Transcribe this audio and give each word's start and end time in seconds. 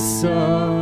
sång. 0.00 0.79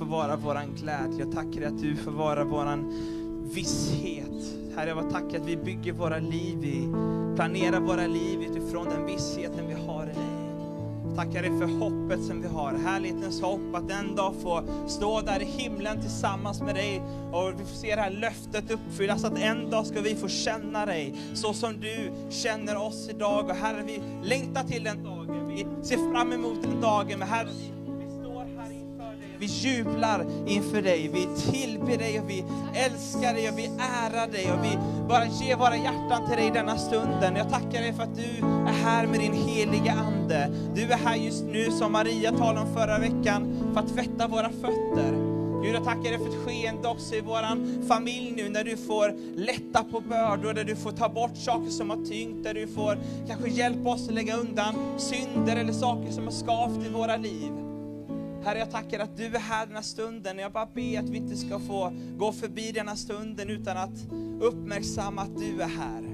Får 0.00 0.06
vara 0.06 0.36
våran 0.36 0.74
glädje. 0.74 1.18
Jag 1.18 1.32
tackar 1.32 1.60
dig 1.60 1.64
att 1.64 1.78
du 1.78 1.96
får 1.96 2.10
vara 2.10 2.44
våran 2.44 2.92
visshet. 3.54 4.56
Herre, 4.76 4.88
jag 4.88 5.10
tackar 5.10 5.40
att 5.40 5.46
vi 5.46 5.56
bygger 5.56 5.92
våra 5.92 6.18
liv, 6.18 6.58
vi 6.60 6.88
planerar 7.36 7.80
våra 7.80 8.06
liv 8.06 8.42
utifrån 8.42 8.86
den 8.88 9.06
vissheten 9.06 9.66
vi 9.68 9.74
har 9.74 10.02
i 10.02 10.06
dig. 10.06 11.16
Tackar 11.16 11.42
dig 11.42 11.58
för 11.58 11.66
hoppet 11.78 12.24
som 12.24 12.42
vi 12.42 12.48
har, 12.48 12.72
härlighetens 12.72 13.40
hopp 13.40 13.74
att 13.74 13.90
en 13.90 14.16
dag 14.16 14.34
få 14.42 14.62
stå 14.88 15.20
där 15.20 15.42
i 15.42 15.44
himlen 15.44 16.00
tillsammans 16.00 16.62
med 16.62 16.74
dig 16.74 17.02
och 17.32 17.52
vi 17.60 17.64
får 17.64 17.76
se 17.76 17.94
det 17.94 18.02
här 18.02 18.10
löftet 18.10 18.70
uppfyllas 18.70 19.24
att 19.24 19.38
en 19.38 19.70
dag 19.70 19.86
ska 19.86 20.00
vi 20.00 20.14
få 20.14 20.28
känna 20.28 20.86
dig 20.86 21.14
så 21.34 21.52
som 21.52 21.80
du 21.80 22.12
känner 22.30 22.76
oss 22.76 23.08
idag. 23.10 23.44
Och 23.44 23.56
Herre, 23.56 23.82
vi 23.86 24.02
längtar 24.28 24.64
till 24.64 24.84
den 24.84 25.04
dagen, 25.04 25.48
vi 25.48 25.66
ser 25.82 26.12
fram 26.12 26.32
emot 26.32 26.62
den 26.62 26.80
dagen. 26.80 27.18
Men 27.18 27.28
Herre, 27.28 27.48
vi 29.40 29.46
jublar 29.46 30.26
inför 30.46 30.82
dig, 30.82 31.10
vi 31.12 31.52
tillber 31.52 31.98
dig 31.98 32.20
och 32.20 32.30
vi 32.30 32.44
älskar 32.74 33.34
dig 33.34 33.48
och 33.48 33.58
vi 33.58 33.70
ärar 33.78 34.26
dig 34.26 34.52
och 34.52 34.64
vi 34.64 34.78
bara 35.08 35.26
ger 35.26 35.56
våra 35.56 35.76
hjärtan 35.76 36.28
till 36.28 36.36
dig 36.36 36.50
denna 36.54 36.78
stunden. 36.78 37.36
Jag 37.36 37.50
tackar 37.50 37.80
dig 37.80 37.92
för 37.92 38.02
att 38.02 38.16
du 38.16 38.46
är 38.46 38.84
här 38.84 39.06
med 39.06 39.20
din 39.20 39.32
heliga 39.32 39.92
Ande. 39.92 40.50
Du 40.74 40.82
är 40.82 40.96
här 40.96 41.16
just 41.16 41.44
nu 41.44 41.70
som 41.70 41.92
Maria 41.92 42.32
talade 42.32 42.60
om 42.60 42.74
förra 42.74 42.98
veckan 42.98 43.72
för 43.74 43.80
att 43.80 43.94
tvätta 43.94 44.28
våra 44.28 44.50
fötter. 44.50 45.30
Gud, 45.62 45.74
jag 45.74 45.84
tackar 45.84 46.10
dig 46.10 46.18
för 46.18 46.28
ett 46.28 46.46
skeende 46.46 46.88
också 46.88 47.14
i 47.14 47.20
vår 47.20 47.86
familj 47.88 48.32
nu, 48.36 48.48
när 48.48 48.64
du 48.64 48.76
får 48.76 49.14
lätta 49.36 49.84
på 49.84 50.00
bördor, 50.00 50.54
där 50.54 50.64
du 50.64 50.76
får 50.76 50.92
ta 50.92 51.08
bort 51.08 51.36
saker 51.36 51.70
som 51.70 51.90
har 51.90 52.06
tyngt, 52.06 52.44
där 52.44 52.54
du 52.54 52.66
får 52.66 52.98
kanske 53.28 53.48
hjälpa 53.48 53.90
oss 53.90 54.08
att 54.08 54.14
lägga 54.14 54.36
undan 54.36 54.74
synder 54.98 55.56
eller 55.56 55.72
saker 55.72 56.12
som 56.12 56.24
har 56.24 56.32
skavt 56.32 56.86
i 56.86 56.88
våra 56.88 57.16
liv. 57.16 57.69
Herre, 58.42 58.58
jag 58.58 58.70
tackar 58.70 59.00
att 59.00 59.16
du 59.16 59.26
är 59.26 59.38
här 59.38 59.66
den 59.66 59.74
här 59.74 59.82
stunden. 59.82 60.38
Jag 60.38 60.52
bara 60.52 60.66
ber 60.66 60.98
att 60.98 61.08
vi 61.08 61.16
inte 61.16 61.36
ska 61.36 61.58
få 61.58 61.92
gå 62.18 62.32
förbi 62.32 62.72
denna 62.72 62.96
stunden 62.96 63.50
utan 63.50 63.76
att 63.76 64.06
uppmärksamma 64.40 65.22
att 65.22 65.36
du 65.38 65.62
är 65.62 65.68
här. 65.68 66.10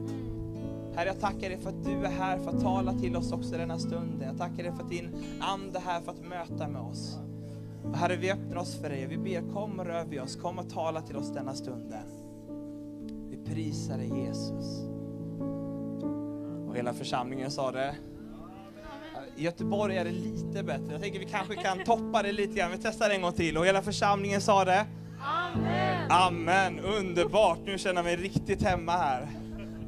Herre, 0.96 1.08
jag 1.08 1.20
tackar 1.20 1.48
dig 1.48 1.58
för 1.58 1.68
att 1.68 1.84
du 1.84 2.04
är 2.04 2.10
här 2.10 2.38
för 2.38 2.50
att 2.50 2.62
tala 2.62 2.92
till 2.92 3.16
oss 3.16 3.32
också 3.32 3.56
denna 3.56 3.78
stunden. 3.78 4.28
Jag 4.28 4.38
tackar 4.38 4.62
dig 4.62 4.72
för 4.72 4.82
att 4.82 4.90
din 4.90 5.08
Ande 5.40 5.78
är 5.78 5.82
här 5.82 6.00
för 6.00 6.12
att 6.12 6.28
möta 6.28 6.68
med 6.68 6.82
oss. 6.82 7.18
Och 7.84 7.96
herre, 7.96 8.16
vi 8.16 8.30
öppnar 8.30 8.56
oss 8.56 8.80
för 8.80 8.88
dig. 8.88 9.06
Vi 9.06 9.18
ber, 9.18 9.52
kom 9.52 9.80
och 9.80 9.86
rör 9.86 10.04
vid 10.04 10.20
oss. 10.20 10.36
Kom 10.36 10.58
och 10.58 10.70
tala 10.70 11.02
till 11.02 11.16
oss 11.16 11.32
denna 11.32 11.54
stunden. 11.54 12.06
Vi 13.30 13.36
prisar 13.36 13.98
dig 13.98 14.24
Jesus. 14.24 14.82
Och 16.68 16.76
hela 16.76 16.94
församlingen 16.94 17.50
sa 17.50 17.72
det. 17.72 17.94
I 19.36 19.42
Göteborg 19.42 19.96
är 19.96 20.04
det 20.04 20.10
lite 20.10 20.62
bättre. 20.62 20.92
Jag 20.92 21.02
tänker 21.02 21.18
vi 21.18 21.24
kanske 21.24 21.54
kan 21.54 21.84
toppa 21.84 22.22
det 22.22 22.32
lite 22.32 22.54
grann. 22.54 22.70
Vi 22.70 22.78
testar 22.82 23.10
en 23.10 23.22
gång 23.22 23.32
till. 23.32 23.58
Och 23.58 23.66
hela 23.66 23.82
församlingen 23.82 24.40
sa 24.40 24.64
det. 24.64 24.86
Amen. 25.20 26.10
Amen. 26.10 26.80
Underbart. 26.80 27.58
Nu 27.64 27.78
känner 27.78 27.94
jag 27.94 28.04
mig 28.04 28.16
riktigt 28.16 28.62
hemma 28.62 28.92
här. 28.92 29.28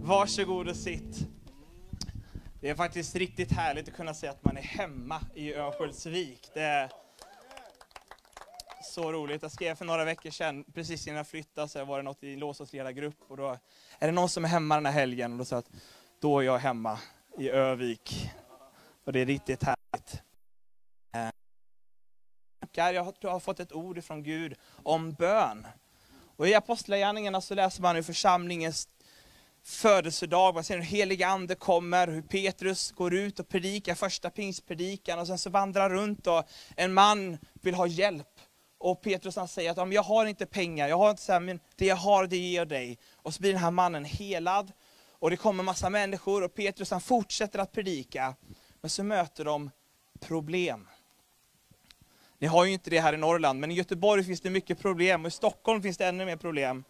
Varsågod 0.02 0.68
och 0.68 0.76
sitt. 0.76 1.28
Det 2.60 2.70
är 2.70 2.74
faktiskt 2.74 3.16
riktigt 3.16 3.52
härligt 3.52 3.88
att 3.88 3.94
kunna 3.94 4.14
säga 4.14 4.32
att 4.32 4.44
man 4.44 4.56
är 4.56 4.62
hemma 4.62 5.20
i 5.34 5.54
Örnsköldsvik. 5.54 6.50
Det 6.54 6.62
är 6.62 6.90
så 8.82 9.12
roligt. 9.12 9.42
Jag 9.42 9.52
skrev 9.52 9.74
för 9.74 9.84
några 9.84 10.04
veckor 10.04 10.30
sedan, 10.30 10.64
precis 10.74 11.06
innan 11.06 11.16
jag 11.16 11.26
flyttade, 11.26 11.68
så 11.68 11.84
var 11.84 11.96
det 11.96 12.02
något 12.02 12.22
i 12.22 12.32
en 12.32 12.38
låtsasledargrupp 12.38 13.16
och 13.28 13.36
då 13.36 13.58
är 13.98 14.06
det 14.06 14.12
någon 14.12 14.28
som 14.28 14.44
är 14.44 14.48
hemma 14.48 14.74
den 14.74 14.86
här 14.86 14.92
helgen 14.92 15.32
och 15.32 15.38
då 15.38 15.44
sa 15.44 15.56
jag 15.56 15.58
att 15.58 15.70
då 16.20 16.38
är 16.38 16.42
jag 16.42 16.58
hemma 16.58 16.98
i 17.38 17.50
Övik. 17.50 18.30
Och 19.08 19.12
det 19.12 19.20
är 19.20 19.26
riktigt 19.26 19.62
härligt. 19.62 20.22
Eh, 21.14 21.30
jag 22.94 23.04
har, 23.04 23.14
jag 23.20 23.30
har 23.30 23.40
fått 23.40 23.60
ett 23.60 23.72
ord 23.72 24.04
från 24.04 24.22
Gud 24.22 24.54
om 24.82 25.12
bön. 25.12 25.66
Och 26.36 26.48
i 26.48 26.54
Apostlagärningarna 26.54 27.40
så 27.40 27.54
läser 27.54 27.82
man 27.82 27.96
hur 27.96 28.02
församlingens 28.02 28.88
födelsedag, 29.64 30.54
man 30.54 30.64
ser 30.64 30.76
hur 30.76 30.84
heliga 30.84 31.28
ande 31.28 31.54
kommer, 31.54 32.08
hur 32.08 32.22
Petrus 32.22 32.92
går 32.92 33.14
ut 33.14 33.40
och 33.40 33.48
predikar 33.48 33.94
första 33.94 34.30
pingstpredikan 34.30 35.18
och 35.18 35.26
sen 35.26 35.38
så 35.38 35.50
vandrar 35.50 35.90
runt 35.90 36.26
och 36.26 36.44
en 36.76 36.94
man 36.94 37.38
vill 37.52 37.74
ha 37.74 37.86
hjälp. 37.86 38.40
Och 38.78 39.02
Petrus 39.02 39.36
han 39.36 39.48
säger 39.48 39.70
att 39.70 39.76
"Ja, 39.76 39.86
jag 39.86 40.02
har 40.02 40.26
inte 40.26 40.46
pengar, 40.46 40.88
jag 40.88 40.98
har 40.98 41.10
inte 41.10 41.22
så 41.22 41.32
här, 41.32 41.40
men 41.40 41.60
det 41.76 41.86
jag 41.86 41.96
har 41.96 42.26
det 42.26 42.36
ger 42.36 42.58
jag 42.58 42.68
dig. 42.68 42.98
Och 43.14 43.34
så 43.34 43.40
blir 43.40 43.52
den 43.52 43.62
här 43.62 43.70
mannen 43.70 44.04
helad. 44.04 44.72
Och 45.20 45.30
det 45.30 45.36
kommer 45.36 45.64
massa 45.64 45.90
människor 45.90 46.44
och 46.44 46.54
Petrus 46.54 46.90
han 46.90 47.00
fortsätter 47.00 47.58
att 47.58 47.72
predika. 47.72 48.34
Men 48.80 48.90
så 48.90 49.04
möter 49.04 49.44
de 49.44 49.70
problem. 50.20 50.88
Ni 52.38 52.46
har 52.46 52.64
ju 52.64 52.72
inte 52.72 52.90
det 52.90 53.00
här 53.00 53.12
i 53.12 53.16
Norrland, 53.16 53.60
men 53.60 53.70
i 53.70 53.74
Göteborg 53.74 54.24
finns 54.24 54.40
det 54.40 54.50
mycket 54.50 54.78
problem 54.78 55.24
och 55.24 55.28
i 55.28 55.30
Stockholm 55.30 55.82
finns 55.82 55.96
det 55.96 56.06
ännu 56.06 56.24
mer 56.24 56.36
problem. 56.36 56.84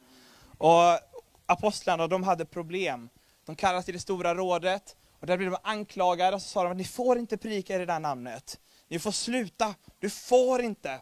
Och 0.59 0.99
apostlarna, 1.47 2.07
de 2.07 2.23
hade 2.23 2.45
problem. 2.45 3.09
De 3.45 3.57
kallades 3.57 3.85
till 3.85 3.95
det 3.95 4.01
stora 4.01 4.35
rådet 4.35 4.97
och 5.21 5.27
där 5.27 5.37
blev 5.37 5.51
de 5.51 5.59
anklagade 5.63 6.37
och 6.37 6.43
så 6.43 6.49
sa 6.49 6.63
de 6.63 6.71
att 6.73 6.79
ni 6.79 6.85
får 6.85 7.19
inte 7.19 7.37
predika 7.37 7.75
i 7.75 7.79
det 7.79 7.87
där 7.87 8.01
namnet. 8.01 8.61
Ni 8.89 8.99
får 8.99 9.11
sluta, 9.11 9.75
du 9.99 10.11
får 10.11 10.63
inte. 10.63 11.01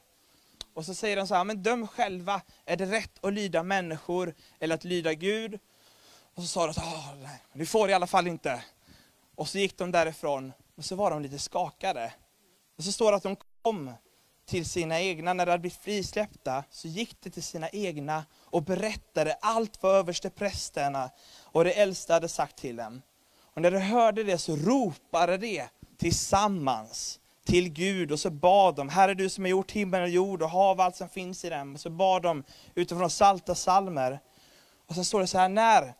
Och 0.75 0.85
så 0.85 0.95
säger 0.95 1.17
de 1.17 1.27
så 1.27 1.35
här, 1.35 1.45
men 1.45 1.63
döm 1.63 1.87
själva, 1.87 2.43
är 2.65 2.77
det 2.77 2.87
rätt 2.87 3.25
att 3.25 3.33
lyda 3.33 3.63
människor 3.63 4.35
eller 4.59 4.75
att 4.75 4.85
lyda 4.85 5.15
Gud? 5.15 5.59
Och 6.35 6.43
så 6.43 6.49
sa 6.49 6.67
de, 6.67 6.75
så, 6.75 6.81
nej, 7.23 7.43
ni 7.53 7.67
får 7.67 7.91
i 7.91 7.93
alla 7.93 8.07
fall 8.07 8.27
inte. 8.27 8.65
Och 9.35 9.49
så 9.49 9.59
gick 9.59 9.79
de 9.79 9.93
därifrån, 9.93 10.53
och 10.77 10.85
så 10.85 10.97
var 10.97 11.11
de 11.11 11.23
lite 11.23 11.39
skakade. 11.39 12.13
Och 12.79 12.85
så 12.85 12.93
står 12.93 13.11
det 13.11 13.17
att 13.17 13.23
de 13.23 13.37
kom 13.63 13.93
till 14.47 14.67
sina 14.67 15.01
egna, 15.01 15.33
när 15.33 15.47
de 15.47 15.51
hade 15.51 15.61
blivit 15.61 15.79
frisläppta, 15.79 16.65
så 16.71 16.89
gick 16.89 17.21
de 17.21 17.31
till 17.31 17.43
sina 17.43 17.69
egna 17.69 18.25
och 18.35 18.63
berättade 18.63 19.39
allt 19.41 19.83
vad 19.83 19.95
översteprästerna 19.95 21.11
och 21.43 21.65
de 21.65 21.71
äldste 21.71 22.13
hade 22.13 22.29
sagt 22.29 22.57
till 22.57 22.77
dem. 22.77 23.03
Och 23.41 23.63
när 23.63 23.71
de 23.71 23.79
hörde 23.79 24.25
det 24.25 24.39
så 24.39 24.57
ropade 24.57 25.37
de 25.37 25.65
tillsammans 25.97 27.21
till 27.45 27.69
Gud 27.69 28.13
och 28.13 28.21
så 28.21 28.31
bad 28.31 28.77
de, 28.77 28.89
Herre 28.89 29.15
du 29.15 29.29
som 29.29 29.45
har 29.45 29.49
gjort 29.49 29.71
himmel 29.71 30.03
och 30.03 30.09
jord 30.09 30.43
och 30.43 30.51
hav 30.51 30.79
och 30.79 30.85
allt 30.85 30.97
som 30.97 31.09
finns 31.09 31.45
i 31.45 31.51
dem. 31.51 31.75
Och 31.75 31.81
så 31.81 31.91
bad 31.91 32.23
de 32.23 32.45
utifrån 32.75 33.11
salta 33.11 33.55
salmer. 33.55 34.21
Och 34.87 34.95
sen 34.95 35.05
står 35.05 35.21
det 35.21 35.27
så 35.27 35.39
här, 35.39 35.49
när 35.49 35.95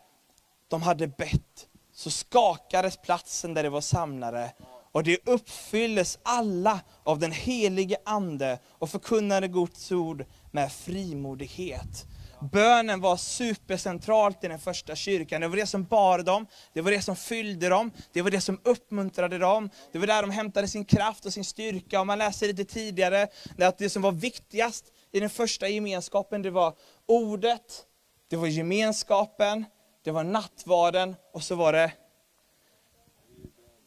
de 0.69 0.83
hade 0.83 1.07
bett 1.09 1.69
så 1.97 2.11
skakades 2.11 2.97
platsen 2.97 3.55
där 3.55 3.63
de 3.63 3.69
var 3.69 3.81
samlade 3.81 4.53
och 4.93 5.05
det 5.05 5.19
uppfylldes 5.29 6.19
alla 6.23 6.81
av 7.05 7.19
den 7.19 7.33
helige 7.33 7.97
Ande 8.05 8.59
och 8.79 8.91
förkunnade 8.91 9.49
Guds 9.49 9.93
ord 9.93 10.25
med 10.51 10.73
frimodighet. 10.73 12.07
Bönen 12.53 13.01
var 13.01 13.17
supercentralt 13.17 14.45
i 14.45 14.49
den 14.49 14.59
första 14.59 14.97
kyrkan. 14.97 15.41
Det 15.41 15.49
var 15.49 15.57
det 15.57 15.67
som 15.67 15.85
bar 15.85 16.19
dem, 16.19 16.47
det 16.73 16.81
var 16.81 16.91
det 16.91 17.03
som 17.03 17.17
fyllde 17.17 17.69
dem, 17.69 17.91
det 18.13 18.23
var 18.23 18.31
det 18.31 18.41
som 18.41 18.61
uppmuntrade 18.65 19.39
dem. 19.39 19.71
Det 19.93 19.99
var 19.99 20.07
där 20.07 20.23
de 20.23 20.31
hämtade 20.31 20.69
sin 20.69 20.85
kraft 20.85 21.27
och 21.27 21.33
sin 21.33 21.45
styrka. 21.45 22.01
Och 22.01 22.07
man 22.07 22.19
läser 22.19 22.47
lite 22.47 22.65
tidigare 22.65 23.29
att 23.59 23.79
det 23.79 23.91
som 23.91 24.03
var 24.03 24.13
viktigast 24.13 24.85
i 25.13 25.21
den 25.21 25.31
första 25.31 25.69
gemenskapen, 25.69 26.43
det 26.43 26.51
var 26.51 26.75
ordet, 27.07 27.85
det 28.31 28.37
var 28.37 28.47
gemenskapen, 28.47 29.65
det 30.07 30.13
var 30.13 30.25
nattvarden 30.25 31.17
och 31.33 31.43
så 31.43 31.55
var 31.55 31.73
det 31.73 31.93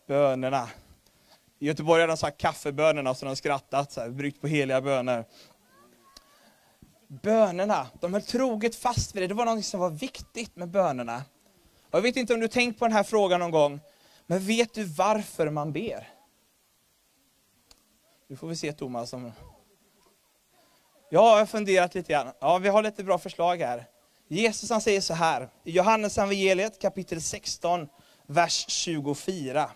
bönerna. 0.08 0.70
I 1.60 1.68
Göteborg 1.68 2.02
har 2.02 2.08
de 2.08 2.18
sagt 2.18 2.38
kaffebönerna, 2.38 3.16
så 3.16 3.26
de 3.26 3.28
har 3.28 3.36
skrattat, 3.36 3.92
så 3.92 4.02
här, 4.02 4.10
bryggt 4.10 4.42
på 4.42 4.48
heliga 4.48 4.82
böner. 4.82 5.26
Bönerna, 7.08 7.88
de 8.00 8.14
höll 8.14 8.22
troget 8.22 8.76
fast 8.76 9.16
vid 9.16 9.24
det. 9.24 9.28
Det 9.28 9.34
var 9.34 9.46
något 9.46 9.66
som 9.66 9.80
var 9.80 9.90
viktigt 9.90 10.56
med 10.56 10.70
bönerna. 10.70 11.24
Och 11.90 11.98
jag 11.98 12.02
vet 12.02 12.16
inte 12.16 12.34
om 12.34 12.40
du 12.40 12.48
tänkt 12.48 12.80
på 12.80 12.86
den 12.86 12.94
här 12.94 13.04
frågan 13.04 13.40
någon 13.40 13.52
gång, 13.52 13.80
men 14.26 14.40
vet 14.40 14.74
du 14.74 14.84
varför 14.84 15.50
man 15.50 15.74
ber? 15.74 16.08
Nu 18.28 18.36
får 18.36 18.48
vi 18.48 18.56
se 18.56 18.74
Thomas. 18.74 19.14
Om... 19.14 19.32
Ja, 21.10 21.32
jag 21.32 21.38
har 21.38 21.46
funderat 21.46 21.96
lite 21.96 22.14
grann. 22.14 22.34
Ja, 22.40 22.58
vi 22.58 22.70
har 22.70 22.84
lite 22.84 23.04
bra 23.04 23.18
förslag 23.18 23.58
här. 23.58 23.88
Jesus 24.32 24.70
han 24.70 24.82
säger 24.82 25.02
så 25.02 25.14
här, 25.14 25.50
i 25.64 25.72
Johannes 25.72 26.18
evangeliet 26.18 26.82
kapitel 26.82 27.22
16, 27.22 27.88
vers 28.28 28.66
24. 28.68 29.72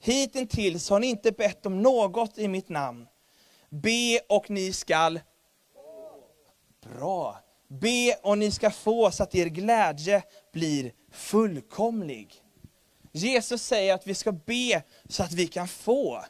Hittills 0.00 0.90
har 0.90 1.00
ni 1.00 1.06
inte 1.06 1.32
bett 1.32 1.66
om 1.66 1.82
något 1.82 2.38
i 2.38 2.48
mitt 2.48 2.68
namn. 2.68 3.06
Be 3.68 4.20
och 4.28 4.50
ni 4.50 4.72
skall 4.72 5.20
Bra. 6.82 7.38
Be 7.68 8.14
och 8.22 8.38
ni 8.38 8.50
ska 8.50 8.70
få 8.70 9.10
så 9.10 9.22
att 9.22 9.34
er 9.34 9.46
glädje 9.46 10.22
blir 10.52 10.92
fullkomlig. 11.12 12.34
Jesus 13.12 13.62
säger 13.62 13.94
att 13.94 14.06
vi 14.06 14.14
ska 14.14 14.32
be 14.32 14.82
så 15.08 15.22
att 15.22 15.32
vi 15.32 15.46
kan 15.46 15.68
få. 15.68 16.24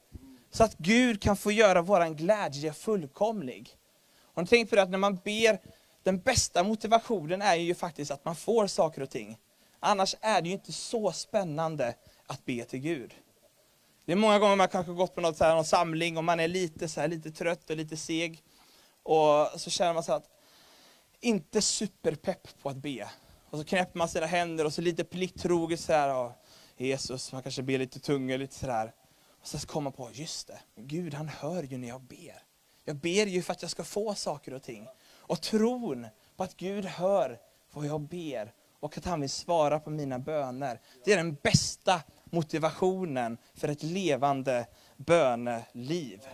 Så 0.50 0.64
att 0.64 0.78
Gud 0.78 1.22
kan 1.22 1.36
få 1.36 1.52
göra 1.52 1.82
vår 1.82 2.14
glädje 2.14 2.72
fullkomlig. 2.72 3.76
Har 4.34 4.42
ni 4.42 4.48
tänkt 4.48 4.70
på 4.70 4.76
det 4.76 4.82
att 4.82 4.90
när 4.90 4.98
man 4.98 5.16
ber, 5.24 5.60
den 6.02 6.20
bästa 6.20 6.62
motivationen 6.62 7.42
är 7.42 7.54
ju 7.54 7.74
faktiskt 7.74 8.10
att 8.10 8.24
man 8.24 8.36
får 8.36 8.66
saker 8.66 9.02
och 9.02 9.10
ting. 9.10 9.38
Annars 9.80 10.14
är 10.20 10.42
det 10.42 10.48
ju 10.48 10.54
inte 10.54 10.72
så 10.72 11.12
spännande 11.12 11.94
att 12.26 12.44
be 12.44 12.64
till 12.64 12.78
Gud. 12.80 13.14
Det 14.04 14.12
är 14.12 14.16
många 14.16 14.38
gånger 14.38 14.56
man 14.56 14.68
kanske 14.68 14.92
gått 14.92 15.14
på 15.14 15.20
något 15.20 15.36
så 15.36 15.44
här, 15.44 15.54
någon 15.54 15.64
samling 15.64 16.16
och 16.16 16.24
man 16.24 16.40
är 16.40 16.48
lite, 16.48 16.88
så 16.88 17.00
här, 17.00 17.08
lite 17.08 17.30
trött 17.30 17.70
och 17.70 17.76
lite 17.76 17.96
seg. 17.96 18.42
Och 19.02 19.60
så 19.60 19.70
känner 19.70 19.94
man 19.94 20.02
så 20.02 20.12
att, 20.12 20.28
inte 21.20 21.62
superpepp 21.62 22.62
på 22.62 22.68
att 22.68 22.76
be. 22.76 23.10
Och 23.50 23.58
så 23.58 23.64
knäpper 23.64 23.98
man 23.98 24.08
sina 24.08 24.26
händer 24.26 24.64
och 24.64 24.72
så 24.72 24.80
lite 24.80 25.04
plikttroget 25.04 25.80
så 25.80 25.92
här, 25.92 26.14
och 26.14 26.32
Jesus, 26.76 27.32
man 27.32 27.42
kanske 27.42 27.62
ber 27.62 27.78
lite 27.78 28.00
tunga 28.00 28.36
lite 28.36 28.54
sådär. 28.54 28.92
Och 29.40 29.46
så 29.46 29.66
kommer 29.66 29.84
man 29.84 29.92
på, 29.92 30.10
just 30.12 30.46
det, 30.46 30.60
Gud 30.76 31.14
han 31.14 31.28
hör 31.28 31.62
ju 31.62 31.78
när 31.78 31.88
jag 31.88 32.02
ber. 32.02 32.42
Jag 32.90 32.96
ber 32.96 33.26
ju 33.26 33.42
för 33.42 33.52
att 33.52 33.62
jag 33.62 33.70
ska 33.70 33.84
få 33.84 34.14
saker 34.14 34.54
och 34.54 34.62
ting. 34.62 34.88
Och 35.16 35.40
tron 35.40 36.06
på 36.36 36.44
att 36.44 36.56
Gud 36.56 36.84
hör 36.84 37.38
vad 37.72 37.86
jag 37.86 38.00
ber 38.00 38.52
och 38.80 38.98
att 38.98 39.04
han 39.04 39.20
vill 39.20 39.30
svara 39.30 39.80
på 39.80 39.90
mina 39.90 40.18
böner. 40.18 40.80
Det 41.04 41.12
är 41.12 41.16
den 41.16 41.34
bästa 41.34 42.02
motivationen 42.24 43.38
för 43.54 43.68
ett 43.68 43.82
levande 43.82 44.66
böneliv. 44.96 46.28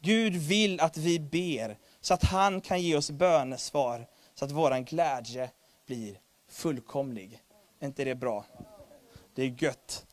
Gud 0.00 0.32
vill 0.32 0.80
att 0.80 0.96
vi 0.96 1.20
ber 1.20 1.78
så 2.00 2.14
att 2.14 2.24
han 2.24 2.60
kan 2.60 2.82
ge 2.82 2.96
oss 2.96 3.10
bönesvar, 3.10 4.06
så 4.34 4.44
att 4.44 4.50
vår 4.50 4.84
glädje 4.84 5.50
blir 5.86 6.20
fullkomlig. 6.48 7.42
Är 7.80 7.86
inte 7.86 8.04
det 8.04 8.14
bra? 8.14 8.44
Det 9.34 9.42
är 9.42 9.62
gött. 9.62 10.06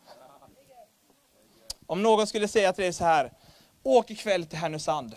Om 1.85 2.03
någon 2.03 2.27
skulle 2.27 2.47
säga 2.47 2.73
till 2.73 2.83
dig 2.83 2.93
så 2.93 3.03
här, 3.03 3.33
åk 3.83 4.12
ikväll 4.12 4.45
till 4.45 4.57
Härnösand. 4.57 5.15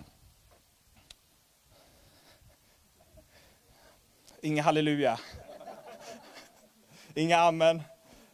Inga 4.42 4.62
halleluja. 4.62 5.20
Inga 7.14 7.38
amen. 7.38 7.82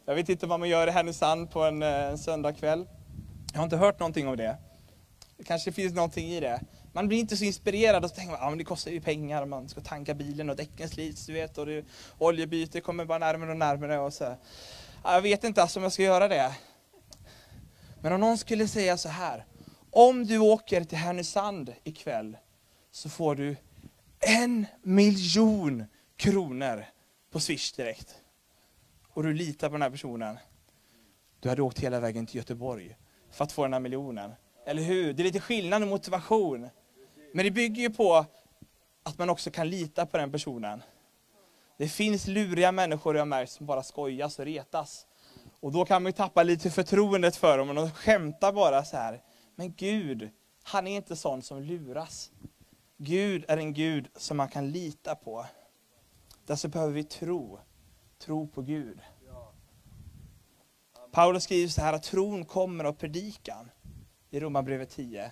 Jag 0.05 0.15
vet 0.15 0.29
inte 0.29 0.47
vad 0.47 0.59
man 0.59 0.69
gör 0.69 0.87
i 0.87 0.91
Härnösand 0.91 1.51
på 1.51 1.63
en, 1.63 1.83
eh, 1.83 2.03
en 2.03 2.17
söndagkväll. 2.17 2.87
Jag 3.51 3.59
har 3.59 3.63
inte 3.63 3.77
hört 3.77 3.99
någonting 3.99 4.27
om 4.27 4.37
det. 4.37 4.57
Det 5.37 5.43
kanske 5.43 5.71
finns 5.71 5.93
någonting 5.93 6.27
i 6.27 6.39
det. 6.39 6.61
Man 6.93 7.07
blir 7.07 7.19
inte 7.19 7.37
så 7.37 7.43
inspirerad 7.43 8.03
och 8.03 8.09
så 8.09 8.15
tänker 8.15 8.31
man, 8.31 8.41
ah, 8.43 8.49
men 8.49 8.57
det 8.57 8.63
kostar 8.63 8.91
ju 8.91 9.01
pengar, 9.01 9.45
man 9.45 9.69
ska 9.69 9.81
tanka 9.81 10.13
bilen 10.13 10.49
och 10.49 10.55
däcken 10.55 10.89
slits, 10.89 11.25
du 11.25 11.33
vet, 11.33 11.57
och 11.57 11.65
det, 11.65 11.85
oljebyte 12.17 12.81
kommer 12.81 13.05
bara 13.05 13.17
närmare 13.17 13.51
och 13.51 13.57
närmare 13.57 13.99
och 13.99 14.13
så. 14.13 14.35
Jag 15.03 15.21
vet 15.21 15.43
inte 15.43 15.61
alltså 15.61 15.79
om 15.79 15.83
jag 15.83 15.91
ska 15.91 16.03
göra 16.03 16.27
det. 16.27 16.55
Men 18.01 18.13
om 18.13 18.19
någon 18.19 18.37
skulle 18.37 18.67
säga 18.67 18.97
så 18.97 19.09
här, 19.09 19.45
om 19.93 20.25
du 20.25 20.39
åker 20.39 20.83
till 20.83 20.97
Härnösand 20.97 21.73
ikväll 21.83 22.37
så 22.91 23.09
får 23.09 23.35
du 23.35 23.55
en 24.19 24.65
miljon 24.81 25.85
kronor 26.15 26.85
på 27.31 27.39
Swish 27.39 27.75
direkt. 27.75 28.15
Och 29.09 29.23
du 29.23 29.33
litar 29.33 29.69
på 29.69 29.73
den 29.73 29.81
här 29.81 29.89
personen. 29.89 30.37
Du 31.39 31.49
hade 31.49 31.61
åkt 31.61 31.79
hela 31.79 31.99
vägen 31.99 32.25
till 32.25 32.35
Göteborg 32.35 32.97
för 33.31 33.43
att 33.43 33.51
få 33.51 33.63
den 33.63 33.73
här 33.73 33.79
miljonen. 33.79 34.31
Eller 34.65 34.81
hur? 34.81 35.13
Det 35.13 35.21
är 35.21 35.23
lite 35.23 35.39
skillnad 35.39 35.83
i 35.83 35.85
motivation. 35.85 36.69
Men 37.33 37.45
det 37.45 37.51
bygger 37.51 37.81
ju 37.81 37.89
på 37.89 38.25
att 39.03 39.17
man 39.17 39.29
också 39.29 39.51
kan 39.51 39.69
lita 39.69 40.05
på 40.05 40.17
den 40.17 40.31
personen. 40.31 40.83
Det 41.77 41.87
finns 41.87 42.27
luriga 42.27 42.71
människor 42.71 43.17
jag 43.17 43.27
märkt 43.27 43.51
som 43.51 43.65
bara 43.65 43.83
skojas 43.83 44.39
och 44.39 44.45
retas. 44.45 45.05
Och 45.59 45.71
då 45.71 45.85
kan 45.85 46.03
man 46.03 46.09
ju 46.09 46.13
tappa 46.13 46.43
lite 46.43 46.71
förtroendet 46.71 47.35
för 47.35 47.57
dem 47.57 47.69
och 47.69 47.75
de 47.75 47.91
skämtar 47.91 48.51
bara 48.51 48.85
så 48.85 48.97
här. 48.97 49.21
Men 49.55 49.73
Gud, 49.73 50.29
han 50.63 50.87
är 50.87 50.95
inte 50.95 51.15
sån 51.15 51.41
som 51.41 51.61
luras. 51.61 52.31
Gud 52.97 53.45
är 53.47 53.57
en 53.57 53.73
Gud 53.73 54.07
som 54.15 54.37
man 54.37 54.49
kan 54.49 54.71
lita 54.71 55.15
på. 55.15 55.45
Därför 56.45 56.67
behöver 56.67 56.93
vi 56.93 57.03
tro. 57.03 57.59
Tro 58.17 58.47
på 58.47 58.61
Gud. 58.61 58.99
Paulus 61.11 61.43
skriver 61.43 61.67
så 61.67 61.81
här 61.81 61.93
att 61.93 62.03
tron 62.03 62.45
kommer 62.45 62.83
av 62.83 62.93
predikan 62.93 63.71
i 64.29 64.39
Romarbrevet 64.39 64.89
10. 64.89 65.31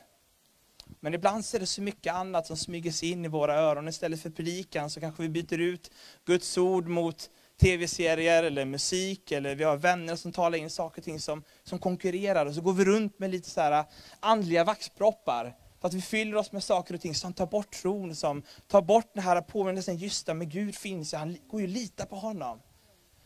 Men 0.99 1.13
ibland 1.13 1.45
så 1.45 1.57
är 1.57 1.59
det 1.59 1.65
så 1.65 1.81
mycket 1.81 2.13
annat 2.13 2.47
som 2.47 2.57
smyger 2.57 2.91
sig 2.91 3.11
in 3.11 3.25
i 3.25 3.27
våra 3.27 3.55
öron. 3.55 3.87
Istället 3.87 4.21
för 4.21 4.29
predikan 4.29 4.89
så 4.89 4.99
kanske 4.99 5.23
vi 5.23 5.29
byter 5.29 5.59
ut 5.59 5.91
Guds 6.25 6.57
ord 6.57 6.87
mot 6.87 7.29
tv-serier 7.61 8.43
eller 8.43 8.65
musik, 8.65 9.31
eller 9.31 9.55
vi 9.55 9.63
har 9.63 9.77
vänner 9.77 10.15
som 10.15 10.31
talar 10.31 10.57
in 10.57 10.69
saker 10.69 11.01
och 11.01 11.05
ting 11.05 11.19
som, 11.19 11.43
som 11.63 11.79
konkurrerar. 11.79 12.45
Och 12.45 12.55
så 12.55 12.61
går 12.61 12.73
vi 12.73 12.85
runt 12.85 13.19
med 13.19 13.29
lite 13.29 13.49
så 13.49 13.61
här 13.61 13.71
äh, 13.71 13.85
andliga 14.19 14.63
vaxproppar. 14.63 15.55
För 15.81 15.87
att 15.87 15.93
vi 15.93 16.01
fyller 16.01 16.37
oss 16.37 16.51
med 16.51 16.63
saker 16.63 16.93
och 16.93 17.01
ting 17.01 17.15
som 17.15 17.33
tar 17.33 17.45
bort 17.45 17.71
tron, 17.71 18.15
som 18.15 18.43
tar 18.67 18.81
bort 18.81 19.11
den 19.13 19.23
här 19.23 19.41
påminnelsen, 19.41 19.97
just 19.97 20.25
det, 20.25 20.33
men 20.33 20.49
Gud 20.49 20.75
finns, 20.75 21.13
han 21.13 21.37
går 21.47 21.61
ju 21.61 21.67
att 21.67 21.73
lita 21.73 22.05
på 22.05 22.15
honom. 22.15 22.61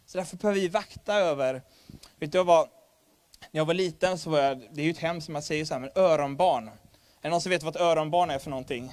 Så 0.05 0.17
därför 0.17 0.37
behöver 0.37 0.61
vi 0.61 0.67
vakta 0.67 1.13
över, 1.13 1.61
vet 2.19 2.31
du 2.31 2.43
vad, 2.43 2.67
när 3.51 3.59
jag 3.59 3.65
var 3.65 3.73
liten 3.73 4.17
så 4.17 4.29
var 4.29 4.39
jag, 4.39 4.67
det 4.71 4.81
är 4.81 4.85
ju 4.85 4.91
ett 4.91 4.97
hem 4.97 5.21
som 5.21 5.33
man 5.33 5.41
säger 5.41 5.65
så 5.65 5.73
här, 5.73 5.81
men 5.81 5.89
öronbarn. 5.95 6.67
Är 6.67 6.71
det 7.21 7.29
någon 7.29 7.41
som 7.41 7.49
vet 7.49 7.63
vad 7.63 7.75
ett 7.75 7.81
öronbarn 7.81 8.29
är 8.29 8.39
för 8.39 8.49
någonting? 8.49 8.91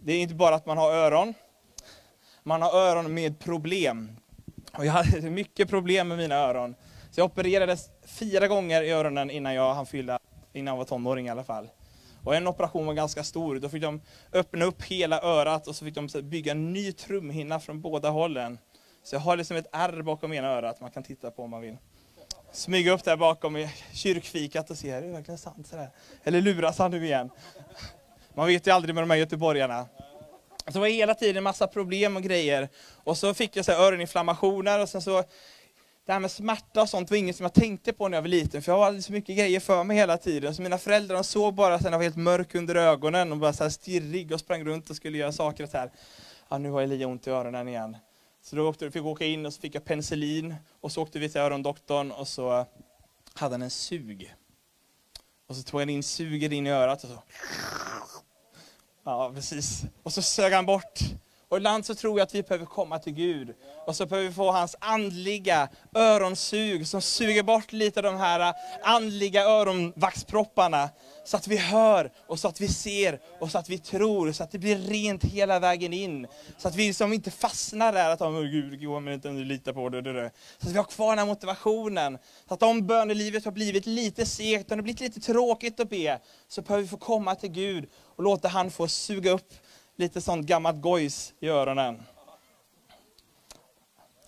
Det 0.00 0.12
är 0.12 0.20
inte 0.20 0.34
bara 0.34 0.54
att 0.54 0.66
man 0.66 0.78
har 0.78 0.92
öron, 0.92 1.34
man 2.42 2.62
har 2.62 2.72
öron 2.72 3.14
med 3.14 3.38
problem. 3.38 4.16
Och 4.78 4.86
jag 4.86 4.92
hade 4.92 5.20
mycket 5.30 5.68
problem 5.68 6.08
med 6.08 6.18
mina 6.18 6.34
öron. 6.34 6.74
Så 7.10 7.20
jag 7.20 7.24
opererades 7.24 7.90
fyra 8.06 8.48
gånger 8.48 8.82
i 8.82 8.90
öronen 8.90 9.30
innan 9.30 9.54
jag 9.54 9.74
hann 9.74 9.86
fylla, 9.86 10.18
innan 10.52 10.72
jag 10.72 10.78
var 10.78 10.84
tonåring 10.84 11.26
i 11.26 11.30
alla 11.30 11.44
fall. 11.44 11.68
Och 12.24 12.34
en 12.34 12.46
operation 12.46 12.86
var 12.86 12.94
ganska 12.94 13.24
stor, 13.24 13.58
då 13.58 13.68
fick 13.68 13.82
de 13.82 14.00
öppna 14.32 14.64
upp 14.64 14.82
hela 14.82 15.22
örat 15.22 15.66
och 15.66 15.76
så 15.76 15.84
fick 15.84 15.94
de 15.94 16.08
bygga 16.22 16.52
en 16.52 16.72
ny 16.72 16.92
trumhinna 16.92 17.60
från 17.60 17.80
båda 17.80 18.10
hållen. 18.10 18.58
Så 19.02 19.14
jag 19.14 19.20
har 19.20 19.36
liksom 19.36 19.56
ett 19.56 19.66
ärr 19.72 20.02
bakom 20.02 20.32
ena 20.32 20.48
örat 20.48 20.80
man 20.80 20.90
kan 20.90 21.02
titta 21.02 21.30
på 21.30 21.42
om 21.42 21.50
man 21.50 21.60
vill. 21.60 21.76
Smyga 22.52 22.92
upp 22.92 23.04
där 23.04 23.16
bakom 23.16 23.56
i 23.56 23.70
kyrkfikat 23.92 24.70
och 24.70 24.78
se, 24.78 24.90
är 24.90 25.02
det 25.02 25.08
verkligen 25.08 25.38
sant? 25.38 25.66
Sådär? 25.66 25.90
Eller 26.24 26.40
luras 26.40 26.78
han 26.78 26.90
nu 26.90 27.04
igen? 27.04 27.30
Man 28.34 28.46
vet 28.46 28.66
ju 28.66 28.70
aldrig 28.70 28.94
med 28.94 29.02
de 29.02 29.10
här 29.10 29.16
göteborgarna. 29.16 29.86
Så 30.66 30.72
det 30.72 30.78
var 30.78 30.88
hela 30.88 31.14
tiden 31.14 31.36
en 31.36 31.42
massa 31.42 31.66
problem 31.66 32.16
och 32.16 32.22
grejer. 32.22 32.68
Och 33.04 33.18
så 33.18 33.34
fick 33.34 33.56
jag 33.56 33.64
så 33.64 33.72
här 33.72 33.78
öroninflammationer 33.78 34.80
och 34.80 34.88
sen 34.88 35.02
så 35.02 35.24
det 36.06 36.12
här 36.12 36.20
med 36.20 36.30
smärta 36.30 36.82
och 36.82 36.88
sånt 36.88 37.10
var 37.10 37.16
inget 37.16 37.36
som 37.36 37.44
jag 37.44 37.54
tänkte 37.54 37.92
på 37.92 38.08
när 38.08 38.16
jag 38.16 38.22
var 38.22 38.28
liten, 38.28 38.62
för 38.62 38.72
jag 38.72 38.84
hade 38.84 39.02
så 39.02 39.12
mycket 39.12 39.36
grejer 39.38 39.60
för 39.60 39.84
mig 39.84 39.96
hela 39.96 40.18
tiden. 40.18 40.54
Så 40.54 40.62
mina 40.62 40.78
föräldrar 40.78 41.14
de 41.14 41.24
såg 41.24 41.54
bara 41.54 41.74
att 41.74 41.84
jag 41.84 41.90
var 41.90 42.02
helt 42.02 42.16
mörk 42.16 42.54
under 42.54 42.74
ögonen 42.74 43.32
och 43.32 43.38
bara 43.38 43.52
så 43.52 43.62
här 43.62 43.70
stirrig 43.70 44.32
och 44.32 44.40
sprang 44.40 44.64
runt 44.64 44.90
och 44.90 44.96
skulle 44.96 45.18
göra 45.18 45.32
saker 45.32 45.66
så 45.66 45.76
här. 45.76 45.90
Ja, 46.48 46.58
nu 46.58 46.70
har 46.70 46.82
Elia 46.82 47.06
ont 47.06 47.26
i 47.26 47.30
öronen 47.30 47.68
igen. 47.68 47.96
Så 48.42 48.56
då 48.56 48.68
åkte, 48.68 48.90
fick 48.90 48.96
jag 48.96 49.06
åka 49.06 49.24
in 49.24 49.46
och 49.46 49.54
så 49.54 49.60
fick 49.60 49.74
jag 49.74 49.84
penicillin 49.84 50.54
och 50.80 50.92
så 50.92 51.02
åkte 51.02 51.18
vi 51.18 51.28
till 51.28 51.40
örondoktorn 51.40 52.10
och 52.10 52.28
så 52.28 52.66
hade 53.34 53.54
han 53.54 53.62
en 53.62 53.70
sug. 53.70 54.34
Och 55.46 55.56
så 55.56 55.62
tog 55.62 55.80
han 55.80 55.90
in 55.90 56.02
suger 56.02 56.52
in 56.52 56.66
i 56.66 56.70
örat 56.70 57.04
och 57.04 57.10
så. 57.10 57.22
Ja, 59.04 59.32
precis. 59.34 59.82
Och 60.02 60.12
så 60.12 60.22
sög 60.22 60.52
han 60.52 60.66
bort 60.66 61.00
och 61.54 61.56
ibland 61.58 61.86
så 61.86 61.94
tror 61.94 62.18
jag 62.18 62.26
att 62.26 62.34
vi 62.34 62.42
behöver 62.42 62.66
komma 62.66 62.98
till 62.98 63.12
Gud. 63.12 63.54
Och 63.86 63.96
så 63.96 64.06
behöver 64.06 64.28
vi 64.28 64.34
få 64.34 64.50
hans 64.52 64.76
andliga 64.78 65.68
öronsug 65.94 66.86
som 66.86 67.02
suger 67.02 67.42
bort 67.42 67.72
lite 67.72 68.00
av 68.00 68.04
de 68.04 68.16
här 68.16 68.54
andliga 68.82 69.44
öronvaxpropparna. 69.44 70.88
Så 71.24 71.36
att 71.36 71.46
vi 71.46 71.56
hör 71.56 72.10
och 72.26 72.38
så 72.38 72.48
att 72.48 72.60
vi 72.60 72.68
ser 72.68 73.20
och 73.40 73.50
så 73.50 73.58
att 73.58 73.68
vi 73.68 73.78
tror, 73.78 74.32
så 74.32 74.44
att 74.44 74.50
det 74.50 74.58
blir 74.58 74.76
rent 74.76 75.24
hela 75.24 75.58
vägen 75.58 75.92
in. 75.92 76.26
Så 76.58 76.68
att 76.68 76.74
vi 76.74 76.86
liksom 76.86 77.12
inte 77.12 77.30
fastnar 77.30 77.92
där 77.92 78.10
att 78.10 78.20
oh, 78.20 78.42
Gud, 78.42 78.80
går 78.80 79.00
man 79.00 79.12
inte 79.12 79.28
lita 79.28 79.72
på 79.72 79.88
det, 79.88 80.00
det, 80.00 80.12
det. 80.12 80.30
Så 80.58 80.66
att 80.66 80.72
vi 80.72 80.76
har 80.76 80.84
kvar 80.84 81.08
den 81.08 81.18
här 81.18 81.26
motivationen. 81.26 82.18
Så 82.48 82.54
att 82.54 82.62
om 82.62 82.86
bönelivet 82.86 83.44
har 83.44 83.52
blivit 83.52 83.86
lite 83.86 84.26
segt, 84.26 84.70
om 84.70 84.76
det 84.76 84.82
blivit 84.82 85.00
lite 85.00 85.20
tråkigt 85.20 85.80
att 85.80 85.90
be, 85.90 86.20
så 86.48 86.62
behöver 86.62 86.82
vi 86.82 86.88
få 86.88 86.96
komma 86.96 87.34
till 87.34 87.50
Gud 87.50 87.88
och 88.16 88.22
låta 88.22 88.48
han 88.48 88.70
få 88.70 88.88
suga 88.88 89.30
upp 89.30 89.54
lite 89.96 90.20
sånt 90.20 90.46
gammalt 90.46 90.80
gojs 90.80 91.34
i 91.40 91.48
öronen. 91.48 92.02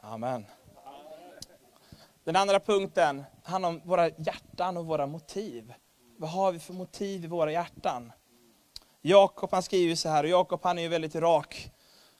Amen. 0.00 0.46
Den 2.24 2.36
andra 2.36 2.60
punkten 2.60 3.24
handlar 3.42 3.68
om 3.68 3.80
våra 3.84 4.08
hjärtan 4.08 4.76
och 4.76 4.86
våra 4.86 5.06
motiv. 5.06 5.74
Vad 6.18 6.30
har 6.30 6.52
vi 6.52 6.58
för 6.58 6.72
motiv 6.72 7.24
i 7.24 7.26
våra 7.26 7.52
hjärtan? 7.52 8.12
Jakob 9.02 9.50
han 9.52 9.62
skriver 9.62 9.94
så 9.94 10.08
här, 10.08 10.24
och 10.24 10.30
Jakob 10.30 10.60
han 10.62 10.78
är 10.78 10.82
ju 10.82 10.88
väldigt 10.88 11.14
rak. 11.14 11.70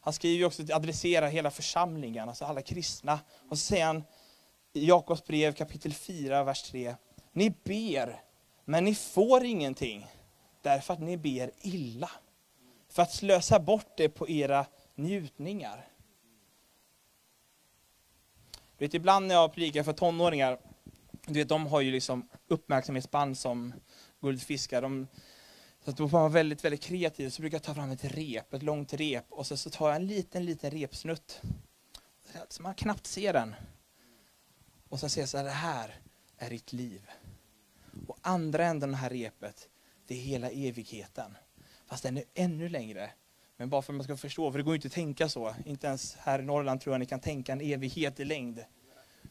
Han 0.00 0.12
skriver 0.12 0.47
också 0.47 0.62
att 0.62 0.71
adressera 0.71 1.26
hela 1.26 1.50
församlingen, 1.50 2.29
alltså 2.29 2.45
alla 2.45 2.62
kristna. 2.62 3.21
Och 3.49 3.59
så 3.59 3.65
säger 3.65 3.87
han 3.87 4.05
i 4.73 4.87
Jakobs 4.87 5.25
brev 5.25 5.53
kapitel 5.53 5.93
4, 5.93 6.45
vers 6.45 6.62
3. 6.62 6.95
Ni 7.33 7.55
ber, 7.65 8.23
men 8.65 8.85
ni 8.85 8.95
får 8.95 9.45
ingenting, 9.45 10.07
därför 10.62 10.95
att 10.95 11.00
ni 11.00 11.17
ber 11.17 11.50
illa. 11.61 12.11
För 12.88 13.03
att 13.03 13.12
slösa 13.12 13.59
bort 13.59 13.97
det 13.97 14.09
på 14.09 14.29
era 14.29 14.67
njutningar. 14.95 15.88
Du 18.79 18.85
vet, 18.85 18.95
ibland 18.95 19.26
när 19.26 19.35
jag 19.35 19.53
predikar 19.53 19.83
för 19.83 19.93
tonåringar, 19.93 20.59
du 21.26 21.33
vet, 21.33 21.49
de 21.49 21.66
har 21.66 21.80
ju 21.80 21.92
liksom 21.92 22.28
uppmärksamhetsband 22.49 23.38
som 23.38 23.75
guldfiskar. 24.21 24.83
De, 24.83 25.06
så 25.85 25.90
att 25.90 25.97
då 25.97 26.09
får 26.09 26.18
man 26.18 26.23
vara 26.23 26.33
väldigt, 26.33 26.64
väldigt 26.64 26.83
kreativ, 26.83 27.30
så 27.30 27.42
brukar 27.42 27.54
jag 27.54 27.62
ta 27.62 27.75
fram 27.75 27.90
ett 27.90 28.04
rep, 28.04 28.54
ett 28.54 28.62
långt 28.62 28.92
rep, 28.92 29.25
och 29.28 29.47
så, 29.47 29.56
så 29.56 29.71
tar 29.71 29.88
jag 29.88 29.97
en 29.97 30.06
liten, 30.06 30.45
liten 30.45 30.71
repsnutt. 30.71 31.42
Så 32.49 32.62
man 32.62 32.75
knappt 32.75 33.06
ser 33.06 33.33
den. 33.33 33.54
Och 34.88 35.00
så 35.00 35.09
säger 35.09 35.23
jag 35.23 35.28
så 35.28 35.37
här, 35.37 35.45
det 35.45 35.50
här 35.50 36.00
är 36.38 36.50
ditt 36.50 36.73
liv. 36.73 37.11
Och 38.06 38.18
andra 38.21 38.64
änden 38.64 38.88
av 38.88 38.92
det 38.92 38.97
här 38.97 39.11
repet, 39.11 39.68
det 40.06 40.14
är 40.14 40.18
hela 40.18 40.50
evigheten. 40.50 41.37
Fast 41.87 42.02
den 42.02 42.16
är 42.16 42.25
ännu 42.35 42.68
längre. 42.68 43.11
Men 43.56 43.71
bara 43.71 43.83
för 43.83 43.92
att 43.92 43.97
man 43.97 44.04
ska 44.04 44.16
förstå, 44.16 44.52
för 44.52 44.59
det 44.59 44.64
går 44.64 44.75
ju 44.75 44.76
inte 44.76 44.88
att 44.88 44.92
tänka 44.92 45.28
så. 45.28 45.54
Inte 45.64 45.87
ens 45.87 46.16
här 46.16 46.38
i 46.38 46.42
Norrland 46.42 46.80
tror 46.80 46.95
jag 46.95 47.00
ni 47.00 47.06
kan 47.06 47.21
tänka 47.21 47.52
en 47.52 47.61
evighet 47.61 48.21
i 48.21 48.25
längd. 48.25 48.64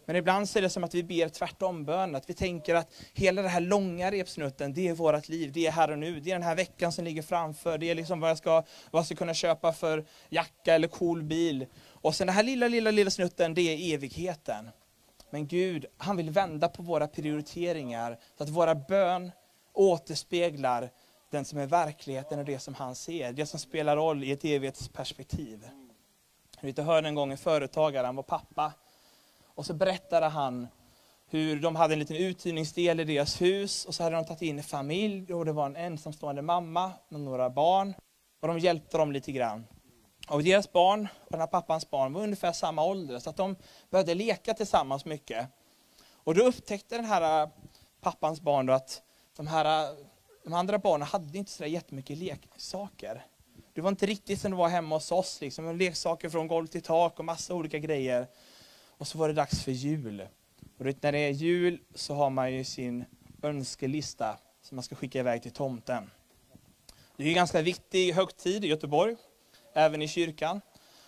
Men 0.06 0.16
ibland 0.16 0.50
så 0.50 0.60
är 0.60 0.62
det 0.62 0.70
som 0.70 0.84
att 0.84 0.94
vi 0.94 1.04
ber 1.04 1.30
tvärtom 1.30 1.86
bön, 1.86 2.16
att 2.16 2.30
vi 2.30 2.34
tänker 2.34 2.76
att 2.76 2.94
hela 3.14 3.42
den 3.42 3.52
här 3.52 3.60
långa 3.60 4.12
repsnutten, 4.12 4.74
det 4.74 4.88
är 4.88 4.94
vårt 4.94 5.30
liv, 5.30 5.52
det 5.52 5.68
är 5.68 5.72
här 5.72 5.92
och 5.92 6.00
nu, 6.00 6.20
det 6.20 6.32
är 6.32 6.36
den 6.36 6.44
här 6.44 6.56
veckan 6.56 6.92
som 6.92 7.06
ligger 7.06 7.22
framför, 7.22 7.78
det 7.78 7.92
är 7.92 7.96
liksom 7.96 8.20
vad 8.20 8.30
jag 8.30 8.38
ska, 8.38 8.52
vad 8.92 9.00
jag 9.00 9.06
ska 9.06 9.16
kunna 9.16 9.34
köpa 9.34 9.74
för 9.74 10.06
jacka 10.30 10.76
eller 10.76 10.88
cool 10.88 11.24
bil. 11.24 11.66
Och 11.88 12.16
sen 12.16 12.28
den 12.28 12.36
här 12.36 12.44
lilla, 12.44 12.68
lilla, 12.68 12.92
lilla 12.92 13.12
snutten, 13.12 13.54
det 13.54 13.62
är 13.62 13.94
evigheten. 13.94 14.70
Men 15.30 15.48
Gud, 15.48 15.86
han 15.98 16.18
vill 16.18 16.30
vända 16.30 16.68
på 16.68 16.84
våra 16.84 17.08
prioriteringar, 17.08 18.20
så 18.38 18.44
att 18.44 18.50
våra 18.50 18.76
bön 18.76 19.32
återspeglar 19.74 20.92
den 21.32 21.46
som 21.46 21.60
är 21.60 21.68
verkligheten 21.68 22.40
och 22.40 22.46
det 22.46 22.60
som 22.60 22.74
han 22.74 22.96
ser, 22.96 23.32
det 23.32 23.46
som 23.46 23.60
spelar 23.60 23.96
roll 23.96 24.24
i 24.24 24.32
ett 24.32 24.46
evighetsperspektiv. 24.46 25.68
Jag 26.62 26.84
hörde 26.84 27.08
en 27.08 27.16
gång 27.16 27.32
en 27.32 27.38
företagare, 27.38 28.06
han 28.06 28.16
var 28.16 28.24
pappa, 28.24 28.74
och 29.56 29.66
så 29.66 29.74
berättade 29.74 30.26
han 30.26 30.68
hur 31.28 31.60
de 31.60 31.76
hade 31.76 31.94
en 31.94 32.00
liten 32.00 32.16
uthyrningsdel 32.16 33.00
i 33.00 33.04
deras 33.04 33.42
hus 33.42 33.86
och 33.86 33.96
så 33.96 34.04
hade 34.04 34.16
de 34.16 34.26
tagit 34.26 34.42
in 34.42 34.58
en 34.58 34.64
familj 34.64 35.34
och 35.34 35.46
det 35.46 35.52
var 35.52 35.66
en 35.66 35.76
ensamstående 35.76 36.42
mamma 36.42 36.92
med 37.10 37.22
några 37.22 37.50
barn 37.50 37.94
och 38.42 38.48
de 38.48 38.60
hjälpte 38.60 38.98
dem 38.98 39.12
lite 39.12 39.32
grann. 39.32 39.68
Och 40.30 40.44
deras 40.44 40.72
barn 40.72 41.08
och 41.26 41.32
den 41.32 41.40
här 41.40 41.48
pappans 41.48 41.90
barn 41.90 42.14
var 42.14 42.24
ungefär 42.24 42.52
samma 42.52 42.84
ålder 42.84 43.20
så 43.20 43.30
att 43.30 43.38
de 43.38 43.56
började 43.90 44.16
leka 44.16 44.54
tillsammans 44.54 45.06
mycket. 45.06 45.48
Och 46.24 46.36
då 46.36 46.44
upptäckte 46.44 46.96
den 46.96 47.06
här 47.06 47.44
äh, 47.44 47.50
pappans 48.02 48.42
barn 48.42 48.70
att 48.70 49.02
de, 49.38 49.48
här, 49.48 49.90
äh, 49.90 49.96
de 50.44 50.54
andra 50.54 50.78
barnen 50.78 51.08
hade 51.08 51.38
inte 51.38 51.52
så 51.52 51.66
jättemycket 51.66 52.18
leksaker. 52.18 53.26
Det 53.74 53.82
var 53.82 53.90
inte 53.90 54.06
riktigt 54.06 54.42
som 54.42 54.52
det 54.52 54.58
var 54.58 54.70
hemma 54.70 54.96
hos 54.96 55.12
oss, 55.12 55.42
liksom. 55.42 55.78
leksaker 55.78 56.30
från 56.30 56.48
golv 56.48 56.68
till 56.68 56.82
tak 56.82 57.20
och 57.20 57.26
massa 57.26 57.54
olika 57.54 57.80
grejer. 57.80 58.28
Och 58.98 59.08
så 59.08 59.18
var 59.18 59.28
det 59.28 59.34
dags 59.34 59.64
för 59.64 59.72
jul. 59.72 60.28
Och 60.78 60.86
när 60.86 61.12
det 61.12 61.18
är 61.18 61.32
jul 61.32 61.82
så 61.96 62.14
har 62.14 62.30
man 62.30 62.54
ju 62.54 62.64
sin 62.64 63.06
önskelista 63.42 64.38
som 64.62 64.76
man 64.76 64.84
ska 64.84 64.96
skicka 64.96 65.20
iväg 65.20 65.42
till 65.42 65.52
tomten. 65.52 66.12
Det 67.18 67.24
är 67.24 67.28
en 67.28 67.34
ganska 67.34 67.62
viktig 67.62 68.14
högtid 68.14 68.66
i 68.66 68.68
Göteborg, 68.68 69.16
även 69.74 70.02
i 70.02 70.08
kyrkan. 70.08 70.62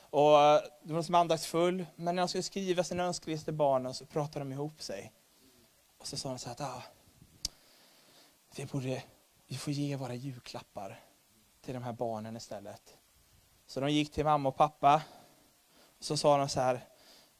Och 0.09 0.41
eh, 0.41 0.61
det 0.83 0.93
var 0.93 1.01
som 1.01 1.15
andaktsfull, 1.15 1.85
men 1.95 2.15
när 2.15 2.21
de 2.21 2.27
skulle 2.27 2.43
skriva 2.43 2.83
sin 2.83 2.99
önskelista 2.99 3.45
till 3.45 3.53
barnen 3.53 3.93
så 3.93 4.05
pratade 4.05 4.45
de 4.45 4.51
ihop 4.51 4.81
sig. 4.81 5.11
Och 5.97 6.07
så 6.07 6.17
sa 6.17 6.29
de 6.29 6.39
så 6.39 6.49
här 6.49 6.53
att 6.53 6.61
ah, 6.61 6.83
vi, 8.55 8.65
borde, 8.65 9.03
vi 9.47 9.57
får 9.57 9.73
ge 9.73 9.95
våra 9.95 10.13
julklappar 10.15 10.99
till 11.61 11.73
de 11.73 11.83
här 11.83 11.93
barnen 11.93 12.37
istället. 12.37 12.97
Så 13.67 13.79
de 13.79 13.91
gick 13.91 14.11
till 14.11 14.25
mamma 14.25 14.49
och 14.49 14.55
pappa. 14.55 15.01
Och 15.97 16.03
så 16.03 16.17
sa 16.17 16.37
de 16.37 16.49
så 16.49 16.59
här, 16.59 16.81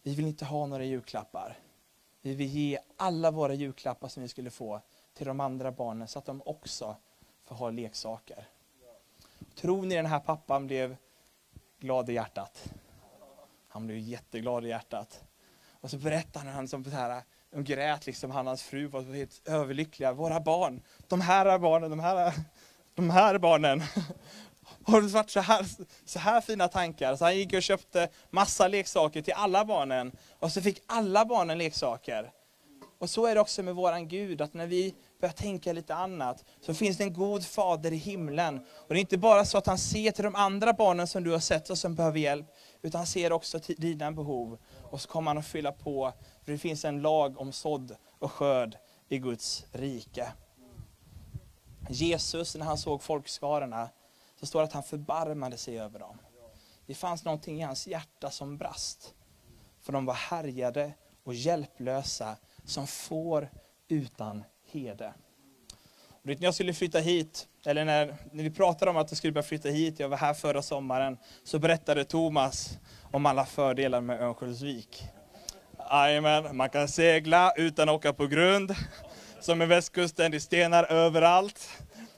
vi 0.07 0.15
vill 0.15 0.27
inte 0.27 0.45
ha 0.45 0.65
några 0.65 0.83
julklappar. 0.83 1.57
Vi 2.21 2.33
vill 2.33 2.47
ge 2.47 2.79
alla 2.97 3.31
våra 3.31 3.53
julklappar 3.53 4.07
som 4.07 4.23
vi 4.23 4.29
skulle 4.29 4.49
få 4.49 4.81
till 5.13 5.27
de 5.27 5.39
andra 5.39 5.71
barnen 5.71 6.07
så 6.07 6.19
att 6.19 6.25
de 6.25 6.41
också 6.45 6.95
får 7.45 7.55
ha 7.55 7.69
leksaker. 7.69 8.47
Tror 9.55 9.85
ni 9.85 9.95
den 9.95 10.05
här 10.05 10.19
pappan 10.19 10.67
blev 10.67 10.95
glad 11.79 12.09
i 12.09 12.13
hjärtat? 12.13 12.73
Han 13.67 13.87
blev 13.87 13.97
jätteglad 13.97 14.65
i 14.65 14.67
hjärtat. 14.67 15.23
Och 15.71 15.89
så 15.89 15.97
berättade 15.97 16.49
han 16.49 16.67
som 16.67 16.83
så 16.83 16.89
här, 16.89 17.23
de 17.49 17.63
grät 17.63 18.05
liksom, 18.05 18.31
han 18.31 18.47
och 18.47 18.49
hans 18.49 18.63
fru 18.63 18.87
var 18.87 19.01
helt 19.01 19.47
överlyckliga. 19.47 20.13
Våra 20.13 20.39
barn, 20.39 20.81
de 21.07 21.21
här 21.21 21.59
barnen, 21.59 21.89
de 21.89 21.99
här, 21.99 22.33
de 22.95 23.09
här 23.09 23.37
barnen 23.37 23.81
har 24.87 25.01
det 25.01 25.07
varit 25.07 25.29
så 25.29 25.39
här, 25.39 25.65
så 26.05 26.19
här 26.19 26.41
fina 26.41 26.67
tankar. 26.67 27.15
Så 27.15 27.25
han 27.25 27.37
gick 27.37 27.53
och 27.53 27.61
köpte 27.61 28.09
massa 28.29 28.67
leksaker 28.67 29.21
till 29.21 29.33
alla 29.33 29.65
barnen. 29.65 30.11
Och 30.39 30.51
så 30.51 30.61
fick 30.61 30.83
alla 30.85 31.25
barnen 31.25 31.57
leksaker. 31.57 32.31
Och 32.99 33.09
så 33.09 33.25
är 33.25 33.35
det 33.35 33.41
också 33.41 33.63
med 33.63 33.75
våran 33.75 34.07
Gud, 34.07 34.41
att 34.41 34.53
när 34.53 34.67
vi 34.67 34.95
börjar 35.21 35.33
tänka 35.33 35.73
lite 35.73 35.95
annat, 35.95 36.45
så 36.61 36.73
finns 36.73 36.97
det 36.97 37.03
en 37.03 37.13
god 37.13 37.45
fader 37.45 37.93
i 37.93 37.95
himlen. 37.95 38.57
Och 38.59 38.93
det 38.93 38.99
är 38.99 39.01
inte 39.01 39.17
bara 39.17 39.45
så 39.45 39.57
att 39.57 39.67
han 39.67 39.77
ser 39.77 40.11
till 40.11 40.23
de 40.23 40.35
andra 40.35 40.73
barnen 40.73 41.07
som 41.07 41.23
du 41.23 41.31
har 41.31 41.39
sett 41.39 41.69
och 41.69 41.77
som 41.77 41.95
behöver 41.95 42.19
hjälp, 42.19 42.45
utan 42.81 42.99
han 42.99 43.07
ser 43.07 43.31
också 43.31 43.59
till 43.59 43.75
dina 43.75 44.11
behov. 44.11 44.57
Och 44.83 45.01
så 45.01 45.07
kommer 45.07 45.29
han 45.29 45.37
att 45.37 45.47
fylla 45.47 45.71
på, 45.71 46.13
för 46.45 46.51
det 46.51 46.57
finns 46.57 46.85
en 46.85 47.01
lag 47.01 47.41
om 47.41 47.51
sådd 47.51 47.95
och 48.19 48.31
skörd 48.31 48.77
i 49.09 49.17
Guds 49.17 49.65
rike. 49.71 50.27
Jesus, 51.89 52.55
när 52.55 52.65
han 52.65 52.77
såg 52.77 53.03
folkskarorna, 53.03 53.89
så 54.39 54.45
står 54.45 54.59
det 54.59 54.65
att 54.65 54.73
han 54.73 54.83
förbarmade 54.83 55.57
sig 55.57 55.79
över 55.79 55.99
dem. 55.99 56.17
Det 56.85 56.93
fanns 56.93 57.25
någonting 57.25 57.59
i 57.59 57.63
hans 57.63 57.87
hjärta 57.87 58.31
som 58.31 58.57
brast. 58.57 59.13
För 59.81 59.93
de 59.93 60.05
var 60.05 60.13
härjade 60.13 60.93
och 61.23 61.33
hjälplösa 61.33 62.35
som 62.65 62.87
får 62.87 63.49
utan 63.87 64.43
hede. 64.71 65.13
Och 66.09 66.25
när 66.25 66.43
jag 66.43 66.53
skulle 66.53 66.73
flytta 66.73 66.99
hit, 66.99 67.47
eller 67.65 67.85
när, 67.85 68.15
när 68.31 68.43
vi 68.43 68.51
pratade 68.51 68.91
om 68.91 68.97
att 68.97 69.11
jag 69.11 69.17
skulle 69.17 69.33
börja 69.33 69.43
flytta 69.43 69.69
hit, 69.69 69.99
jag 69.99 70.09
var 70.09 70.17
här 70.17 70.33
förra 70.33 70.61
sommaren, 70.61 71.17
så 71.43 71.59
berättade 71.59 72.05
Thomas 72.05 72.77
om 73.11 73.25
alla 73.25 73.45
fördelar 73.45 74.01
med 74.01 74.21
Örnsköldsvik. 74.21 75.03
Jajamän, 75.89 76.57
man 76.57 76.69
kan 76.69 76.87
segla 76.87 77.53
utan 77.55 77.89
att 77.89 77.95
åka 77.95 78.13
på 78.13 78.27
grund. 78.27 78.75
Som 79.39 79.61
i 79.61 79.65
västkusten, 79.65 80.31
det 80.31 80.37
är 80.37 80.39
stenar 80.39 80.83
överallt. 80.83 81.69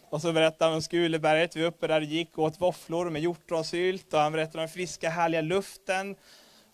Och 0.09 0.21
så 0.21 0.33
berättade 0.33 0.65
han 0.65 0.75
om 0.75 0.81
Skuleberget, 0.81 1.55
vi 1.55 1.61
var 1.61 1.67
uppe 1.67 1.87
där 1.87 2.01
och 2.01 2.07
gick 2.07 2.37
och 2.37 2.43
åt 2.43 2.61
våfflor 2.61 3.09
med 3.09 3.21
hjortronsylt. 3.21 4.13
Och 4.13 4.19
han 4.19 4.31
berättade 4.31 4.57
om 4.57 4.61
den 4.61 4.69
friska 4.69 5.09
härliga 5.09 5.41
luften 5.41 6.15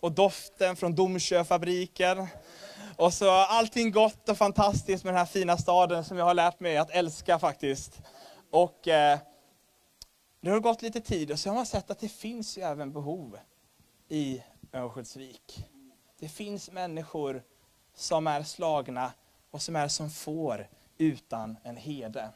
och 0.00 0.12
doften 0.12 0.76
från 0.76 0.94
Domsjöfabriken. 0.94 2.26
Och 2.96 3.12
så 3.12 3.30
allting 3.30 3.90
gott 3.90 4.28
och 4.28 4.38
fantastiskt 4.38 5.04
med 5.04 5.14
den 5.14 5.18
här 5.18 5.26
fina 5.26 5.56
staden 5.56 6.04
som 6.04 6.18
jag 6.18 6.24
har 6.24 6.34
lärt 6.34 6.60
mig 6.60 6.76
att 6.76 6.90
älska 6.90 7.38
faktiskt. 7.38 8.00
Och 8.50 8.88
eh, 8.88 9.18
det 10.40 10.50
har 10.50 10.60
gått 10.60 10.82
lite 10.82 11.00
tid 11.00 11.30
och 11.30 11.38
så 11.38 11.48
har 11.48 11.54
man 11.54 11.66
sett 11.66 11.90
att 11.90 11.98
det 11.98 12.08
finns 12.08 12.58
ju 12.58 12.62
även 12.62 12.92
behov 12.92 13.38
i 14.08 14.42
Örnsköldsvik. 14.72 15.64
Det 16.18 16.28
finns 16.28 16.70
människor 16.70 17.42
som 17.94 18.26
är 18.26 18.42
slagna 18.42 19.12
och 19.50 19.62
som 19.62 19.76
är 19.76 19.88
som 19.88 20.10
får 20.10 20.68
utan 20.98 21.56
en 21.62 21.76
herde. 21.76 22.30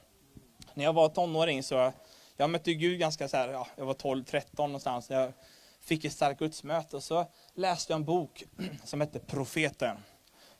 När 0.74 0.84
jag 0.84 0.92
var 0.92 1.08
tonåring 1.08 1.62
så, 1.62 1.92
jag 2.36 2.50
mötte 2.50 2.74
Gud 2.74 3.00
ganska 3.00 3.28
så 3.28 3.36
här, 3.36 3.48
ja, 3.48 3.66
jag 3.76 3.86
var 3.86 3.94
12-13 3.94 4.44
någonstans. 4.56 5.10
Jag 5.10 5.32
fick 5.80 6.04
ett 6.04 6.12
starkt 6.12 6.38
gudsmöte 6.38 6.96
och 6.96 7.02
så 7.02 7.26
läste 7.54 7.92
jag 7.92 7.98
en 7.98 8.04
bok 8.04 8.44
som 8.84 9.00
hette 9.00 9.18
Profeten. 9.18 9.96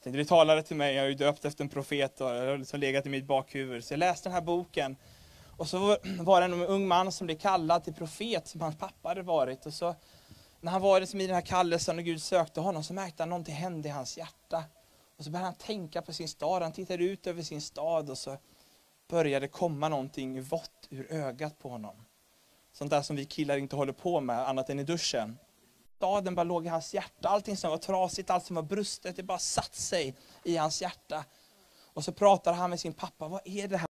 Det 0.03 0.25
talade 0.25 0.63
till 0.63 0.77
mig, 0.77 0.95
jag 0.95 1.05
är 1.05 1.09
ju 1.09 1.15
döpt 1.15 1.45
efter 1.45 1.65
en 1.65 1.69
profet 1.69 2.21
och 2.21 2.31
det 2.31 2.51
har 2.51 2.59
liksom 2.59 2.81
legat 2.81 3.07
i 3.07 3.09
mitt 3.09 3.25
bakhuvud. 3.25 3.85
Så 3.85 3.93
jag 3.93 3.99
läste 3.99 4.29
den 4.29 4.35
här 4.35 4.41
boken. 4.41 4.97
Och 5.57 5.69
så 5.69 5.79
var 6.21 6.41
det 6.41 6.45
en 6.45 6.53
ung 6.67 6.89
man 6.89 7.13
som 7.13 7.27
blev 7.27 7.37
kallad 7.37 7.85
till 7.85 7.95
profet, 7.95 8.49
som 8.49 8.61
hans 8.61 8.77
pappa 8.79 9.09
hade 9.09 9.23
varit. 9.23 9.67
Och 9.67 9.75
så, 9.75 9.95
när 10.61 10.73
han 10.73 10.81
var 10.81 11.01
liksom 11.01 11.21
i 11.21 11.27
den 11.27 11.35
här 11.35 11.43
kallelsen 11.43 11.99
och 11.99 12.05
Gud 12.05 12.23
sökte 12.23 12.61
honom, 12.61 12.85
så 12.85 12.93
märkte 12.93 13.23
han 13.23 13.29
någonting 13.29 13.55
hände 13.55 13.89
i 13.89 13.91
hans 13.91 14.19
hjärta. 14.19 14.65
Och 15.19 15.25
så 15.25 15.31
började 15.31 15.47
han 15.47 15.55
tänka 15.55 16.03
på 16.03 16.13
sin 16.13 16.29
stad, 16.29 16.63
han 16.63 16.73
tittade 16.73 17.05
ut 17.05 17.27
över 17.27 17.43
sin 17.43 17.61
stad 17.61 18.11
och 18.11 18.19
så 18.19 18.37
började 19.11 19.49
komma 19.49 19.89
någonting 19.89 20.43
vått 20.43 20.87
ur 20.91 21.13
ögat 21.13 21.59
på 21.59 21.69
honom. 21.69 22.05
Sånt 22.73 22.91
där 22.91 23.03
som 23.03 23.17
vi 23.17 23.25
killar 23.25 23.57
inte 23.57 23.77
håller 23.77 23.93
på 23.93 24.21
med 24.21 24.49
annat 24.49 24.71
än 24.71 24.79
i 24.79 24.85
duschen. 24.85 25.39
Staden 25.97 26.35
bara 26.35 26.45
låg 26.45 26.67
i 26.67 26.69
hans 26.69 26.95
hjärta, 26.95 27.29
allting 27.29 27.57
som 27.57 27.71
var 27.71 27.79
trasigt, 27.79 28.31
allt 28.31 28.45
som 28.45 28.57
var 28.57 28.63
brustet, 28.63 29.17
det 29.17 29.23
bara 29.23 29.39
satt 29.39 29.75
sig 29.75 30.15
i 30.45 30.57
hans 30.57 30.83
hjärta. 30.83 31.25
Och 31.93 32.05
så 32.05 32.13
pratar 32.13 32.53
han 32.53 32.71
med 32.71 32.81
sin 32.81 32.93
pappa, 32.93 33.29
vad 33.29 33.41
är 33.45 33.69
det 33.69 33.77
här? 33.77 33.90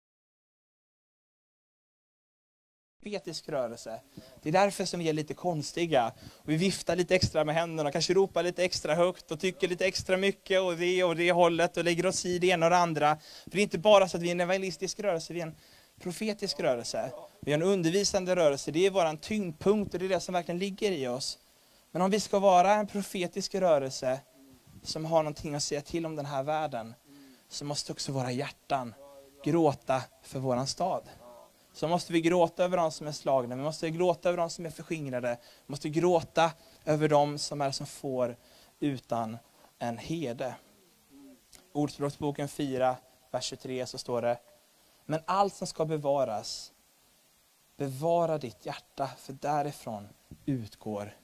Profetisk 3.03 3.49
rörelse. 3.49 4.01
Det 4.43 4.49
är 4.49 4.53
därför 4.53 4.85
som 4.85 5.01
vi 5.01 5.09
är 5.09 5.13
lite 5.13 5.35
konstiga. 5.35 6.13
Vi 6.45 6.57
viftar 6.57 6.97
lite 6.97 7.15
extra 7.15 7.45
med 7.45 7.55
händerna, 7.55 7.93
kanske 7.93 8.15
ropar 8.15 8.43
lite 8.43 8.65
extra 8.65 8.95
högt 8.95 9.31
och 9.31 9.41
tycker 9.41 9.69
lite 9.69 9.87
extra 9.87 10.17
mycket 10.17 10.61
och 10.61 10.77
det 10.77 11.05
och 11.05 11.17
det 11.17 11.33
hållet 11.33 11.77
och 11.77 11.85
lägger 11.85 12.07
oss 12.07 12.27
i 12.27 12.39
det 12.39 12.47
ena 12.47 12.67
och 12.67 12.71
det 12.71 12.77
andra. 12.77 13.17
För 13.45 13.51
det 13.51 13.59
är 13.59 13.63
inte 13.63 13.79
bara 13.79 14.09
så 14.09 14.17
att 14.17 14.23
vi 14.23 14.29
är 14.29 14.33
en 14.33 14.41
evangelistisk 14.41 15.01
rörelse, 15.01 15.33
vi 15.33 15.41
är 15.41 15.47
en 15.47 15.55
profetisk 16.01 16.61
rörelse. 16.61 17.13
Vi 17.41 17.53
är 17.53 17.55
en 17.55 17.63
undervisande 17.63 18.37
rörelse, 18.37 18.71
det 18.71 18.87
är 18.87 18.91
vår 18.91 19.17
tyngdpunkt 19.17 19.95
och 19.95 20.01
det 20.01 20.07
är 20.07 20.09
det 20.09 20.21
som 20.21 20.33
verkligen 20.33 20.59
ligger 20.59 20.93
i 20.93 21.09
oss. 21.09 21.39
Men 21.93 22.03
om 22.03 22.11
vi 22.11 22.21
ska 22.21 22.39
vara 22.39 22.73
en 22.73 22.87
profetisk 22.87 23.55
rörelse 23.55 24.21
som 24.83 25.05
har 25.05 25.23
någonting 25.23 25.55
att 25.55 25.63
säga 25.63 25.81
till 25.81 26.07
om 26.07 26.17
den 26.17 26.27
här 26.27 26.43
världen, 26.43 26.95
så 27.49 27.65
måste 27.65 27.93
också 27.93 28.13
våra 28.13 28.33
hjärtan 28.33 28.95
gråta 29.45 30.03
för 30.23 30.39
våran 30.39 30.67
stad. 30.67 31.03
Så 31.81 31.89
måste 31.89 32.13
vi 32.13 32.21
gråta 32.21 32.65
över 32.65 32.77
de 32.77 32.91
som 32.91 33.07
är 33.07 33.13
slagna, 33.13 33.57
vi 33.57 33.63
måste 33.63 33.91
gråta 33.91 34.29
över 34.29 34.39
de 34.39 34.51
som 34.51 34.67
är 34.67 34.71
förskingrade, 34.71 35.39
vi 35.67 35.71
måste 35.71 35.89
gråta 35.89 36.53
över 36.85 37.09
de 37.09 37.39
som 37.39 37.61
är 37.61 37.71
som 37.71 37.87
får 37.87 38.37
utan 38.81 39.39
en 39.79 39.99
herde. 39.99 40.55
Ordspråksboken 41.73 42.49
4, 42.49 42.97
vers 43.31 43.45
23 43.45 43.87
så 43.87 43.99
står 43.99 44.23
det, 44.23 44.39
men 45.05 45.21
allt 45.27 45.55
som 45.55 45.67
ska 45.67 45.85
bevaras, 45.85 46.73
bevara 47.77 48.39
ditt 48.39 48.67
hjärta, 48.67 49.11
för 49.19 49.33
därifrån 49.33 50.09
utgår 50.47 51.17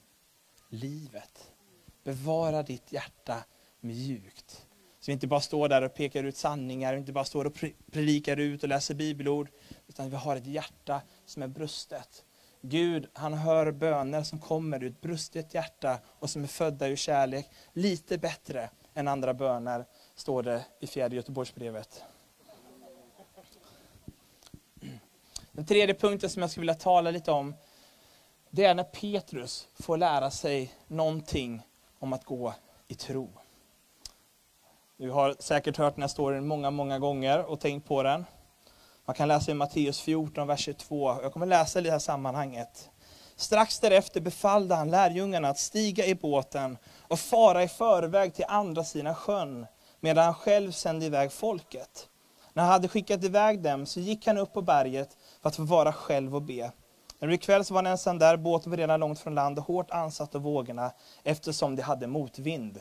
livet. 0.68 1.52
Bevara 2.02 2.62
ditt 2.62 2.92
hjärta 2.92 3.44
mjukt. 3.80 4.65
Så 5.06 5.10
vi 5.10 5.12
inte 5.12 5.26
bara 5.26 5.40
står 5.40 5.68
där 5.68 5.82
och 5.82 5.94
pekar 5.94 6.24
ut 6.24 6.36
sanningar, 6.36 6.92
vi 6.92 6.98
inte 6.98 7.12
bara 7.12 7.24
står 7.24 7.44
och 7.44 7.54
predikar 7.92 8.36
ut 8.36 8.62
och 8.62 8.68
läser 8.68 8.94
bibelord, 8.94 9.48
utan 9.88 10.10
vi 10.10 10.16
har 10.16 10.36
ett 10.36 10.46
hjärta 10.46 11.02
som 11.26 11.42
är 11.42 11.46
brustet. 11.46 12.24
Gud, 12.60 13.06
han 13.12 13.34
hör 13.34 13.72
böner 13.72 14.22
som 14.22 14.38
kommer 14.38 14.82
ur 14.82 14.90
ett 14.90 15.00
brustet 15.00 15.54
hjärta 15.54 15.98
och 16.06 16.30
som 16.30 16.42
är 16.42 16.46
födda 16.46 16.88
ur 16.88 16.96
kärlek, 16.96 17.50
lite 17.72 18.18
bättre 18.18 18.70
än 18.94 19.08
andra 19.08 19.34
böner, 19.34 19.84
står 20.14 20.42
det 20.42 20.64
i 20.80 20.86
fjärde 20.86 21.16
Göteborgsbrevet. 21.16 22.02
Den 25.52 25.66
tredje 25.66 25.94
punkten 25.94 26.30
som 26.30 26.42
jag 26.42 26.50
skulle 26.50 26.62
vilja 26.62 26.74
tala 26.74 27.10
lite 27.10 27.30
om, 27.30 27.54
det 28.50 28.64
är 28.64 28.74
när 28.74 28.84
Petrus 28.84 29.68
får 29.74 29.96
lära 29.96 30.30
sig 30.30 30.74
någonting 30.86 31.62
om 31.98 32.12
att 32.12 32.24
gå 32.24 32.54
i 32.88 32.94
tro. 32.94 33.30
Du 34.98 35.10
har 35.10 35.34
säkert 35.38 35.76
hört 35.76 35.94
den 35.94 36.02
här 36.02 36.08
storyn 36.08 36.46
många, 36.46 36.70
många 36.70 36.98
gånger 36.98 37.44
och 37.44 37.60
tänkt 37.60 37.88
på 37.88 38.02
den. 38.02 38.24
Man 39.06 39.16
kan 39.16 39.28
läsa 39.28 39.50
i 39.50 39.54
Matteus 39.54 40.00
14, 40.00 40.46
vers 40.46 40.60
22. 40.60 41.18
Jag 41.22 41.32
kommer 41.32 41.46
läsa 41.46 41.78
i 41.78 41.82
det 41.82 41.90
här 41.90 41.98
sammanhanget. 41.98 42.90
Strax 43.36 43.80
därefter 43.80 44.20
befallde 44.20 44.74
han 44.74 44.90
lärjungarna 44.90 45.48
att 45.48 45.58
stiga 45.58 46.06
i 46.06 46.14
båten 46.14 46.78
och 47.08 47.18
fara 47.18 47.62
i 47.62 47.68
förväg 47.68 48.34
till 48.34 48.44
andra 48.48 48.84
sidan 48.84 49.14
sjön, 49.14 49.66
medan 50.00 50.24
han 50.24 50.34
själv 50.34 50.72
sände 50.72 51.06
iväg 51.06 51.32
folket. 51.32 52.08
När 52.52 52.62
han 52.62 52.72
hade 52.72 52.88
skickat 52.88 53.24
iväg 53.24 53.62
dem 53.62 53.86
så 53.86 54.00
gick 54.00 54.26
han 54.26 54.38
upp 54.38 54.52
på 54.52 54.62
berget 54.62 55.16
för 55.42 55.48
att 55.48 55.56
få 55.56 55.62
vara 55.62 55.92
själv 55.92 56.34
och 56.34 56.42
be. 56.42 56.56
När 56.56 56.72
det 57.20 57.26
blev 57.26 57.38
kväll 57.38 57.64
så 57.64 57.74
var 57.74 57.82
han 57.82 57.92
ensam 57.92 58.18
där, 58.18 58.36
båten 58.36 58.70
var 58.70 58.76
redan 58.76 59.00
långt 59.00 59.20
från 59.20 59.34
land 59.34 59.58
och 59.58 59.64
hårt 59.64 59.90
ansatt 59.90 60.34
av 60.34 60.42
vågorna, 60.42 60.92
eftersom 61.24 61.76
de 61.76 61.82
hade 61.82 62.06
motvind. 62.06 62.80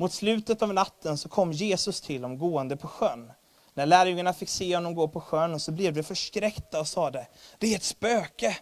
Mot 0.00 0.12
slutet 0.12 0.62
av 0.62 0.74
natten 0.74 1.18
så 1.18 1.28
kom 1.28 1.52
Jesus 1.52 2.00
till 2.00 2.22
dem 2.22 2.38
gående 2.38 2.76
på 2.76 2.88
sjön. 2.88 3.32
När 3.74 3.86
lärjungarna 3.86 4.32
fick 4.32 4.48
se 4.48 4.74
honom 4.74 4.94
gå 4.94 5.08
på 5.08 5.20
sjön 5.20 5.60
så 5.60 5.72
blev 5.72 5.94
de 5.94 6.02
förskräckta 6.02 6.80
och 6.80 6.86
sade, 6.86 7.26
det 7.58 7.72
är 7.72 7.76
ett 7.76 7.82
spöke! 7.82 8.56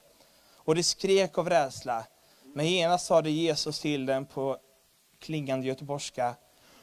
Och 0.54 0.74
de 0.74 0.82
skrek 0.82 1.38
av 1.38 1.48
rädsla. 1.48 2.04
Men 2.54 2.66
genast 2.66 3.06
sade 3.06 3.30
Jesus 3.30 3.80
till 3.80 4.06
dem 4.06 4.26
på 4.26 4.56
klingande 5.20 5.66
göteborgska, 5.66 6.34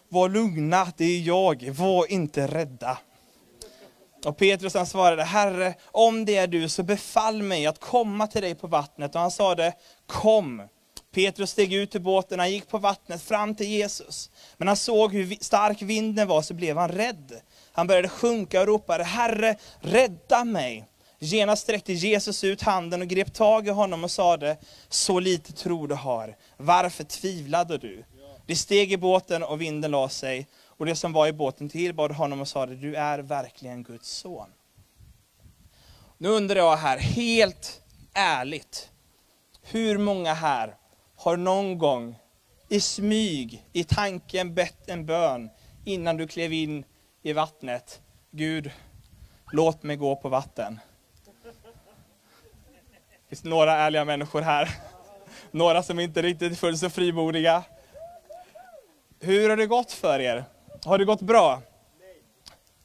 var 0.09 0.29
lugna, 0.29 0.87
det 0.97 1.05
är 1.05 1.21
jag, 1.21 1.69
var 1.69 2.11
inte 2.11 2.47
rädda. 2.47 2.97
Och 4.25 4.37
Petrus 4.37 4.73
han 4.73 4.87
svarade, 4.87 5.23
Herre, 5.23 5.73
om 5.85 6.25
det 6.25 6.35
är 6.35 6.47
du 6.47 6.69
så 6.69 6.83
befall 6.83 7.41
mig 7.41 7.65
att 7.65 7.79
komma 7.79 8.27
till 8.27 8.41
dig 8.41 8.55
på 8.55 8.67
vattnet. 8.67 9.15
Och 9.15 9.21
han 9.21 9.31
sade, 9.31 9.73
kom. 10.05 10.61
Petrus 11.15 11.51
steg 11.51 11.73
ut 11.73 11.95
ur 11.95 11.99
båten, 11.99 12.39
han 12.39 12.51
gick 12.51 12.67
på 12.67 12.77
vattnet 12.77 13.21
fram 13.21 13.55
till 13.55 13.67
Jesus. 13.67 14.29
Men 14.57 14.67
han 14.67 14.77
såg 14.77 15.13
hur 15.13 15.43
stark 15.43 15.81
vinden 15.81 16.27
var 16.27 16.41
så 16.41 16.53
blev 16.53 16.77
han 16.77 16.89
rädd. 16.89 17.41
Han 17.71 17.87
började 17.87 18.09
sjunka 18.09 18.61
och 18.61 18.67
ropade, 18.67 19.03
Herre, 19.03 19.55
rädda 19.79 20.43
mig. 20.43 20.85
Genast 21.19 21.63
sträckte 21.63 21.93
Jesus 21.93 22.43
ut 22.43 22.61
handen 22.61 23.01
och 23.01 23.07
grep 23.07 23.33
tag 23.33 23.67
i 23.67 23.69
honom 23.69 24.03
och 24.03 24.11
sade, 24.11 24.57
så 24.89 25.19
lite 25.19 25.53
tro 25.53 25.87
du 25.87 25.95
har, 25.95 26.35
varför 26.57 27.03
tvivlade 27.03 27.77
du? 27.77 28.05
De 28.45 28.55
steg 28.55 28.91
i 28.91 28.97
båten 28.97 29.43
och 29.43 29.61
vinden 29.61 29.91
la 29.91 30.09
sig, 30.09 30.47
och 30.67 30.85
det 30.85 30.95
som 30.95 31.13
var 31.13 31.27
i 31.27 31.33
båten 31.33 31.69
tillbad 31.69 32.11
honom 32.11 32.41
och 32.41 32.47
sade, 32.47 32.75
du 32.75 32.95
är 32.95 33.19
verkligen 33.19 33.83
Guds 33.83 34.09
son. 34.09 34.49
Nu 36.17 36.29
undrar 36.29 36.55
jag 36.55 36.77
här, 36.77 36.97
helt 36.97 37.81
ärligt, 38.13 38.89
hur 39.61 39.97
många 39.97 40.33
här 40.33 40.75
har 41.25 41.37
någon 41.37 41.77
gång 41.77 42.15
i 42.69 42.79
smyg, 42.79 43.65
i 43.73 43.83
tanken 43.83 44.53
bett 44.53 44.89
en 44.89 45.05
bön 45.05 45.49
innan 45.85 46.17
du 46.17 46.27
klev 46.27 46.53
in 46.53 46.85
i 47.21 47.33
vattnet. 47.33 48.01
Gud, 48.31 48.71
låt 49.51 49.83
mig 49.83 49.95
gå 49.95 50.15
på 50.15 50.29
vatten. 50.29 50.79
Det 51.43 53.29
finns 53.29 53.43
några 53.43 53.73
ärliga 53.73 54.05
människor 54.05 54.41
här. 54.41 54.69
Några 55.51 55.83
som 55.83 55.99
inte 55.99 56.21
riktigt 56.21 56.51
är 56.51 56.55
fullt 56.55 56.79
så 56.79 56.89
frimodiga. 56.89 57.63
Hur 59.19 59.49
har 59.49 59.57
det 59.57 59.67
gått 59.67 59.91
för 59.91 60.19
er? 60.19 60.45
Har 60.85 60.97
det 60.97 61.05
gått 61.05 61.21
bra? 61.21 61.61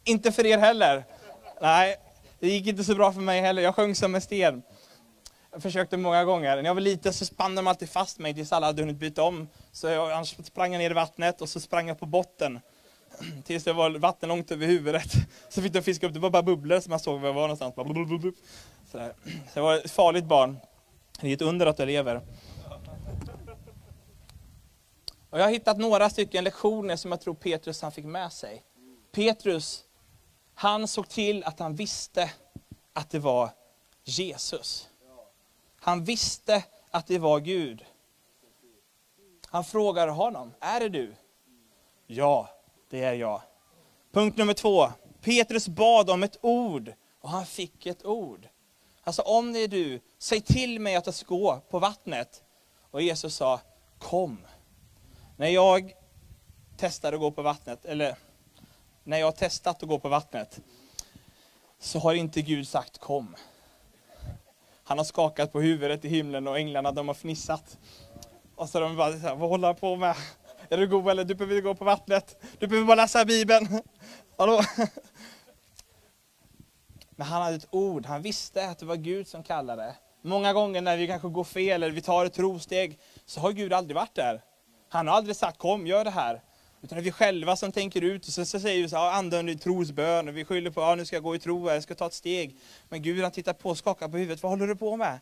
Inte 0.05 0.33
för 0.33 0.46
er 0.46 0.59
heller? 0.59 1.05
Nej, 1.61 1.96
det 2.38 2.48
gick 2.48 2.66
inte 2.66 2.85
så 2.85 2.94
bra 2.94 3.12
för 3.12 3.20
mig 3.20 3.40
heller. 3.40 3.62
Jag 3.62 3.74
sjöng 3.74 3.94
som 3.94 4.14
en 4.14 4.20
sten. 4.20 4.62
Jag 5.52 5.62
försökte 5.62 5.96
många 5.96 6.24
gånger. 6.24 6.56
När 6.56 6.64
jag 6.64 6.74
var 6.74 6.80
liten 6.80 7.12
så 7.12 7.24
spann 7.24 7.54
de 7.54 7.66
alltid 7.66 7.90
fast 7.90 8.18
mig 8.18 8.34
tills 8.34 8.52
alla 8.52 8.66
hade 8.66 8.82
hunnit 8.82 8.96
byta 8.96 9.22
om. 9.22 9.48
Så 9.72 9.88
jag 9.88 10.26
sprang 10.26 10.70
ner 10.70 10.90
i 10.90 10.94
vattnet 10.94 11.40
och 11.40 11.48
så 11.48 11.60
sprang 11.60 11.88
jag 11.88 11.98
på 11.98 12.06
botten. 12.06 12.60
Tills 13.44 13.64
det 13.64 13.72
var 13.72 13.90
vatten 13.90 14.28
långt 14.28 14.50
över 14.50 14.66
huvudet. 14.66 15.12
Så 15.48 15.62
fick 15.62 15.74
jag 15.74 15.84
fiska 15.84 16.06
upp, 16.06 16.14
det 16.14 16.20
var 16.20 16.30
bara 16.30 16.42
bubblor 16.42 16.80
som 16.80 16.90
man 16.90 17.00
såg 17.00 17.20
var 17.20 17.28
jag 17.28 17.34
var 17.34 17.42
någonstans. 17.42 17.74
Så, 18.92 19.12
så 19.52 19.58
jag 19.58 19.62
var 19.62 19.76
ett 19.76 19.90
farligt 19.90 20.24
barn. 20.24 20.56
Det 21.20 21.28
är 21.28 21.32
ett 21.34 21.42
under 21.42 21.66
att 21.66 21.78
jag 21.78 21.86
lever. 21.86 22.20
Och 25.30 25.38
jag 25.38 25.44
har 25.44 25.50
hittat 25.50 25.78
några 25.78 26.10
stycken 26.10 26.44
lektioner 26.44 26.96
som 26.96 27.10
jag 27.10 27.20
tror 27.20 27.34
Petrus 27.34 27.82
han 27.82 27.92
fick 27.92 28.04
med 28.04 28.32
sig. 28.32 28.62
Petrus, 29.12 29.84
han 30.54 30.88
såg 30.88 31.08
till 31.08 31.44
att 31.44 31.58
han 31.58 31.74
visste 31.74 32.30
att 32.92 33.10
det 33.10 33.18
var 33.18 33.50
Jesus. 34.04 34.89
Han 35.90 36.05
visste 36.05 36.64
att 36.90 37.07
det 37.07 37.18
var 37.18 37.40
Gud. 37.40 37.85
Han 39.46 39.64
frågar 39.64 40.09
honom, 40.09 40.55
är 40.61 40.81
det 40.81 40.88
du? 40.88 41.14
Ja, 42.07 42.48
det 42.90 43.05
är 43.05 43.14
jag. 43.14 43.42
Punkt 44.12 44.37
nummer 44.37 44.55
två. 44.55 44.88
Petrus 45.20 45.68
bad 45.68 46.11
om 46.11 46.22
ett 46.22 46.38
ord 46.40 46.92
och 47.20 47.29
han 47.29 47.46
fick 47.46 47.87
ett 47.87 48.05
ord. 48.05 48.48
Alltså 49.05 49.22
om 49.22 49.53
det 49.53 49.59
är 49.59 49.68
du, 49.68 50.00
säg 50.18 50.40
till 50.40 50.81
mig 50.81 50.96
att 50.96 51.07
jag 51.07 51.14
ska 51.14 51.35
gå 51.35 51.61
på 51.70 51.79
vattnet. 51.79 52.42
Och 52.90 53.03
Jesus 53.03 53.35
sa, 53.35 53.61
kom. 53.98 54.38
När 55.37 55.48
jag 55.48 55.92
testade 56.76 57.16
att 57.16 57.20
gå 57.20 57.31
på 57.31 57.42
vattnet, 57.42 57.85
eller 57.85 58.16
när 59.05 59.18
jag 59.18 59.26
har 59.26 59.33
testat 59.33 59.83
att 59.83 59.88
gå 59.88 59.98
på 59.98 60.09
vattnet, 60.09 60.61
så 61.79 61.98
har 61.98 62.14
inte 62.14 62.42
Gud 62.42 62.68
sagt 62.68 62.98
kom. 62.98 63.37
Han 64.90 64.98
har 64.98 65.05
skakat 65.05 65.53
på 65.53 65.61
huvudet 65.61 66.05
i 66.05 66.09
himlen 66.09 66.48
och 66.48 66.59
änglarna 66.59 66.92
de 66.92 67.09
har 67.09 67.14
fnissat. 67.14 67.79
Och 68.57 68.68
så 68.68 68.81
de 68.81 68.96
bara, 68.96 69.12
så 69.12 69.18
här, 69.18 69.35
vad 69.35 69.48
håller 69.48 69.68
han 69.68 69.76
på 69.76 69.96
med? 69.96 70.16
Är 70.68 70.76
du 70.76 70.88
god 70.88 71.09
eller? 71.09 71.24
Du 71.24 71.35
behöver 71.35 71.61
gå 71.61 71.74
på 71.74 71.85
vattnet. 71.85 72.42
Du 72.59 72.66
behöver 72.66 72.87
bara 72.87 72.94
läsa 72.94 73.24
Bibeln. 73.24 73.68
Hallå? 74.38 74.61
Men 77.11 77.26
han 77.26 77.42
hade 77.42 77.57
ett 77.57 77.68
ord, 77.70 78.07
han 78.07 78.22
visste 78.22 78.68
att 78.68 78.79
det 78.79 78.87
var 78.87 78.96
Gud 78.96 79.29
som 79.29 79.42
kallade. 79.42 79.94
Många 80.22 80.53
gånger 80.53 80.81
när 80.81 80.96
vi 80.96 81.07
kanske 81.07 81.29
går 81.29 81.44
fel 81.44 81.83
eller 81.83 81.94
vi 81.94 82.03
tar 82.03 82.24
ett 82.24 82.35
trosteg, 82.35 82.98
så 83.26 83.40
har 83.40 83.53
Gud 83.53 83.72
aldrig 83.72 83.96
varit 83.96 84.14
där. 84.14 84.42
Han 84.88 85.09
har 85.09 85.14
aldrig 85.14 85.37
sagt 85.37 85.59
kom, 85.59 85.87
gör 85.87 86.05
det 86.05 86.11
här. 86.11 86.42
Utan 86.83 86.97
det 86.97 87.01
är 87.01 87.05
vi 87.05 87.12
själva 87.12 87.57
som 87.57 87.73
tänker 87.73 88.03
ut 88.03 88.27
och 88.27 88.33
sen 88.33 88.47
så 88.47 88.61
säger 88.61 88.83
vi 88.83 88.88
så 88.88 88.97
här, 88.97 89.11
anden 89.11 89.59
trosbön, 89.59 90.29
och 90.29 90.37
vi 90.37 90.45
skyller 90.45 90.71
på, 90.71 90.81
ja 90.81 90.95
nu 90.95 91.05
ska 91.05 91.16
jag 91.16 91.23
gå 91.23 91.35
i 91.35 91.38
tro, 91.38 91.71
jag 91.71 91.83
ska 91.83 91.95
ta 91.95 92.07
ett 92.07 92.14
steg. 92.14 92.57
Men 92.88 93.03
Gud 93.03 93.23
han 93.23 93.33
tittar 93.33 93.53
på 93.53 93.69
och 93.71 93.79
skakar 93.79 94.09
på 94.09 94.16
huvudet, 94.16 94.43
vad 94.43 94.53
håller 94.53 94.66
du 94.66 94.77
på 94.77 94.97
med? 94.97 95.21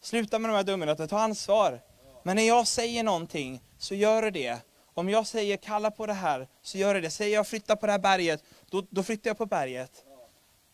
Sluta 0.00 0.38
med 0.38 0.50
de 0.50 0.54
här 0.54 0.62
dumheterna, 0.62 1.08
ta 1.08 1.20
ansvar. 1.20 1.80
Men 2.22 2.36
när 2.36 2.42
jag 2.42 2.68
säger 2.68 3.02
någonting, 3.02 3.62
så 3.78 3.94
gör 3.94 4.30
det. 4.30 4.58
Om 4.94 5.08
jag 5.08 5.26
säger 5.26 5.56
kalla 5.56 5.90
på 5.90 6.06
det 6.06 6.12
här, 6.12 6.48
så 6.62 6.78
gör 6.78 7.00
det. 7.00 7.10
Säger 7.10 7.34
jag 7.34 7.46
flytta 7.46 7.76
på 7.76 7.86
det 7.86 7.92
här 7.92 7.98
berget, 7.98 8.44
då, 8.70 8.86
då 8.90 9.02
flyttar 9.02 9.30
jag 9.30 9.38
på 9.38 9.46
berget. 9.46 10.04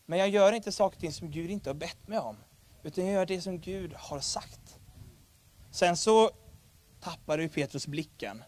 Men 0.05 0.19
jag 0.19 0.29
gör 0.29 0.51
inte 0.51 0.71
saker 0.71 0.97
och 0.97 1.01
ting 1.01 1.13
som 1.13 1.31
Gud 1.31 1.51
inte 1.51 1.69
har 1.69 1.75
bett 1.75 2.07
mig 2.07 2.19
om. 2.19 2.37
Utan 2.83 3.05
jag 3.05 3.13
gör 3.13 3.25
det 3.25 3.41
som 3.41 3.59
Gud 3.59 3.93
har 3.93 4.19
sagt. 4.19 4.79
Sen 5.71 5.97
så 5.97 6.31
tappade 7.01 7.43
ju 7.43 7.49
Petrus 7.49 7.87
blicken. 7.87 8.43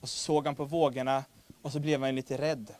Och 0.00 0.08
så 0.08 0.16
såg 0.16 0.46
han 0.46 0.54
på 0.54 0.64
vågorna 0.64 1.24
och 1.62 1.72
så 1.72 1.80
blev 1.80 2.02
han 2.02 2.14
lite 2.14 2.38
rädd. 2.38 2.74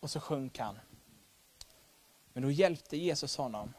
Och 0.00 0.10
så 0.10 0.20
sjönk 0.20 0.58
han. 0.58 0.78
Men 2.32 2.42
då 2.42 2.50
hjälpte 2.50 2.96
Jesus 2.96 3.36
honom. 3.36 3.72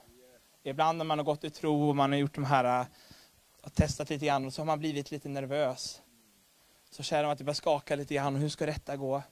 Ibland 0.64 0.98
när 0.98 1.06
man 1.06 1.20
har 1.20 1.26
gått 1.26 1.44
i 1.44 1.50
tro 1.50 1.90
och 1.90 1.96
man 1.96 2.12
har 2.12 2.20
gjort 2.20 2.36
de 2.36 2.44
här, 2.44 2.82
äh, 2.82 2.88
och 3.62 3.74
testat 3.74 4.10
lite 4.10 4.26
grann, 4.26 4.46
och 4.46 4.54
så 4.54 4.62
har 4.62 4.66
man 4.66 4.80
blivit 4.80 5.12
lite 5.12 5.30
nervös. 5.30 6.02
Så 6.92 7.04
känner 7.04 7.24
man 7.24 7.32
att 7.32 7.38
det 7.38 7.44
börjar 7.44 7.56
skaka 7.56 7.96
lite 7.96 8.14
grann, 8.14 8.36
och 8.36 8.42
hur 8.42 8.50
ska 8.50 8.66
detta 8.66 8.98
gå? 8.98 9.24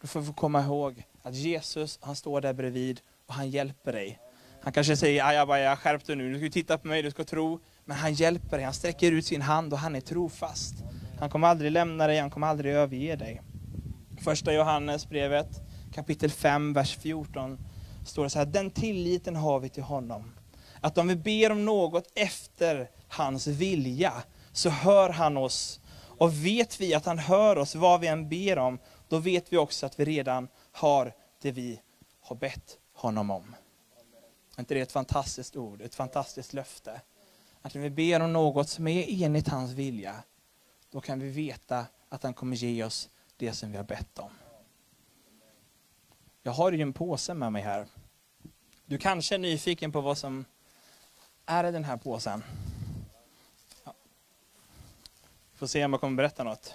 Då 0.00 0.06
får 0.06 0.20
vi 0.20 0.32
komma 0.32 0.62
ihåg 0.62 1.06
att 1.22 1.34
Jesus, 1.34 1.98
han 2.02 2.16
står 2.16 2.40
där 2.40 2.52
bredvid 2.52 3.00
och 3.26 3.34
han 3.34 3.50
hjälper 3.50 3.92
dig. 3.92 4.18
Han 4.62 4.72
kanske 4.72 4.96
säger, 4.96 5.24
ajabaja, 5.24 5.76
skärp 5.76 6.04
dig 6.04 6.16
nu, 6.16 6.32
du 6.32 6.38
ska 6.38 6.52
titta 6.52 6.78
på 6.78 6.88
mig, 6.88 7.02
du 7.02 7.10
ska 7.10 7.24
tro. 7.24 7.60
Men 7.84 7.96
han 7.96 8.14
hjälper 8.14 8.56
dig, 8.56 8.64
han 8.64 8.74
sträcker 8.74 9.12
ut 9.12 9.26
sin 9.26 9.42
hand 9.42 9.72
och 9.72 9.78
han 9.78 9.96
är 9.96 10.00
trofast. 10.00 10.74
Han 11.20 11.30
kommer 11.30 11.48
aldrig 11.48 11.72
lämna 11.72 12.06
dig, 12.06 12.18
han 12.18 12.30
kommer 12.30 12.46
aldrig 12.46 12.74
överge 12.74 13.16
dig. 13.16 13.42
Första 14.24 14.52
Johannesbrevet, 14.52 15.48
kapitel 15.94 16.30
5, 16.30 16.72
vers 16.72 16.96
14, 16.96 17.58
står 18.06 18.24
det 18.24 18.30
så 18.30 18.38
här, 18.38 18.46
den 18.46 18.70
tilliten 18.70 19.36
har 19.36 19.60
vi 19.60 19.68
till 19.68 19.82
honom. 19.82 20.34
Att 20.80 20.98
om 20.98 21.08
vi 21.08 21.16
ber 21.16 21.52
om 21.52 21.64
något 21.64 22.12
efter 22.14 22.90
hans 23.08 23.46
vilja, 23.46 24.12
så 24.52 24.68
hör 24.68 25.10
han 25.10 25.36
oss. 25.36 25.80
Och 26.18 26.46
vet 26.46 26.80
vi 26.80 26.94
att 26.94 27.06
han 27.06 27.18
hör 27.18 27.58
oss 27.58 27.74
vad 27.74 28.00
vi 28.00 28.06
än 28.06 28.28
ber 28.28 28.58
om, 28.58 28.78
då 29.08 29.18
vet 29.18 29.52
vi 29.52 29.56
också 29.56 29.86
att 29.86 30.00
vi 30.00 30.04
redan 30.04 30.48
har 30.72 31.12
det 31.42 31.50
vi 31.50 31.80
har 32.20 32.36
bett 32.36 32.78
honom 32.94 33.30
om. 33.30 33.54
Är 34.56 34.60
inte 34.60 34.74
det 34.74 34.80
ett 34.80 34.92
fantastiskt 34.92 35.56
ord, 35.56 35.82
ett 35.82 35.94
fantastiskt 35.94 36.52
löfte? 36.52 37.00
Att 37.62 37.74
när 37.74 37.82
vi 37.82 37.90
ber 37.90 38.20
om 38.20 38.32
något 38.32 38.68
som 38.68 38.86
är 38.88 39.24
enligt 39.24 39.48
hans 39.48 39.72
vilja, 39.72 40.14
då 40.94 41.00
kan 41.00 41.20
vi 41.20 41.30
veta 41.30 41.86
att 42.08 42.22
han 42.22 42.34
kommer 42.34 42.56
ge 42.56 42.84
oss 42.84 43.08
det 43.36 43.52
som 43.52 43.70
vi 43.70 43.76
har 43.76 43.84
bett 43.84 44.18
om. 44.18 44.30
Jag 46.42 46.52
har 46.52 46.72
ju 46.72 46.82
en 46.82 46.92
påse 46.92 47.34
med 47.34 47.52
mig 47.52 47.62
här. 47.62 47.86
Du 48.86 48.98
kanske 48.98 49.34
är 49.34 49.38
nyfiken 49.38 49.92
på 49.92 50.00
vad 50.00 50.18
som 50.18 50.44
är 51.46 51.64
i 51.64 51.72
den 51.72 51.84
här 51.84 51.96
påsen. 51.96 52.44
Ja. 53.84 53.94
Får 55.54 55.66
se 55.66 55.84
om 55.84 55.92
jag 55.92 56.00
kommer 56.00 56.16
berätta 56.16 56.44
något. 56.44 56.74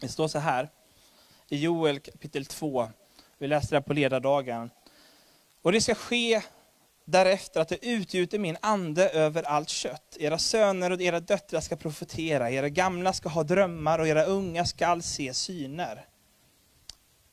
Det 0.00 0.08
står 0.08 0.28
så 0.28 0.38
här 0.38 0.68
i 1.48 1.56
Joel 1.56 2.00
kapitel 2.00 2.46
2. 2.46 2.90
Vi 3.38 3.46
läste 3.46 3.74
det 3.74 3.82
på 3.82 3.92
ledardagen. 3.92 4.70
Och 5.62 5.72
det 5.72 5.80
ska 5.80 5.94
ske 5.94 6.42
därefter 7.10 7.60
att 7.60 7.70
jag 7.70 7.84
utgjuter 7.84 8.38
min 8.38 8.56
ande 8.60 9.08
över 9.08 9.42
allt 9.42 9.68
kött. 9.68 10.16
Era 10.20 10.38
söner 10.38 10.90
och 10.90 11.00
era 11.00 11.20
döttrar 11.20 11.60
ska 11.60 11.76
profetera, 11.76 12.50
era 12.50 12.68
gamla 12.68 13.12
ska 13.12 13.28
ha 13.28 13.42
drömmar 13.42 13.98
och 13.98 14.08
era 14.08 14.24
unga 14.24 14.64
skall 14.64 15.02
se 15.02 15.34
syner. 15.34 16.06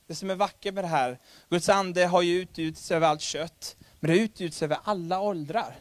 Det 0.08 0.16
som 0.16 0.30
är 0.30 0.36
vackert 0.36 0.74
med 0.74 0.84
det 0.84 0.88
här, 0.88 1.20
Guds 1.50 1.70
ande 1.70 2.06
har 2.06 2.22
ju 2.22 2.42
utgjutits 2.42 2.92
över 2.92 3.08
allt 3.08 3.22
kött, 3.22 3.76
men 4.00 4.12
det 4.12 4.18
utgjuts 4.18 4.64
över 4.64 4.78
alla 4.84 5.20
åldrar. 5.20 5.76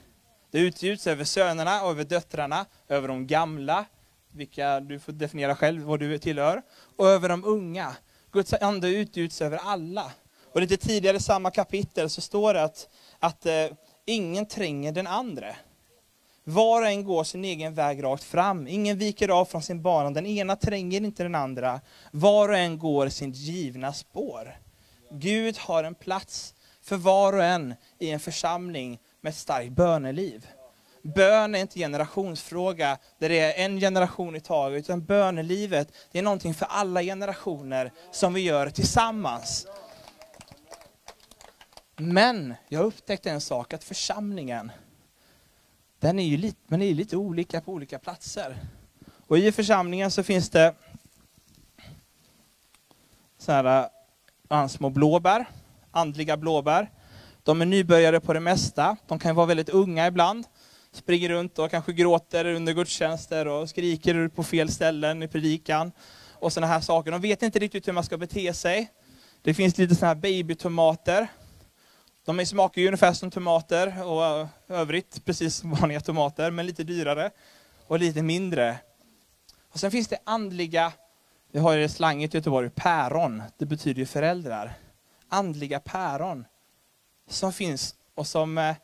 Det 0.50 0.58
utgjuts 0.58 1.06
över 1.06 1.24
sönerna 1.24 1.82
och 1.82 1.90
över 1.90 2.04
döttrarna, 2.04 2.66
över 2.88 3.08
de 3.08 3.26
gamla, 3.26 3.84
vilka 4.32 4.80
du 4.80 5.00
får 5.00 5.12
definiera 5.12 5.56
själv 5.56 5.82
vad 5.82 6.00
du 6.00 6.18
tillhör, 6.18 6.62
och 6.96 7.08
över 7.08 7.28
de 7.28 7.44
unga. 7.44 7.96
Guds 8.32 8.52
ande 8.52 8.88
utgjuts 8.88 9.42
över 9.42 9.56
alla. 9.56 10.12
Och 10.54 10.60
lite 10.60 10.76
tidigare 10.76 11.16
i 11.16 11.20
samma 11.20 11.50
kapitel 11.50 12.10
så 12.10 12.20
står 12.20 12.54
det 12.54 12.62
att, 12.62 12.88
att 13.18 13.46
eh, 13.46 13.66
ingen 14.06 14.46
tränger 14.46 14.92
den 14.92 15.06
andra. 15.06 15.56
Var 16.44 16.82
och 16.82 16.88
en 16.88 17.04
går 17.04 17.24
sin 17.24 17.44
egen 17.44 17.74
väg 17.74 18.02
rakt 18.02 18.24
fram. 18.24 18.68
Ingen 18.68 18.98
viker 18.98 19.28
av 19.28 19.44
från 19.44 19.62
sin 19.62 19.82
bana. 19.82 20.10
Den 20.10 20.26
ena 20.26 20.56
tränger 20.56 21.00
inte 21.00 21.22
den 21.22 21.34
andra. 21.34 21.80
Var 22.10 22.48
och 22.48 22.56
en 22.56 22.78
går 22.78 23.08
sin 23.08 23.32
givna 23.32 23.92
spår. 23.92 24.56
Gud 25.10 25.58
har 25.58 25.84
en 25.84 25.94
plats 25.94 26.54
för 26.82 26.96
var 26.96 27.32
och 27.32 27.44
en 27.44 27.74
i 27.98 28.10
en 28.10 28.20
församling 28.20 28.98
med 29.20 29.30
ett 29.30 29.36
starkt 29.36 29.72
böneliv. 29.72 30.46
Bön 31.02 31.54
är 31.54 31.58
inte 31.58 31.78
en 31.78 31.80
generationsfråga 31.80 32.98
där 33.18 33.28
det 33.28 33.38
är 33.38 33.64
en 33.64 33.80
generation 33.80 34.36
i 34.36 34.40
taget, 34.40 34.84
utan 34.84 35.04
bönelivet 35.04 35.88
det 36.12 36.18
är 36.18 36.22
någonting 36.22 36.54
för 36.54 36.66
alla 36.66 37.02
generationer 37.02 37.92
som 38.12 38.34
vi 38.34 38.40
gör 38.40 38.70
tillsammans. 38.70 39.66
Men 41.96 42.54
jag 42.68 42.84
upptäckte 42.84 43.30
en 43.30 43.40
sak, 43.40 43.72
att 43.72 43.84
församlingen, 43.84 44.72
den 45.98 46.18
är 46.18 46.24
ju 46.24 46.36
lite, 46.36 46.58
man 46.66 46.82
är 46.82 46.94
lite 46.94 47.16
olika 47.16 47.60
på 47.60 47.72
olika 47.72 47.98
platser. 47.98 48.56
Och 49.26 49.38
i 49.38 49.52
församlingen 49.52 50.10
så 50.10 50.22
finns 50.22 50.50
det 50.50 50.74
så 53.38 53.52
här, 53.52 53.88
eh, 54.50 54.66
små 54.66 54.90
blåbär, 54.90 55.44
andliga 55.90 56.36
blåbär. 56.36 56.90
De 57.42 57.62
är 57.62 57.66
nybörjare 57.66 58.20
på 58.20 58.32
det 58.32 58.40
mesta. 58.40 58.96
De 59.06 59.18
kan 59.18 59.34
vara 59.34 59.46
väldigt 59.46 59.68
unga 59.68 60.06
ibland. 60.06 60.46
Springer 60.92 61.28
runt 61.28 61.58
och 61.58 61.70
kanske 61.70 61.92
gråter 61.92 62.44
under 62.44 62.72
gudstjänster 62.72 63.48
och 63.48 63.68
skriker 63.68 64.28
på 64.28 64.42
fel 64.42 64.68
ställen 64.68 65.22
i 65.22 65.28
predikan. 65.28 65.92
Och 66.32 66.52
sådana 66.52 66.72
här 66.72 66.80
saker. 66.80 67.10
De 67.10 67.20
vet 67.20 67.42
inte 67.42 67.58
riktigt 67.58 67.88
hur 67.88 67.92
man 67.92 68.04
ska 68.04 68.18
bete 68.18 68.54
sig. 68.54 68.92
Det 69.42 69.54
finns 69.54 69.78
lite 69.78 69.94
sådana 69.94 70.14
här 70.14 70.20
babytomater 70.20 71.28
de 72.24 72.46
smakar 72.46 72.80
ju 72.80 72.88
ungefär 72.88 73.12
som 73.12 73.30
tomater 73.30 74.04
och 74.04 74.24
eh, 74.24 74.48
övrigt 74.68 75.24
precis 75.24 75.56
som 75.56 75.70
vanliga 75.70 76.00
tomater, 76.00 76.50
men 76.50 76.66
lite 76.66 76.84
dyrare 76.84 77.30
och 77.86 77.98
lite 77.98 78.22
mindre. 78.22 78.78
Och 79.68 79.80
Sen 79.80 79.90
finns 79.90 80.08
det 80.08 80.18
andliga, 80.24 80.92
vi 81.52 81.58
har 81.58 81.72
ju 81.72 81.88
slanget 81.88 82.34
i 82.34 82.36
Göteborg, 82.36 82.70
päron. 82.70 83.42
Det 83.56 83.66
betyder 83.66 84.00
ju 84.00 84.06
föräldrar. 84.06 84.74
Andliga 85.28 85.80
päron 85.80 86.44
som 87.28 87.52
finns 87.52 87.94
och 88.14 88.26
som, 88.26 88.58
eh, 88.58 88.76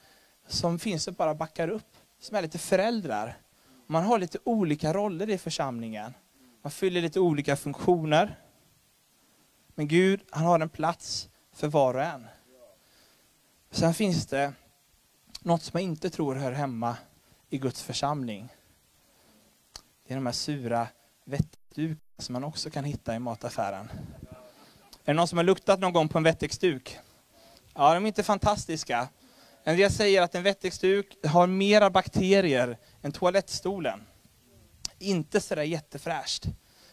som 0.49 0.79
finns 0.79 1.09
och 1.09 1.15
bara 1.15 1.35
backar 1.35 1.69
upp, 1.69 1.97
som 2.21 2.37
är 2.37 2.43
lite 2.43 2.59
föräldrar. 2.59 3.39
Man 3.87 4.05
har 4.05 4.19
lite 4.19 4.39
olika 4.45 4.93
roller 4.93 5.31
i 5.31 5.39
församlingen. 5.39 6.15
Man 6.63 6.71
fyller 6.71 7.01
lite 7.01 7.21
olika 7.21 7.57
funktioner. 7.57 8.39
Men 9.75 9.89
Gud, 9.89 10.21
han 10.31 10.45
har 10.45 10.61
en 10.61 10.69
plats 10.69 11.29
för 11.53 11.69
var 11.69 11.95
och 11.95 12.03
en. 12.03 12.27
Sen 13.71 13.95
finns 13.95 14.27
det 14.27 14.53
något 15.41 15.63
som 15.63 15.81
jag 15.81 15.83
inte 15.83 16.11
tror 16.11 16.35
hör 16.35 16.53
hemma 16.53 16.97
i 17.51 17.59
Guds 17.59 17.83
församling. 17.83 18.49
Det 20.07 20.15
är 20.15 20.17
de 20.17 20.27
här 20.27 20.33
sura 20.33 20.89
vettdukarna 21.25 22.01
som 22.19 22.33
man 22.33 22.45
också 22.45 22.71
kan 22.71 22.85
hitta 22.85 23.15
i 23.15 23.19
mataffären. 23.19 23.91
Är 25.05 25.05
det 25.05 25.13
någon 25.13 25.29
som 25.29 25.39
har 25.39 25.45
luktat 25.45 25.81
någon 25.81 25.93
gång 25.93 26.09
på 26.09 26.19
en 26.19 26.25
vettexduk? 26.25 26.99
Ja, 27.75 27.95
de 27.95 28.05
är 28.05 28.09
inte 28.09 28.23
fantastiska. 28.23 29.09
En 29.65 29.77
del 29.77 29.93
säger 29.93 30.23
att 30.23 30.35
en 30.35 30.43
vettexduk 30.43 31.17
har 31.27 31.47
mera 31.47 31.91
bakterier 31.91 32.79
än 33.03 33.13
toalettstolen. 33.13 34.07
Inte 34.99 35.41
sådär 35.41 35.63
jättefräscht. 35.63 36.45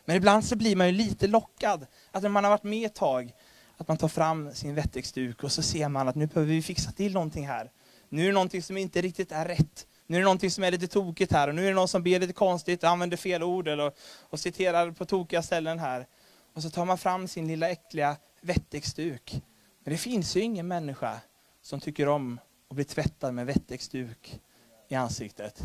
Men 0.05 0.15
ibland 0.15 0.45
så 0.45 0.55
blir 0.55 0.75
man 0.75 0.87
ju 0.87 0.93
lite 0.93 1.27
lockad. 1.27 1.87
Att 2.11 2.23
när 2.23 2.29
man 2.29 2.43
har 2.43 2.51
varit 2.51 2.63
med 2.63 2.85
ett 2.85 2.95
tag 2.95 3.33
att 3.77 3.87
man 3.87 3.97
tar 3.97 4.07
fram 4.07 4.53
sin 4.53 4.75
vettexduk 4.75 5.43
och 5.43 5.51
så 5.51 5.61
ser 5.61 5.89
man 5.89 6.07
att 6.07 6.15
nu 6.15 6.27
behöver 6.27 6.53
vi 6.53 6.61
fixa 6.61 6.91
till 6.91 7.13
någonting 7.13 7.47
här. 7.47 7.71
Nu 8.09 8.21
är 8.21 8.27
det 8.27 8.33
någonting 8.33 8.63
som 8.63 8.77
inte 8.77 9.01
riktigt 9.01 9.31
är 9.31 9.45
rätt. 9.45 9.87
Nu 10.07 10.15
är 10.15 10.19
det 10.19 10.25
någonting 10.25 10.51
som 10.51 10.63
är 10.63 10.71
lite 10.71 10.87
tokigt 10.87 11.31
här 11.31 11.47
och 11.47 11.55
nu 11.55 11.63
är 11.63 11.67
det 11.67 11.75
någon 11.75 11.87
som 11.87 12.03
ber 12.03 12.19
lite 12.19 12.33
konstigt, 12.33 12.83
använder 12.83 13.17
fel 13.17 13.43
ord 13.43 13.67
eller, 13.67 13.91
och 14.21 14.39
citerar 14.39 14.91
på 14.91 15.05
tokiga 15.05 15.41
ställen 15.41 15.79
här. 15.79 16.07
Och 16.53 16.63
så 16.63 16.69
tar 16.69 16.85
man 16.85 16.97
fram 16.97 17.27
sin 17.27 17.47
lilla 17.47 17.69
äckliga 17.69 18.17
vettexduk. 18.41 19.41
Men 19.83 19.91
det 19.91 19.97
finns 19.97 20.35
ju 20.35 20.41
ingen 20.41 20.67
människa 20.67 21.19
som 21.61 21.79
tycker 21.79 22.07
om 22.07 22.39
att 22.69 22.75
bli 22.75 22.85
tvättad 22.85 23.33
med 23.33 23.45
vettexduk 23.45 24.41
i 24.87 24.95
ansiktet. 24.95 25.61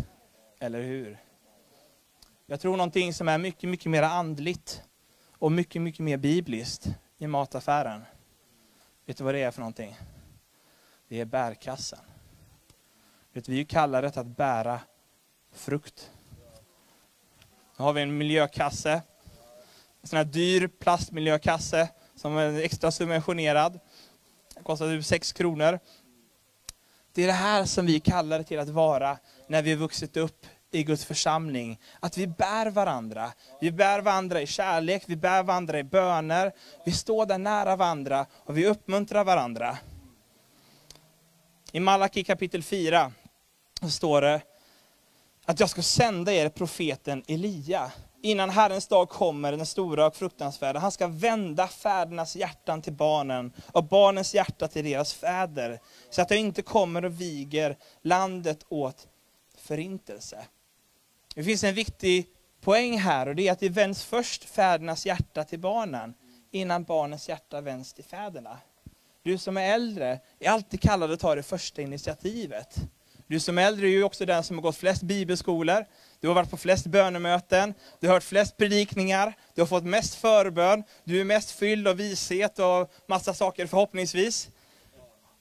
Eller 0.61 0.83
hur? 0.83 1.19
Jag 2.47 2.61
tror 2.61 2.77
någonting 2.77 3.15
som 3.15 3.29
är 3.29 3.39
mycket, 3.39 3.71
mycket 3.71 3.91
mer 3.91 4.03
andligt 4.03 4.83
och 5.39 5.53
mycket, 5.53 5.83
mycket 5.83 6.01
mer 6.01 6.17
bibliskt 6.17 6.89
i 7.23 7.27
mataffären. 7.27 8.05
Vet 9.05 9.17
du 9.17 9.25
vad 9.25 9.35
det 9.35 9.43
är 9.43 9.51
för 9.51 9.61
någonting? 9.61 9.97
Det 11.09 11.21
är 11.21 11.25
bärkassen. 11.25 11.99
Vet 13.33 13.45
du, 13.45 13.53
vi 13.53 13.65
kallar 13.65 14.03
det 14.03 14.17
att 14.17 14.27
bära 14.27 14.81
frukt. 15.53 16.11
Nu 17.77 17.85
har 17.85 17.93
vi 17.93 18.03
en 18.03 18.19
miljökasse. 18.19 19.03
En 20.01 20.09
sån 20.09 20.17
här 20.17 20.25
dyr 20.25 20.69
plastmiljökasse 20.69 21.89
som 22.15 22.37
är 22.37 22.61
extra 22.61 22.91
subventionerad. 22.91 23.81
Den 24.55 24.65
kostar 24.65 24.87
typ 24.87 25.05
6 25.05 25.33
kronor. 25.33 25.79
Det 27.13 27.23
är 27.23 27.27
det 27.27 27.33
här 27.33 27.65
som 27.65 27.87
vi 27.87 28.01
kallar 28.01 28.39
det 28.39 28.45
till 28.45 28.59
att 28.59 28.69
vara 28.69 29.19
när 29.47 29.63
vi 29.63 29.71
har 29.71 29.79
vuxit 29.79 30.17
upp 30.17 30.47
i 30.73 30.83
Guds 30.83 31.05
församling. 31.05 31.81
Att 32.01 32.19
vi 32.19 32.27
bär 32.27 32.71
varandra. 32.71 33.33
Vi 33.61 33.73
bär 33.73 34.01
varandra 34.01 34.41
i 34.41 34.47
kärlek, 34.47 35.05
vi 35.07 35.17
bär 35.17 35.43
varandra 35.43 35.79
i 35.79 35.85
böner. 35.85 36.53
Vi 36.85 36.93
står 36.93 37.27
där 37.27 37.39
nära 37.39 37.77
varandra 37.77 38.27
och 38.33 38.59
vi 38.59 38.67
uppmuntrar 38.67 39.25
varandra. 39.25 39.79
I 41.73 41.81
Malaki 41.81 42.25
kapitel 42.25 42.63
4 42.63 43.13
så 43.81 43.91
står 43.91 44.21
det 44.21 44.43
att 45.45 45.61
jag 45.61 45.71
ska 45.71 45.83
sända 45.83 46.33
er 46.33 46.49
profeten 46.49 47.23
Elia 47.27 47.93
innan 48.23 48.51
Herrens 48.51 48.89
dag 48.89 49.09
kommer, 49.09 49.53
den 49.53 49.67
stora 49.67 50.07
och 50.07 50.17
fruktansvärda. 50.17 50.81
Han 50.81 50.93
ska 50.93 51.07
vända 51.07 51.69
fädernas 51.69 52.37
hjärtan 52.37 52.83
till 52.83 52.93
barnen 52.93 53.53
och 53.73 53.85
barnens 53.85 54.35
hjärta 54.35 54.69
till 54.69 54.85
deras 54.85 55.15
fäder, 55.15 55.81
så 56.11 56.23
att 56.23 56.31
jag 56.31 56.41
inte 56.41 56.63
kommer 56.63 57.05
och 57.05 57.21
viger 57.21 57.77
landet 58.03 58.65
åt 58.69 59.07
förintelse. 59.59 60.47
Det 61.35 61.45
finns 61.45 61.65
en 61.65 61.75
viktig 61.75 62.27
poäng 62.61 62.99
här 62.99 63.29
och 63.29 63.35
det 63.35 63.49
är 63.49 63.53
att 63.53 63.61
det 63.61 63.69
vänds 63.69 64.05
först 64.05 64.45
fädernas 64.45 65.07
hjärta 65.07 65.45
till 65.45 65.61
barnen, 65.61 66.15
innan 66.51 66.85
barnens 66.85 67.29
hjärta 67.29 67.61
vänds 67.61 67.93
till 67.93 68.05
fäderna. 68.05 68.59
Du 69.23 69.39
som 69.39 69.57
är 69.57 69.75
äldre 69.75 70.21
är 70.39 70.51
alltid 70.51 70.81
kallad 70.81 71.13
att 71.13 71.21
ta 71.21 71.35
det 71.35 71.43
första 71.43 71.83
initiativet. 71.83 72.77
Du 73.27 73.41
som 73.41 73.59
är 73.59 73.63
äldre 73.63 73.87
är 73.87 73.91
ju 73.91 74.05
också 74.05 74.27
den 74.27 74.45
som 74.45 74.57
har 74.57 74.63
gått 74.63 74.77
flest 74.77 75.03
bibelskolor, 75.03 75.85
du 76.21 76.29
har 76.29 76.35
varit 76.35 76.51
på 76.51 76.57
flest 76.57 76.87
bönemöten, 76.87 77.75
du 78.01 78.07
har 78.07 78.15
hört 78.15 78.23
flest 78.23 78.57
predikningar, 78.57 79.35
du 79.55 79.61
har 79.61 79.67
fått 79.67 79.85
mest 79.85 80.15
förbön, 80.15 80.83
du 81.05 81.21
är 81.21 81.25
mest 81.25 81.51
fylld 81.51 81.89
av 81.89 81.97
vishet 81.97 82.59
och 82.59 82.93
massa 83.09 83.35
saker 83.35 83.67
förhoppningsvis. 83.67 84.49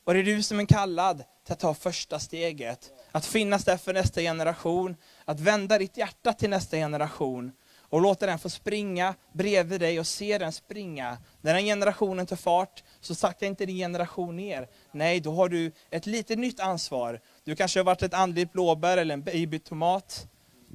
Och 0.04 0.14
det 0.14 0.20
är 0.20 0.24
du 0.24 0.44
som 0.44 0.60
är 0.60 0.66
kallad 0.66 1.24
till 1.46 1.54
att 1.54 1.60
ta 1.60 1.74
första 1.74 2.20
steget, 2.20 2.92
att 3.12 3.26
finnas 3.26 3.66
där 3.66 3.78
för 3.78 3.94
nästa 3.94 4.22
generation, 4.22 4.96
att 5.32 5.40
vända 5.40 5.78
ditt 5.78 5.98
hjärta 5.98 6.34
till 6.34 6.50
nästa 6.50 6.78
generation 6.78 7.52
och 7.92 8.02
låta 8.02 8.26
den 8.26 8.40
få 8.40 8.50
springa 8.50 9.16
bredvid 9.34 9.80
dig 9.80 10.00
och 10.00 10.08
se 10.08 10.38
den 10.38 10.52
springa. 10.52 11.18
När 11.42 11.54
den 11.54 11.64
generationen 11.64 12.26
tar 12.26 12.36
fart, 12.36 12.84
så 13.02 13.16
sakta 13.16 13.46
inte 13.46 13.66
din 13.66 13.78
generation 13.78 14.36
ner. 14.36 14.68
Nej, 14.92 15.20
då 15.20 15.34
har 15.34 15.50
du 15.50 15.72
ett 15.90 16.06
litet 16.06 16.40
nytt 16.40 16.60
ansvar. 16.60 17.20
Du 17.44 17.56
kanske 17.56 17.80
har 17.80 17.86
varit 17.86 18.02
ett 18.02 18.14
andligt 18.14 18.54
blåbär 18.54 18.98
eller 18.98 19.14
en 19.14 19.24
babytomat. 19.24 20.28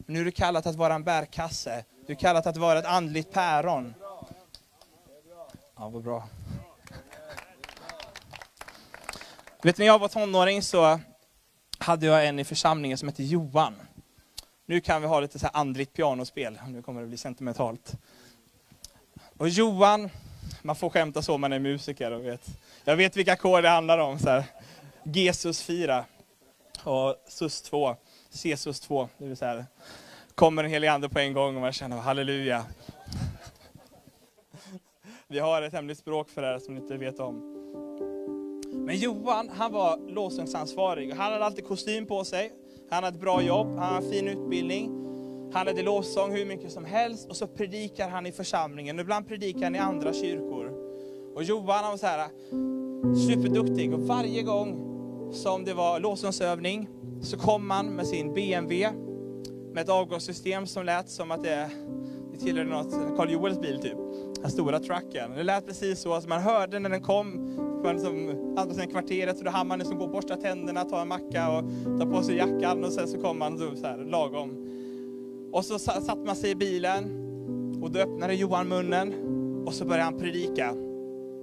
Nu 0.07 0.21
är 0.21 0.25
du 0.25 0.31
kallad 0.31 0.67
att 0.67 0.77
vara 0.77 0.95
en 0.95 1.05
bärkasse. 1.05 1.85
Du 2.07 2.13
är 2.13 2.17
kallad 2.17 2.47
att 2.47 2.57
vara 2.57 2.79
ett 2.79 2.87
andligt 2.87 3.33
päron. 3.33 3.95
Ja, 5.77 5.89
vad 5.89 6.03
bra. 6.03 6.29
Vet 9.63 9.79
ni, 9.79 9.83
när 9.83 9.87
jag 9.87 9.99
var 9.99 10.09
tonåring 10.09 10.63
så 10.63 11.01
hade 11.79 12.07
jag 12.07 12.27
en 12.27 12.39
i 12.39 12.45
församlingen 12.45 12.99
som 12.99 13.09
hette 13.09 13.23
Johan. 13.23 13.75
Nu 14.67 14.81
kan 14.81 15.03
vi 15.03 15.09
ha 15.09 15.21
lite 15.21 15.39
så 15.39 15.47
här 15.47 15.57
andligt 15.57 15.93
pianospel, 15.93 16.59
nu 16.69 16.83
kommer 16.83 17.01
det 17.01 17.07
bli 17.07 17.17
sentimentalt. 17.17 17.93
Och 19.37 19.49
Johan, 19.49 20.11
man 20.63 20.77
får 20.77 20.91
skämta 20.91 21.23
så 21.23 21.35
om 21.35 21.41
man 21.41 21.53
är 21.53 21.59
musiker 21.59 22.11
och 22.11 22.25
vet. 22.25 22.47
Jag 22.85 22.97
vet 22.97 23.17
vilka 23.17 23.33
ackord 23.33 23.63
det 23.63 23.69
handlar 23.69 23.99
om. 23.99 24.19
Så 24.19 24.31
här. 24.31 24.45
Jesus 25.03 25.63
4 25.63 26.05
och 26.85 27.17
sus 27.29 27.63
2, 27.63 27.97
C-sus 28.31 28.81
2. 28.81 29.09
Det 29.19 29.27
vill 29.27 29.37
säga, 29.37 29.65
kommer 30.35 30.65
en 30.65 30.71
helig 30.71 30.89
ande 30.89 31.09
på 31.09 31.19
en 31.19 31.33
gång 31.33 31.55
och 31.55 31.61
man 31.61 31.73
känner 31.73 31.97
halleluja. 31.97 32.65
Vi 35.29 35.39
har 35.39 35.63
ett 35.63 35.73
hemligt 35.73 35.99
språk 35.99 36.29
för 36.31 36.43
det 36.43 36.49
här 36.49 36.59
som 36.59 36.75
ni 36.75 36.81
inte 36.81 36.97
vet 36.97 37.21
om. 37.21 37.53
Men 38.73 38.97
Johan, 38.97 39.51
han 39.57 39.73
var 39.73 40.09
lovsångsansvarig. 40.09 41.13
Han 41.13 41.33
hade 41.33 41.45
alltid 41.45 41.67
kostym 41.67 42.07
på 42.07 42.25
sig. 42.25 42.53
Han 42.91 43.03
har 43.03 43.11
ett 43.11 43.21
bra 43.21 43.43
jobb, 43.43 43.67
han 43.79 43.95
har 43.95 43.97
en 44.03 44.11
fin 44.11 44.29
utbildning. 44.29 44.91
Han 45.53 45.67
hade 45.67 45.83
lovsång 45.83 46.33
hur 46.33 46.47
mycket 46.47 46.73
som 46.73 46.85
helst 46.85 47.29
och 47.29 47.37
så 47.37 47.47
predikar 47.47 48.09
han 48.09 48.27
i 48.27 48.33
församlingen. 48.33 49.01
Ibland 49.01 49.29
predikar 49.29 49.63
han 49.63 49.75
i 49.75 49.79
andra 49.79 50.13
kyrkor. 50.13 50.73
Och 51.35 51.43
Johan 51.43 51.85
han 51.85 51.91
var 51.91 51.97
så 51.97 52.07
här 52.07 52.29
superduktig 53.27 53.95
och 53.95 54.01
varje 54.01 54.43
gång 54.43 54.83
som 55.33 55.65
det 55.65 55.75
var 55.75 56.01
lovsångsövning 56.01 56.89
så 57.23 57.39
kom 57.39 57.71
han 57.71 57.87
med 57.87 58.07
sin 58.07 58.35
BMW 58.35 58.93
med 59.73 59.83
ett 59.83 59.89
avgassystem 59.89 60.67
som 60.67 60.85
lät 60.85 61.09
som 61.09 61.31
att 61.31 61.43
det, 61.43 61.71
det 62.33 62.39
tillhörde 62.39 62.71
något, 62.71 63.17
Carl 63.17 63.31
Joels 63.31 63.61
bil 63.61 63.79
typ. 63.83 64.06
Den 64.47 64.53
stora 64.53 64.81
trucken. 64.81 65.31
Det 65.37 65.43
lät 65.43 65.67
precis 65.67 66.01
så, 66.01 66.21
som 66.21 66.29
man 66.29 66.43
hörde 66.43 66.79
när 66.79 66.91
den 66.91 67.01
kom 67.01 67.55
från 67.83 67.93
liksom, 67.93 68.55
andra 68.59 68.75
sidan 68.75 68.89
kvarteret, 68.89 69.39
så 69.39 69.45
då 69.45 69.51
hann 69.51 69.69
man 69.69 69.79
liksom 69.79 69.99
gå 69.99 70.05
och 70.05 70.11
borsta 70.11 70.37
tänderna, 70.37 70.85
ta 70.85 71.03
en 71.03 71.09
macka 71.09 71.51
och 71.51 71.65
ta 72.01 72.07
på 72.07 72.23
sig 72.23 72.37
jackan 72.37 72.85
och 72.85 72.93
sen 72.93 73.09
så 73.09 73.21
kom 73.21 73.39
man 73.39 73.59
så, 73.59 73.77
så 73.77 73.87
här, 73.87 73.97
lagom. 73.99 74.51
Och 75.53 75.65
så 75.65 75.79
satte 75.79 76.27
man 76.27 76.37
sig 76.37 76.51
i 76.51 76.55
bilen 76.55 77.05
och 77.83 77.91
då 77.91 78.01
öppnade 78.01 78.35
Johan 78.35 78.69
munnen 78.69 79.15
och 79.67 79.75
så 79.75 79.85
började 79.85 80.05
han 80.05 80.19
predika 80.19 80.75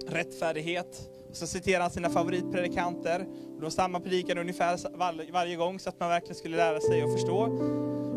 rättfärdighet. 0.06 1.10
Och 1.30 1.36
så 1.36 1.46
citerade 1.46 1.82
han 1.82 1.90
sina 1.90 2.10
favoritpredikanter. 2.10 3.26
Och 3.54 3.60
då 3.60 3.70
samma 3.70 4.00
predikan 4.00 4.38
ungefär 4.38 4.78
varje 5.32 5.56
gång 5.56 5.78
så 5.78 5.88
att 5.88 6.00
man 6.00 6.08
verkligen 6.08 6.36
skulle 6.36 6.56
lära 6.56 6.80
sig 6.80 7.04
och 7.04 7.12
förstå. 7.12 7.58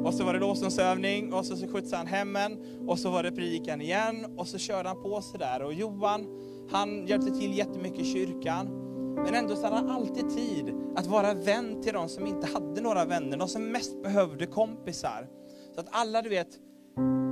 Och 0.03 0.13
så 0.13 0.23
var 0.23 0.33
det 0.33 0.39
lovsångsövning 0.39 1.33
och 1.33 1.45
så, 1.45 1.55
så 1.55 1.67
skjutsade 1.67 1.97
han 1.97 2.07
hemmen 2.07 2.57
och 2.87 2.99
så 2.99 3.09
var 3.09 3.23
det 3.23 3.31
predikan 3.31 3.81
igen 3.81 4.25
och 4.37 4.47
så 4.47 4.57
körde 4.57 4.89
han 4.89 5.03
på 5.03 5.21
sådär. 5.21 5.61
Och 5.61 5.73
Johan, 5.73 6.25
han 6.71 7.07
hjälpte 7.07 7.31
till 7.31 7.57
jättemycket 7.57 7.99
i 7.99 8.13
kyrkan. 8.13 8.67
Men 9.15 9.33
ändå 9.33 9.55
så 9.55 9.63
hade 9.63 9.75
han 9.75 9.89
alltid 9.89 10.29
tid 10.29 10.73
att 10.95 11.07
vara 11.07 11.33
vän 11.33 11.81
till 11.81 11.93
de 11.93 12.09
som 12.09 12.27
inte 12.27 12.47
hade 12.47 12.81
några 12.81 13.05
vänner, 13.05 13.37
de 13.37 13.47
som 13.47 13.71
mest 13.71 14.03
behövde 14.03 14.45
kompisar. 14.45 15.27
Så 15.75 15.79
att 15.79 15.87
alla, 15.91 16.21
du 16.21 16.29
vet, 16.29 16.47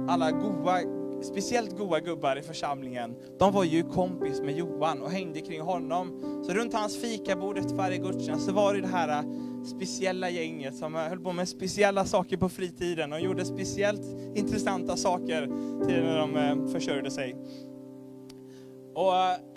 alla 0.08 0.32
goa, 0.32 0.80
speciellt 1.24 1.78
goa 1.78 2.00
gubbar 2.00 2.36
i 2.36 2.42
församlingen, 2.42 3.16
de 3.40 3.54
var 3.54 3.64
ju 3.64 3.84
kompis 3.84 4.42
med 4.42 4.58
Johan 4.58 5.02
och 5.02 5.12
hängde 5.12 5.42
kring 5.42 5.62
honom. 5.62 6.20
Så 6.46 6.54
runt 6.54 6.74
hans 6.74 7.02
fikabord 7.02 7.58
efter 7.58 7.76
varje 7.76 7.98
gudstjänst 7.98 8.46
så 8.46 8.52
var 8.52 8.74
det 8.74 8.82
det 8.82 8.88
här 8.88 9.10
äh, 9.10 9.24
speciella 9.64 10.30
gänget 10.30 10.76
som 10.76 10.96
äh, 10.96 11.02
höll 11.02 11.20
på 11.20 11.34
med 11.34 11.50
speciella 11.50 12.06
saker 12.06 12.38
på 12.38 12.50
fritiden 12.50 13.14
och 13.14 13.20
gjorde 13.20 13.46
speciellt 13.46 14.02
intressanta 14.36 14.98
saker 14.98 15.42
till 15.86 16.04
när 16.04 16.18
de 16.18 16.36
äh, 16.36 16.72
försörjde 16.72 17.12
sig. 17.12 17.36
Och 18.96 19.14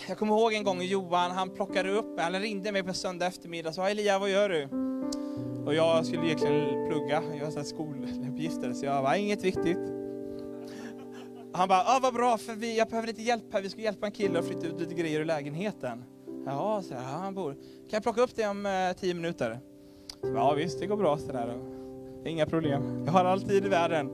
jag 0.09 0.18
kommer 0.18 0.38
ihåg 0.38 0.53
en 0.53 0.64
gång 0.64 0.83
Johan, 0.83 1.31
han 1.31 1.51
plockade 1.51 1.90
upp, 1.90 2.21
han 2.21 2.40
ringde 2.40 2.73
mig 2.73 2.83
på 2.83 2.88
en 2.88 2.94
söndag 2.94 3.27
eftermiddag 3.27 3.68
och 3.68 3.75
sa 3.75 3.88
Elia, 3.88 4.18
vad 4.18 4.31
gör 4.31 4.49
du? 4.49 4.68
Och 5.66 5.75
jag 5.75 6.07
skulle 6.07 6.27
egentligen 6.27 6.88
plugga, 6.88 7.23
jag 7.38 7.44
har 7.44 7.64
skoluppgifter, 7.64 8.73
så 8.73 8.87
jag 8.87 9.03
var 9.03 9.14
inget 9.14 9.44
viktigt. 9.44 9.98
Han 11.59 11.68
bara, 11.68 11.85
ah, 11.87 11.99
vad 12.03 12.14
bra, 12.14 12.38
för 12.38 12.55
vi, 12.55 12.79
jag 12.79 12.88
behöver 12.88 13.07
lite 13.07 13.23
hjälp 13.23 13.44
här, 13.53 13.62
vi 13.62 13.71
ska 13.71 13.81
hjälpa 13.81 14.07
en 14.07 14.12
kille 14.12 14.38
att 14.38 14.47
flytta 14.47 14.66
ut 14.66 14.81
lite 14.81 14.94
grejer 14.94 15.21
ur 15.21 15.25
lägenheten. 15.25 16.05
Ja, 16.47 16.83
så 16.83 16.94
här, 16.94 17.03
han 17.03 17.35
bor. 17.35 17.53
Kan 17.53 17.62
jag 17.90 18.03
plocka 18.03 18.21
upp 18.23 18.37
det 18.37 18.47
om 18.47 18.66
eh, 18.66 19.01
tio 19.01 19.14
minuter? 19.14 19.61
Så, 20.21 20.29
ja 20.29 20.55
visst, 20.55 20.81
det 20.81 20.87
går 20.87 20.97
bra 20.97 21.18
sådär. 21.18 21.59
Inga 22.27 22.47
problem, 22.47 23.03
jag 23.07 23.12
har 23.12 23.25
all 23.25 23.42
tid 23.42 23.64
i 23.64 23.68
världen. 23.68 24.11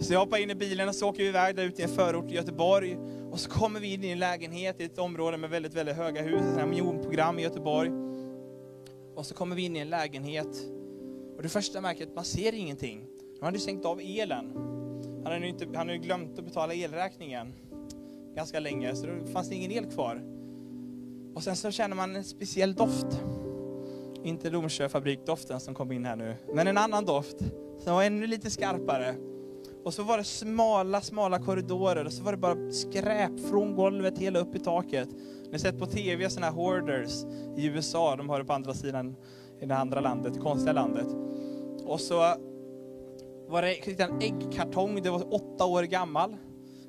Så 0.00 0.12
jag 0.12 0.20
hoppar 0.20 0.38
in 0.38 0.50
i 0.50 0.54
bilen 0.54 0.88
och 0.88 0.94
så 0.94 1.08
åker 1.08 1.22
vi 1.22 1.28
iväg 1.28 1.56
där 1.56 1.64
ute 1.64 1.82
i 1.82 1.84
en 1.84 1.90
förort 1.90 2.30
i 2.30 2.34
Göteborg. 2.34 2.98
Och 3.30 3.40
så 3.40 3.50
kommer 3.50 3.80
vi 3.80 3.94
in 3.94 4.04
i 4.04 4.08
en 4.08 4.18
lägenhet 4.18 4.80
i 4.80 4.84
ett 4.84 4.98
område 4.98 5.36
med 5.36 5.50
väldigt, 5.50 5.74
väldigt 5.74 5.96
höga 5.96 6.22
hus, 6.22 6.42
ett 6.58 6.68
miljonprogram 6.68 7.38
i 7.38 7.42
Göteborg. 7.42 7.90
Och 9.14 9.26
så 9.26 9.34
kommer 9.34 9.56
vi 9.56 9.64
in 9.64 9.76
i 9.76 9.78
en 9.78 9.90
lägenhet. 9.90 10.56
Och 11.36 11.42
det 11.42 11.48
första 11.48 11.80
märker 11.80 12.06
att 12.06 12.14
man 12.14 12.24
ser 12.24 12.54
ingenting. 12.54 13.06
De 13.38 13.44
hade 13.44 13.58
stängt 13.58 13.84
av 13.84 14.00
elen. 14.00 14.75
Han 15.26 15.32
hade, 15.32 15.48
inte, 15.48 15.66
han 15.66 15.76
hade 15.76 15.98
glömt 15.98 16.38
att 16.38 16.44
betala 16.44 16.74
elräkningen 16.74 17.52
ganska 18.36 18.60
länge, 18.60 18.96
så 18.96 19.06
då 19.06 19.32
fanns 19.32 19.48
det 19.48 19.54
ingen 19.54 19.72
el 19.72 19.86
kvar. 19.86 20.22
Och 21.34 21.42
sen 21.42 21.56
så 21.56 21.70
känner 21.70 21.96
man 21.96 22.16
en 22.16 22.24
speciell 22.24 22.74
doft. 22.74 23.06
Inte 24.24 24.50
Domsjö 24.50 24.88
fabrikdoften 24.88 25.60
som 25.60 25.74
kom 25.74 25.92
in 25.92 26.04
här 26.04 26.16
nu, 26.16 26.34
men 26.54 26.66
en 26.66 26.78
annan 26.78 27.04
doft 27.04 27.36
som 27.78 27.94
var 27.94 28.02
ännu 28.02 28.26
lite 28.26 28.50
skarpare. 28.50 29.14
Och 29.84 29.94
så 29.94 30.02
var 30.02 30.18
det 30.18 30.24
smala, 30.24 31.00
smala 31.00 31.38
korridorer 31.38 32.04
och 32.04 32.12
så 32.12 32.22
var 32.22 32.32
det 32.32 32.38
bara 32.38 32.72
skräp 32.72 33.40
från 33.50 33.76
golvet 33.76 34.18
hela 34.18 34.38
upp 34.38 34.54
i 34.54 34.58
taket. 34.58 35.08
Ni 35.44 35.50
har 35.50 35.58
sett 35.58 35.78
på 35.78 35.86
TV 35.86 36.30
sådana 36.30 36.46
här 36.46 36.54
hoarders 36.54 37.24
i 37.56 37.66
USA, 37.66 38.16
de 38.16 38.28
har 38.28 38.38
det 38.38 38.44
på 38.44 38.52
andra 38.52 38.74
sidan 38.74 39.16
i 39.60 39.66
det 39.66 39.76
andra 39.76 40.00
landet, 40.00 40.34
det 40.34 40.40
konstiga 40.40 40.72
landet. 40.72 41.08
Och 41.84 42.00
så 42.00 42.34
var 43.48 43.62
det 43.62 44.00
en 44.00 44.20
äggkartong, 44.20 45.02
det 45.02 45.10
var 45.10 45.34
åtta 45.34 45.64
år 45.64 45.82
gammal. 45.82 46.36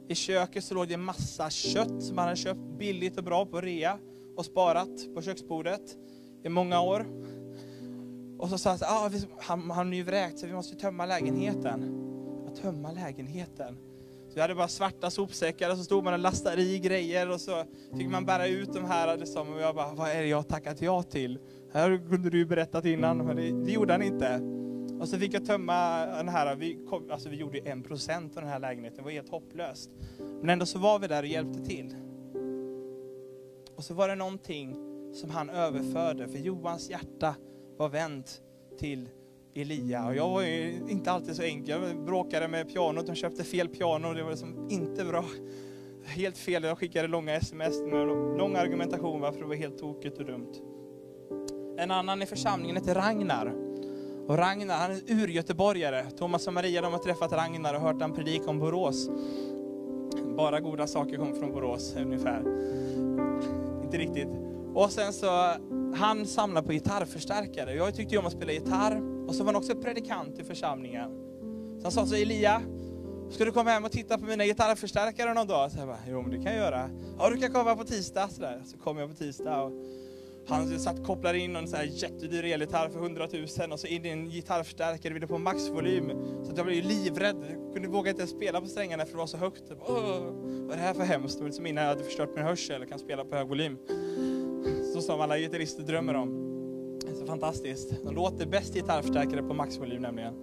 I 0.08 0.16
köket 0.16 0.64
så 0.64 0.74
låg 0.74 0.88
det 0.88 0.94
en 0.94 1.04
massa 1.04 1.50
kött 1.50 2.04
som 2.04 2.16
man 2.16 2.26
hade 2.26 2.36
köpt 2.36 2.60
billigt 2.78 3.18
och 3.18 3.24
bra 3.24 3.46
på 3.46 3.62
rea 3.62 4.00
och 4.36 4.46
sparat 4.46 5.16
på 5.16 5.22
köksbordet 5.22 5.82
i 6.44 6.50
många 6.50 6.82
år. 6.82 7.06
Och 8.38 8.50
så 8.50 8.58
sa 8.58 8.70
han, 8.70 8.80
ah, 8.82 9.12
han, 9.38 9.72
han 9.72 9.94
är 9.94 9.98
ju 9.98 10.04
vräkt 10.04 10.40
så 10.40 10.48
vi 10.48 10.54
måste 10.54 10.76
tömma 10.76 11.06
lägenheten 11.06 12.08
tömma 12.62 12.92
lägenheten. 12.92 13.78
Så 14.28 14.36
vi 14.36 14.42
hade 14.42 14.56
bara 14.56 14.68
svarta 14.68 15.10
sopsäckar 15.10 15.72
och 15.72 15.78
så 15.78 15.84
stod 15.84 16.04
man 16.04 16.14
och 16.14 16.20
lastade 16.20 16.62
i 16.62 16.80
grejer 16.80 17.30
och 17.30 17.42
så 17.42 17.64
fick 17.98 18.10
man 18.10 18.26
bära 18.26 18.48
ut 18.48 18.74
de 18.74 18.86
här. 18.86 19.18
Liksom, 19.18 19.54
och 19.54 19.62
jag 19.62 19.76
bara, 19.76 19.94
vad 19.94 20.10
är 20.10 20.22
det 20.22 20.28
jag 20.28 20.48
tackat 20.48 20.82
ja 20.82 21.04
till? 21.04 21.40
Här 21.74 22.10
kunde 22.10 22.30
du 22.30 22.38
ju 22.38 22.46
berättat 22.46 22.86
innan, 22.86 23.18
men 23.18 23.36
det, 23.36 23.66
det 23.66 23.72
gjorde 23.72 23.94
han 23.94 24.02
inte. 24.02 24.57
Och 25.00 25.10
så 25.10 25.20
fick 25.20 25.34
jag 25.34 25.46
tömma 25.46 26.06
den 26.06 26.30
här, 26.30 26.56
vi, 26.56 26.86
kom, 26.90 27.12
alltså 27.12 27.30
vi 27.30 27.38
gjorde 27.38 27.60
en 27.60 27.84
procent 27.84 28.38
av 28.38 28.44
den 28.44 28.52
här 28.52 28.60
lägenheten, 28.60 28.98
det 28.98 29.04
var 29.04 29.12
helt 29.12 29.30
hopplöst. 29.30 29.90
Men 30.42 30.50
ändå 30.50 30.66
så 30.66 30.80
var 30.80 31.00
vi 31.00 31.08
där 31.08 31.24
och 31.24 31.30
hjälpte 31.30 31.66
till. 31.66 31.96
Och 33.76 33.84
så 33.84 33.94
var 33.94 34.08
det 34.08 34.16
någonting 34.16 34.76
som 35.14 35.30
han 35.30 35.50
överförde. 35.50 36.28
För 36.28 36.38
Johans 36.38 36.90
hjärta 36.90 37.36
var 37.78 37.90
vänt 37.90 38.42
till 38.80 39.10
Elia. 39.56 40.08
Och 40.08 40.16
jag 40.16 40.30
var 40.30 40.42
ju 40.42 40.80
inte 40.90 41.12
alltid 41.12 41.36
så 41.36 41.42
enkel. 41.42 41.82
Jag 41.82 42.06
bråkade 42.06 42.48
med 42.48 42.74
pianot, 42.74 43.08
de 43.08 43.16
köpte 43.16 43.44
fel 43.44 43.68
piano. 43.68 44.14
Det 44.14 44.24
var 44.24 44.30
liksom 44.30 44.68
inte 44.70 45.06
bra. 45.06 45.26
Helt 46.06 46.38
fel. 46.38 46.64
Jag 46.64 46.78
skickade 46.78 47.08
långa 47.08 47.36
sms 47.36 47.82
med 47.82 48.08
lång 48.38 48.56
argumentation 48.56 49.22
varför 49.22 49.40
det 49.40 49.48
var 49.48 49.56
helt 49.56 49.78
tokigt 49.78 50.18
och 50.18 50.26
dumt. 50.26 50.54
En 51.78 51.92
annan 51.92 52.22
i 52.22 52.26
församlingen 52.26 52.76
heter 52.76 52.96
Ragnar. 52.96 53.67
Och 54.28 54.38
Ragnar, 54.38 54.76
han 54.76 54.92
är 54.92 55.02
urgöteborgare. 55.08 56.04
Thomas 56.18 56.48
och 56.48 56.54
Maria 56.54 56.82
de 56.82 56.94
har 56.94 57.00
träffat 57.00 57.32
Ragnar 57.32 57.74
och 57.74 57.82
hört 57.82 58.02
han 58.02 58.14
predika 58.14 58.50
om 58.50 58.60
Borås. 58.60 59.10
Bara 60.38 60.60
goda 60.60 60.88
saker 60.88 61.18
kom 61.18 61.36
från 61.36 61.52
Borås 61.52 61.96
ungefär. 61.96 62.40
Inte 63.84 63.98
riktigt. 63.98 64.30
Och 64.74 64.92
sen 64.92 65.14
så, 65.14 65.28
han 65.96 66.26
samlar 66.26 66.62
på 66.62 66.72
gitarrförstärkare. 66.72 67.74
Jag 67.74 67.96
tyckte 67.96 68.16
ju 68.16 68.20
om 68.20 68.26
att 68.26 68.34
spela 68.34 68.52
gitarr. 68.52 69.02
Och 69.28 69.36
så 69.36 69.44
var 69.44 69.54
han 69.54 69.62
också 69.62 69.76
predikant 69.76 70.40
i 70.40 70.44
församlingen. 70.44 71.10
Så 71.78 71.84
han 71.84 71.92
sa 71.92 72.06
så 72.06 72.16
Elia, 72.16 72.62
ska 73.30 73.46
du 73.46 73.52
komma 73.52 73.70
hem 73.70 73.86
och 73.86 73.92
titta 73.92 74.18
på 74.18 74.26
mina 74.26 74.46
gitarrförstärkare 74.46 75.34
någon 75.34 75.48
dag? 75.48 75.72
Så 75.72 75.80
jag 75.80 75.88
bara, 75.88 76.00
jo 76.08 76.22
men 76.22 76.32
det 76.32 76.38
kan 76.38 76.46
jag 76.46 76.56
göra. 76.56 76.90
Ja 77.20 77.30
du 77.30 77.38
kan 77.38 77.54
komma 77.54 77.76
på 77.76 77.84
tisdag. 77.84 78.30
Så, 78.30 78.42
där. 78.42 78.62
så 78.66 78.78
kom 78.78 78.98
jag 78.98 79.10
på 79.10 79.16
tisdag. 79.16 79.62
Och 79.62 79.72
han 80.50 80.80
satt 80.80 81.04
kopplade 81.04 81.40
in 81.40 81.56
en 81.56 81.74
här 81.74 81.84
jättedyr 81.84 82.44
elgitarr 82.44 82.90
för 82.90 83.00
100 83.00 83.28
000 83.34 83.72
och 83.72 83.80
så 83.80 83.88
in 83.88 84.06
i 84.06 84.10
en 84.10 84.30
gitarrförstärkare, 84.30 85.14
ville 85.14 85.28
på 85.28 85.38
maxvolym. 85.38 86.12
Så 86.44 86.54
jag 86.56 86.66
blev 86.66 86.78
ju 86.78 86.82
livrädd. 86.82 87.46
Jag 87.50 87.74
kunde 87.74 87.88
våga 87.88 88.12
inte 88.12 88.28
spela 88.28 88.62
på 88.62 88.68
strängarna 88.68 89.06
för 89.06 89.12
det 89.12 89.18
var 89.18 89.28
så 89.28 89.38
högt. 89.38 89.70
Typ, 89.70 89.80
Bara, 89.80 90.20
vad 90.20 90.72
är 90.72 90.76
det 90.76 90.82
här 90.82 90.94
för 90.94 91.04
hemskt? 91.04 91.38
Det 91.38 91.44
var 91.44 91.52
som 91.52 91.66
innan 91.66 91.84
jag 91.84 91.90
hade 91.90 92.04
förstört 92.04 92.30
min 92.36 92.44
hörsel 92.44 92.82
och 92.82 92.90
kan 92.90 93.00
spela 93.00 93.26
på 93.26 93.36
hög 93.36 93.48
volym. 93.48 93.78
Så 94.94 95.02
som 95.02 95.22
alla 95.22 95.38
gitarrister 95.38 95.84
drömmer 95.84 96.14
om. 96.14 96.30
Det 97.06 97.12
är 97.12 97.16
så 97.16 97.26
fantastiskt. 97.26 98.04
De 98.04 98.16
låter 98.16 98.46
bäst 98.46 98.74
gitarrförstärkare 98.74 99.44
på 99.44 99.54
maxvolym 99.54 100.02
nämligen. 100.02 100.34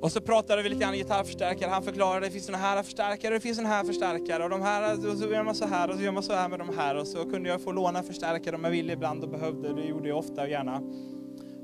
Och 0.00 0.12
så 0.12 0.20
pratade 0.20 0.62
vi 0.62 0.68
lite 0.68 0.80
grann 0.80 0.94
gitarrförstärkare. 0.94 1.70
Han 1.70 1.82
förklarade, 1.82 2.26
det 2.26 2.32
finns 2.32 2.46
såna 2.46 2.58
här 2.58 2.82
förstärkare, 2.82 3.34
det 3.34 3.40
finns 3.40 3.56
såna 3.56 3.68
här 3.68 3.84
förstärkare. 3.84 4.44
Och 4.44 4.50
de 4.50 4.62
här, 4.62 5.10
och 5.10 5.18
så 5.18 5.24
gör 5.24 5.42
man 5.42 5.54
så 5.54 5.66
här, 5.66 5.90
och 5.90 5.96
så 5.96 6.02
gör 6.02 6.12
man 6.12 6.22
så 6.22 6.32
här 6.32 6.48
med 6.48 6.58
de 6.58 6.78
här. 6.78 6.96
Och 6.96 7.06
så 7.06 7.30
kunde 7.30 7.48
jag 7.48 7.60
få 7.60 7.72
låna 7.72 8.02
förstärkare 8.02 8.56
om 8.56 8.64
jag 8.64 8.70
ville 8.70 8.92
ibland 8.92 9.24
och 9.24 9.30
behövde. 9.30 9.74
Det 9.74 9.84
gjorde 9.84 10.08
jag 10.08 10.18
ofta 10.18 10.42
och 10.42 10.48
gärna. 10.48 10.82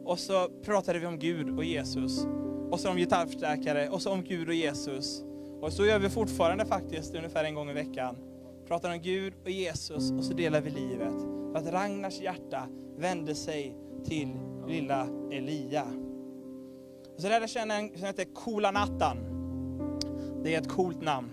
Och 0.05 0.19
så 0.19 0.49
pratade 0.65 0.99
vi 0.99 1.07
om 1.07 1.19
Gud 1.19 1.59
och 1.59 1.65
Jesus. 1.65 2.27
Och 2.71 2.81
så 2.81 2.91
om 2.91 2.97
gitarrförstärkare, 2.97 3.89
och 3.89 4.03
så 4.03 4.13
om 4.13 4.25
Gud 4.25 4.49
och 4.49 4.55
Jesus. 4.55 5.23
Och 5.61 5.73
så 5.73 5.87
gör 5.87 5.99
vi 5.99 6.11
fortfarande 6.11 6.67
faktiskt, 6.67 7.15
ungefär 7.15 7.45
en 7.45 7.55
gång 7.55 7.71
i 7.71 7.73
veckan. 7.73 8.17
Pratar 8.69 8.93
om 8.93 8.99
Gud 8.99 9.35
och 9.45 9.51
Jesus, 9.51 10.13
och 10.13 10.25
så 10.25 10.33
delar 10.33 10.61
vi 10.61 10.71
livet. 10.71 11.15
För 11.53 11.59
att 11.59 11.73
Ragnars 11.73 12.21
hjärta 12.21 12.69
vände 12.99 13.35
sig 13.35 13.77
till 14.05 14.29
lilla 14.69 15.09
Elia. 15.31 15.87
Så 17.21 17.29
lärde 17.29 17.43
jag 17.43 17.51
känna 17.51 17.75
en 17.75 17.91
som 17.97 18.07
heter 18.07 18.25
Coola 18.25 18.71
Nattan. 18.71 19.19
Det 20.43 20.55
är 20.55 20.61
ett 20.61 20.69
coolt 20.69 21.03
namn. 21.03 21.31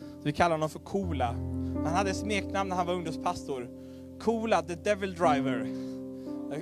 Så 0.00 0.24
vi 0.24 0.32
kallar 0.32 0.50
honom 0.50 0.70
för 0.70 0.78
Coola. 0.78 1.26
Han 1.74 1.94
hade 1.94 2.10
ett 2.10 2.16
smeknamn 2.16 2.68
när 2.68 2.76
han 2.76 2.86
var 2.86 2.94
ungdomspastor. 2.94 3.68
Coola 4.20 4.62
the 4.62 4.74
Devil 4.74 5.14
Driver. 5.14 5.66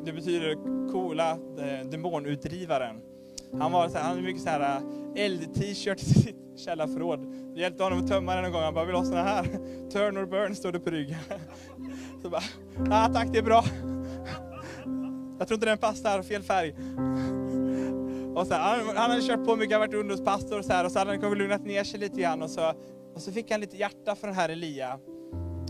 Det 0.05 0.13
betyder 0.13 0.55
coola 0.93 1.31
eh, 1.31 1.87
demonutdrivaren. 1.91 2.97
Han, 3.59 3.73
var 3.73 3.89
så 3.89 3.95
här, 3.95 4.03
han 4.03 4.11
hade 4.11 4.23
mycket 4.23 4.43
så 4.43 4.49
här 4.49 4.77
eh, 5.15 5.25
eld-t-shirt 5.25 6.03
i 6.03 6.05
sitt 6.05 6.37
källarförråd. 6.57 7.21
Vi 7.55 7.61
hjälpte 7.61 7.85
honom 7.85 7.99
att 7.99 8.09
tömma 8.09 8.35
den 8.35 8.45
en 8.45 8.53
gång. 8.53 8.63
Han 8.63 8.75
bara, 8.75 8.85
vill 8.85 8.97
ha 8.97 9.05
såna 9.05 9.23
här? 9.23 9.45
Turn 9.91 10.19
or 10.19 10.27
burn 10.27 10.55
stod 10.55 10.73
det 10.73 10.81
på 10.81 10.91
ryggen. 10.91 11.19
Så 12.23 12.31
bara, 12.31 12.43
ah, 12.91 13.09
tack 13.09 13.29
det 13.33 13.39
är 13.39 13.43
bra. 13.43 13.65
Jag 15.39 15.49
tror 15.49 15.57
inte 15.57 15.67
den 15.67 15.79
passar, 15.79 16.23
fel 16.23 16.43
färg. 16.43 16.75
Och 18.35 18.47
så 18.47 18.55
här, 18.55 18.81
ah, 18.81 18.93
han, 18.97 19.11
hade 19.11 19.23
kört 19.23 19.45
på 19.45 19.57
mycket, 19.57 19.73
han 19.73 19.81
varit 19.81 19.95
ungdomspastor 19.95 20.59
och 20.59 20.65
så 20.65 20.73
här, 20.73 20.85
och 20.85 20.93
så 20.93 20.99
hade 20.99 21.11
han 21.11 21.21
kanske 21.21 21.39
lugnat 21.39 21.65
ner 21.65 21.85
sig 21.85 22.01
lite 22.01 22.21
grann 22.21 22.43
och 22.43 22.51
så, 22.51 22.73
och 23.15 23.23
så 23.23 23.33
fick 23.33 23.51
han 23.51 23.61
lite 23.61 23.77
hjärta 23.77 24.15
för 24.15 24.27
den 24.27 24.37
här 24.37 24.49
Elia. 24.49 24.99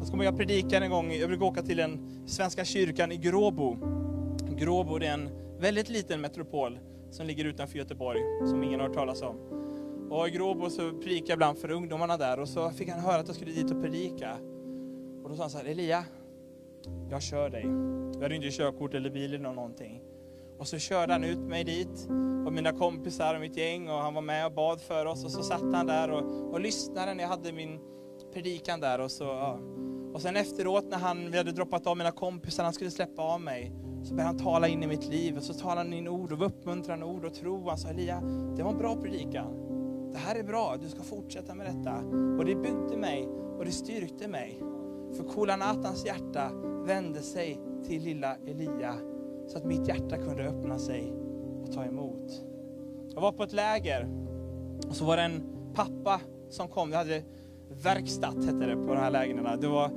Och 0.00 0.06
så 0.06 0.10
kommer 0.10 0.24
jag 0.24 0.36
predika 0.36 0.78
en 0.78 0.90
gång, 0.90 1.12
jag 1.12 1.28
brukar 1.28 1.46
åka 1.46 1.62
till 1.62 1.76
den 1.76 2.22
svenska 2.26 2.64
kyrkan 2.64 3.12
i 3.12 3.16
Gråbo. 3.16 3.76
Gråbo 4.56 4.98
det 4.98 5.06
är 5.06 5.14
en 5.14 5.30
väldigt 5.58 5.88
liten 5.88 6.20
metropol 6.20 6.78
som 7.10 7.26
ligger 7.26 7.44
utanför 7.44 7.78
Göteborg, 7.78 8.20
som 8.46 8.62
ingen 8.62 8.80
har 8.80 8.86
hört 8.86 8.96
talas 8.96 9.22
om. 9.22 9.36
Och 10.10 10.28
i 10.28 10.30
Gråbo 10.30 10.70
så 10.70 10.90
predikade 10.90 11.28
jag 11.28 11.36
ibland 11.36 11.58
för 11.58 11.70
ungdomarna 11.70 12.16
där 12.16 12.40
och 12.40 12.48
så 12.48 12.70
fick 12.70 12.88
han 12.88 13.00
höra 13.00 13.20
att 13.20 13.26
jag 13.26 13.36
skulle 13.36 13.52
dit 13.52 13.70
och 13.70 13.82
predika. 13.82 14.36
Och 15.22 15.30
då 15.30 15.36
sa 15.36 15.42
han 15.42 15.50
så 15.50 15.58
här, 15.58 15.64
Elia, 15.64 16.04
jag 17.10 17.22
kör 17.22 17.50
dig. 17.50 17.64
Jag 18.14 18.22
hade 18.22 18.36
inte 18.36 18.50
körkort 18.50 18.94
eller 18.94 19.10
bil 19.10 19.34
eller 19.34 19.52
någonting. 19.52 20.02
Och 20.58 20.68
så 20.68 20.78
körde 20.78 21.12
han 21.12 21.24
ut 21.24 21.38
mig 21.38 21.64
dit, 21.64 22.08
och 22.46 22.52
mina 22.52 22.72
kompisar 22.72 23.34
och 23.34 23.40
mitt 23.40 23.56
gäng, 23.56 23.88
och 23.88 23.98
han 23.98 24.14
var 24.14 24.22
med 24.22 24.46
och 24.46 24.52
bad 24.52 24.80
för 24.80 25.06
oss. 25.06 25.24
Och 25.24 25.30
så 25.30 25.42
satt 25.42 25.72
han 25.72 25.86
där 25.86 26.10
och, 26.10 26.52
och 26.52 26.60
lyssnade 26.60 27.14
när 27.14 27.24
jag 27.24 27.30
hade 27.30 27.52
min 27.52 27.78
predikan 28.32 28.80
där. 28.80 29.00
Och, 29.00 29.10
så, 29.10 29.24
ja. 29.24 29.58
och 30.14 30.22
sen 30.22 30.36
efteråt 30.36 30.84
när 30.90 30.98
han, 30.98 31.30
vi 31.30 31.38
hade 31.38 31.52
droppat 31.52 31.86
av 31.86 31.96
mina 31.96 32.10
kompisar, 32.10 32.64
han 32.64 32.72
skulle 32.72 32.90
släppa 32.90 33.22
av 33.22 33.40
mig, 33.40 33.72
så 34.04 34.14
började 34.14 34.28
han 34.28 34.38
tala 34.38 34.68
in 34.68 34.82
i 34.82 34.86
mitt 34.86 35.08
liv. 35.08 35.36
Och 35.36 35.42
så 35.42 35.54
talade 35.54 35.80
han 35.80 35.92
in 35.92 36.08
ord 36.08 36.32
och 36.32 36.46
uppmuntrande 36.46 37.06
ord 37.06 37.24
och 37.24 37.34
tro. 37.34 37.68
Han 37.68 37.78
sa, 37.78 37.88
Elia, 37.88 38.20
det 38.56 38.62
var 38.62 38.70
en 38.70 38.78
bra 38.78 38.96
predikan. 38.96 39.64
Det 40.12 40.18
här 40.18 40.36
är 40.36 40.42
bra, 40.42 40.76
du 40.82 40.88
ska 40.88 41.02
fortsätta 41.02 41.54
med 41.54 41.66
detta. 41.66 41.96
Och 42.38 42.44
det 42.44 42.54
byggde 42.54 42.96
mig 42.96 43.28
och 43.58 43.64
det 43.64 43.72
styrkte 43.72 44.28
mig. 44.28 44.58
För 45.16 45.24
Kolanatans 45.24 46.06
hjärta 46.06 46.50
vände 46.86 47.22
sig 47.22 47.60
till 47.86 48.02
lilla 48.02 48.36
Elia 48.46 48.94
så 49.48 49.58
att 49.58 49.64
mitt 49.64 49.88
hjärta 49.88 50.16
kunde 50.16 50.48
öppna 50.48 50.78
sig 50.78 51.12
och 51.62 51.72
ta 51.72 51.84
emot. 51.84 52.42
Jag 53.14 53.20
var 53.20 53.32
på 53.32 53.42
ett 53.42 53.52
läger 53.52 54.08
och 54.88 54.96
så 54.96 55.04
var 55.04 55.16
det 55.16 55.22
en 55.22 55.42
pappa 55.74 56.20
som 56.48 56.68
kom. 56.68 56.90
Vi 56.90 56.96
hade 56.96 57.22
verkstad 57.82 58.26
hette 58.26 58.66
det 58.66 58.76
på 58.76 58.94
de 58.94 58.96
här 58.96 59.10
lägren. 59.10 59.60
Det 59.60 59.68
var 59.68 59.90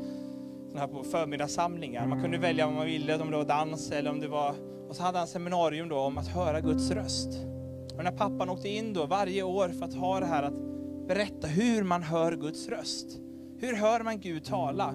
här 0.75 0.87
på 0.87 1.03
förmiddagssamlingar. 1.03 2.07
Man 2.07 2.21
kunde 2.21 2.37
välja 2.37 2.65
vad 2.65 2.75
man 2.75 2.85
ville, 2.85 3.21
om 3.21 3.31
det 3.31 3.37
var 3.37 3.45
dans 3.45 3.91
eller 3.91 4.11
om 4.11 4.19
det 4.19 4.27
var... 4.27 4.55
Och 4.89 4.95
så 4.95 5.03
hade 5.03 5.17
han 5.17 5.27
seminarium 5.27 5.89
då 5.89 5.97
om 5.97 6.17
att 6.17 6.27
höra 6.27 6.61
Guds 6.61 6.91
röst. 6.91 7.29
Och 7.97 8.03
när 8.03 8.11
pappan 8.11 8.49
åkte 8.49 8.69
in 8.69 8.93
då 8.93 9.05
varje 9.05 9.43
år 9.43 9.69
för 9.69 9.85
att 9.85 9.93
ha 9.93 10.19
det 10.19 10.25
här 10.25 10.43
att 10.43 10.53
berätta 11.07 11.47
hur 11.47 11.83
man 11.83 12.03
hör 12.03 12.35
Guds 12.35 12.69
röst. 12.69 13.19
Hur 13.57 13.75
hör 13.75 14.03
man 14.03 14.19
Gud 14.19 14.45
tala? 14.45 14.93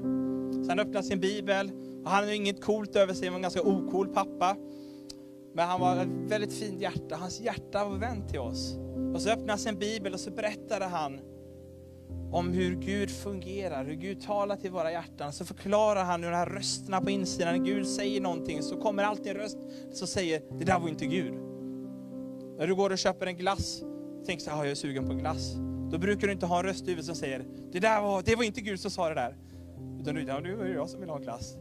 Så 0.64 0.68
han 0.68 0.78
öppnade 0.78 1.02
sin 1.02 1.20
bibel 1.20 1.70
och 2.06 2.12
han 2.12 2.24
hade 2.24 2.36
inget 2.36 2.64
coolt 2.64 2.96
över 2.96 3.14
sig, 3.14 3.26
han 3.26 3.32
var 3.32 3.38
en 3.38 3.42
ganska 3.42 3.62
ocool 3.62 4.08
pappa. 4.08 4.56
Men 5.54 5.68
han 5.68 5.80
var 5.80 5.96
ett 5.96 6.08
väldigt 6.08 6.52
fint 6.52 6.80
hjärta, 6.80 7.16
hans 7.16 7.40
hjärta 7.40 7.84
var 7.84 7.96
vänt 7.96 8.28
till 8.28 8.38
oss. 8.38 8.76
Och 9.14 9.22
så 9.22 9.30
öppnade 9.30 9.52
han 9.52 9.58
sin 9.58 9.78
bibel 9.78 10.14
och 10.14 10.20
så 10.20 10.30
berättade 10.30 10.84
han 10.84 11.20
om 12.32 12.52
hur 12.52 12.74
Gud 12.74 13.10
fungerar, 13.10 13.84
hur 13.84 13.94
Gud 13.94 14.20
talar 14.22 14.56
till 14.56 14.70
våra 14.70 14.92
hjärtan. 14.92 15.32
Så 15.32 15.44
förklarar 15.44 16.04
han 16.04 16.22
hur 16.22 16.30
de 16.30 16.36
här 16.36 16.46
rösterna 16.46 17.00
på 17.00 17.10
insidan, 17.10 17.58
när 17.58 17.64
Gud 17.64 17.88
säger 17.88 18.20
någonting 18.20 18.62
så 18.62 18.76
kommer 18.76 19.02
alltid 19.02 19.26
en 19.26 19.36
röst 19.36 19.58
som 19.92 20.06
säger, 20.06 20.42
det 20.58 20.64
där 20.64 20.78
var 20.78 20.88
inte 20.88 21.06
Gud. 21.06 21.32
När 22.58 22.66
du 22.66 22.74
går 22.74 22.90
och 22.90 22.98
köper 22.98 23.26
en 23.26 23.36
glass, 23.36 23.82
tänker 24.26 24.44
så 24.44 24.50
här, 24.50 24.58
jag 24.58 24.70
är 24.70 24.74
sugen 24.74 25.06
på 25.06 25.14
glass. 25.14 25.54
Då 25.90 25.98
brukar 25.98 26.26
du 26.26 26.32
inte 26.32 26.46
ha 26.46 26.58
en 26.58 26.64
röst 26.64 26.82
i 26.82 26.86
huvudet 26.86 27.06
som 27.06 27.14
säger, 27.14 27.44
det 27.72 27.80
där 27.80 28.02
var, 28.02 28.22
det 28.22 28.36
var 28.36 28.44
inte 28.44 28.60
Gud 28.60 28.80
som 28.80 28.90
sa 28.90 29.08
det 29.08 29.14
där. 29.14 29.36
Utan 30.00 30.14
du, 30.14 30.22
ja, 30.22 30.40
nu 30.40 30.60
är 30.60 30.64
det 30.64 30.74
jag 30.74 30.90
som 30.90 31.00
vill 31.00 31.10
ha 31.10 31.18
glass. 31.18 31.56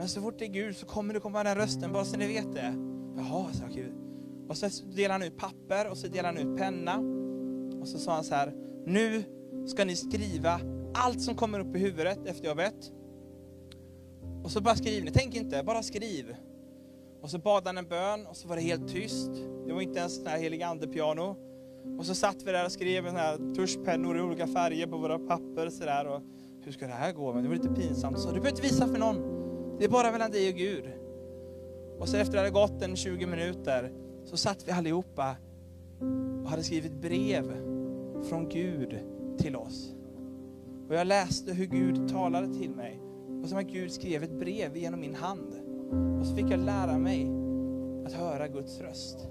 Men 0.00 0.08
så 0.08 0.20
fort 0.20 0.38
det 0.38 0.44
är 0.44 0.48
Gud 0.48 0.76
så 0.76 0.86
kommer 0.86 1.14
det 1.14 1.20
komma 1.20 1.44
den 1.44 1.54
rösten, 1.54 1.92
bara 1.92 2.04
så 2.04 2.16
ni 2.16 2.26
vet 2.26 2.54
det. 2.54 2.74
Jaha, 3.16 3.52
sa 3.52 3.66
Gud. 3.74 3.92
Och 4.48 4.56
så 4.56 4.84
delar 4.84 5.12
han 5.12 5.22
ut 5.22 5.36
papper 5.36 5.90
och 5.90 5.98
så 5.98 6.06
delar 6.06 6.32
han 6.32 6.38
ut 6.38 6.58
penna. 6.58 6.98
Och 7.80 7.88
så 7.88 7.98
sa 7.98 8.14
han 8.14 8.24
så 8.24 8.34
här, 8.34 8.52
nu 8.86 9.24
ska 9.66 9.84
ni 9.84 9.96
skriva 9.96 10.60
allt 10.94 11.22
som 11.22 11.34
kommer 11.34 11.60
upp 11.60 11.76
i 11.76 11.78
huvudet 11.78 12.26
efter 12.26 12.48
jag 12.48 12.56
bett. 12.56 12.92
Och 14.44 14.50
så 14.50 14.60
bara 14.60 14.74
skriv 14.74 15.04
ni, 15.04 15.10
tänk 15.10 15.34
inte, 15.34 15.62
bara 15.62 15.82
skriv. 15.82 16.36
Och 17.22 17.30
så 17.30 17.38
bad 17.38 17.66
han 17.66 17.78
en 17.78 17.88
bön 17.88 18.26
och 18.26 18.36
så 18.36 18.48
var 18.48 18.56
det 18.56 18.62
helt 18.62 18.88
tyst. 18.88 19.30
Det 19.66 19.72
var 19.72 19.80
inte 19.80 19.98
ens 19.98 20.16
sån 20.16 20.26
här 20.26 20.38
helig 20.38 20.62
ande-piano. 20.62 21.36
Och 21.98 22.06
så 22.06 22.14
satt 22.14 22.42
vi 22.42 22.52
där 22.52 22.64
och 22.64 22.72
skrev 22.72 23.04
med 23.04 23.12
här 23.12 23.54
tuschpennor 23.54 24.18
i 24.18 24.20
olika 24.20 24.46
färger 24.46 24.86
på 24.86 24.96
våra 24.96 25.18
papper. 25.18 25.70
Så 25.70 25.84
där, 25.84 26.06
och 26.06 26.22
hur 26.64 26.72
ska 26.72 26.86
det 26.86 26.92
här 26.92 27.12
gå? 27.12 27.32
Men 27.32 27.42
det 27.42 27.48
var 27.48 27.56
lite 27.56 27.68
pinsamt. 27.68 28.18
Så 28.18 28.28
du 28.28 28.40
behöver 28.40 28.50
inte 28.50 28.62
visa 28.62 28.88
för 28.88 28.98
någon. 28.98 29.39
Det 29.80 29.84
är 29.86 29.88
bara 29.88 30.12
mellan 30.12 30.30
dig 30.30 30.48
och 30.48 30.54
Gud. 30.54 30.84
Och 31.98 32.08
så 32.08 32.16
efter 32.16 32.22
att 32.22 32.32
det 32.32 32.38
hade 32.38 32.50
gått 32.50 32.82
en 32.82 32.96
20 32.96 33.26
minuter 33.26 33.92
så 34.24 34.36
satt 34.36 34.68
vi 34.68 34.72
allihopa 34.72 35.36
och 36.42 36.50
hade 36.50 36.62
skrivit 36.62 36.92
brev 36.92 37.44
från 38.22 38.48
Gud 38.48 38.98
till 39.38 39.56
oss. 39.56 39.94
Och 40.88 40.94
jag 40.94 41.06
läste 41.06 41.52
hur 41.52 41.66
Gud 41.66 42.08
talade 42.08 42.54
till 42.54 42.70
mig. 42.70 43.00
Och 43.42 43.48
som 43.48 43.58
att 43.58 43.66
Gud 43.66 43.92
skrev 43.92 44.22
ett 44.22 44.38
brev 44.38 44.76
genom 44.76 45.00
min 45.00 45.14
hand. 45.14 45.54
Och 46.20 46.26
så 46.26 46.34
fick 46.34 46.50
jag 46.50 46.60
lära 46.60 46.98
mig 46.98 47.30
att 48.06 48.12
höra 48.12 48.48
Guds 48.48 48.80
röst. 48.80 49.28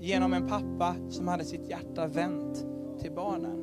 Genom 0.00 0.32
en 0.32 0.48
pappa 0.48 0.96
som 1.10 1.28
hade 1.28 1.44
sitt 1.44 1.68
hjärta 1.68 2.06
vänt 2.06 2.66
till 3.00 3.12
barnen. 3.12 3.60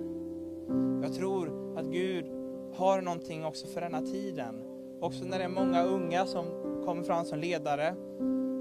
Jag 1.03 1.13
tror 1.13 1.77
att 1.77 1.85
Gud 1.85 2.25
har 2.73 3.01
någonting 3.01 3.45
också 3.45 3.67
för 3.67 3.81
denna 3.81 4.01
tiden. 4.01 4.70
Också 5.01 5.23
när 5.25 5.37
det 5.37 5.43
är 5.43 5.49
många 5.49 5.83
unga 5.83 6.25
som 6.25 6.45
kommer 6.85 7.03
fram 7.03 7.25
som 7.25 7.39
ledare. 7.39 7.95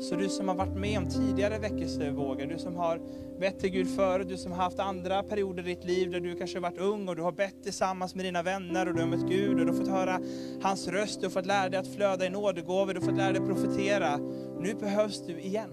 Så 0.01 0.17
du 0.17 0.29
som 0.29 0.49
har 0.49 0.55
varit 0.55 0.77
med 0.77 0.99
om 0.99 1.09
tidigare 1.09 1.59
väckelsevågor, 1.59 2.47
du 2.47 2.59
som 2.59 2.77
har 2.77 3.01
bett 3.41 3.59
till 3.59 3.71
Gud 3.71 3.97
förut, 3.97 4.29
du 4.29 4.37
som 4.37 4.53
har 4.53 4.63
haft 4.63 4.79
andra 4.79 5.23
perioder 5.23 5.69
i 5.69 5.75
ditt 5.75 5.85
liv 5.85 6.11
där 6.11 6.21
du 6.21 6.37
kanske 6.37 6.57
har 6.57 6.63
varit 6.63 6.79
ung 6.79 7.09
och 7.09 7.17
du 7.17 7.23
har 7.23 7.33
bett 7.33 7.63
tillsammans 7.63 8.15
med 8.15 8.25
dina 8.25 8.43
vänner 8.43 8.89
och 8.89 8.95
du 8.95 9.01
har 9.01 9.09
mött 9.09 9.29
Gud 9.29 9.61
och 9.61 9.67
du 9.67 9.73
har 9.73 9.79
fått 9.79 9.89
höra 9.89 10.21
hans 10.63 10.89
röst, 10.89 11.21
du 11.21 11.27
har 11.27 11.31
fått 11.31 11.47
lära 11.47 11.69
dig 11.69 11.81
att 11.81 11.95
flöda 11.95 12.27
i 12.27 12.31
nådegåvor, 12.31 12.95
du 12.95 13.01
har 13.01 13.07
fått 13.07 13.17
lära 13.17 13.33
dig 13.33 13.43
att 13.43 13.49
profetera. 13.49 14.19
Nu 14.61 14.75
behövs 14.75 15.27
du 15.27 15.41
igen. 15.41 15.71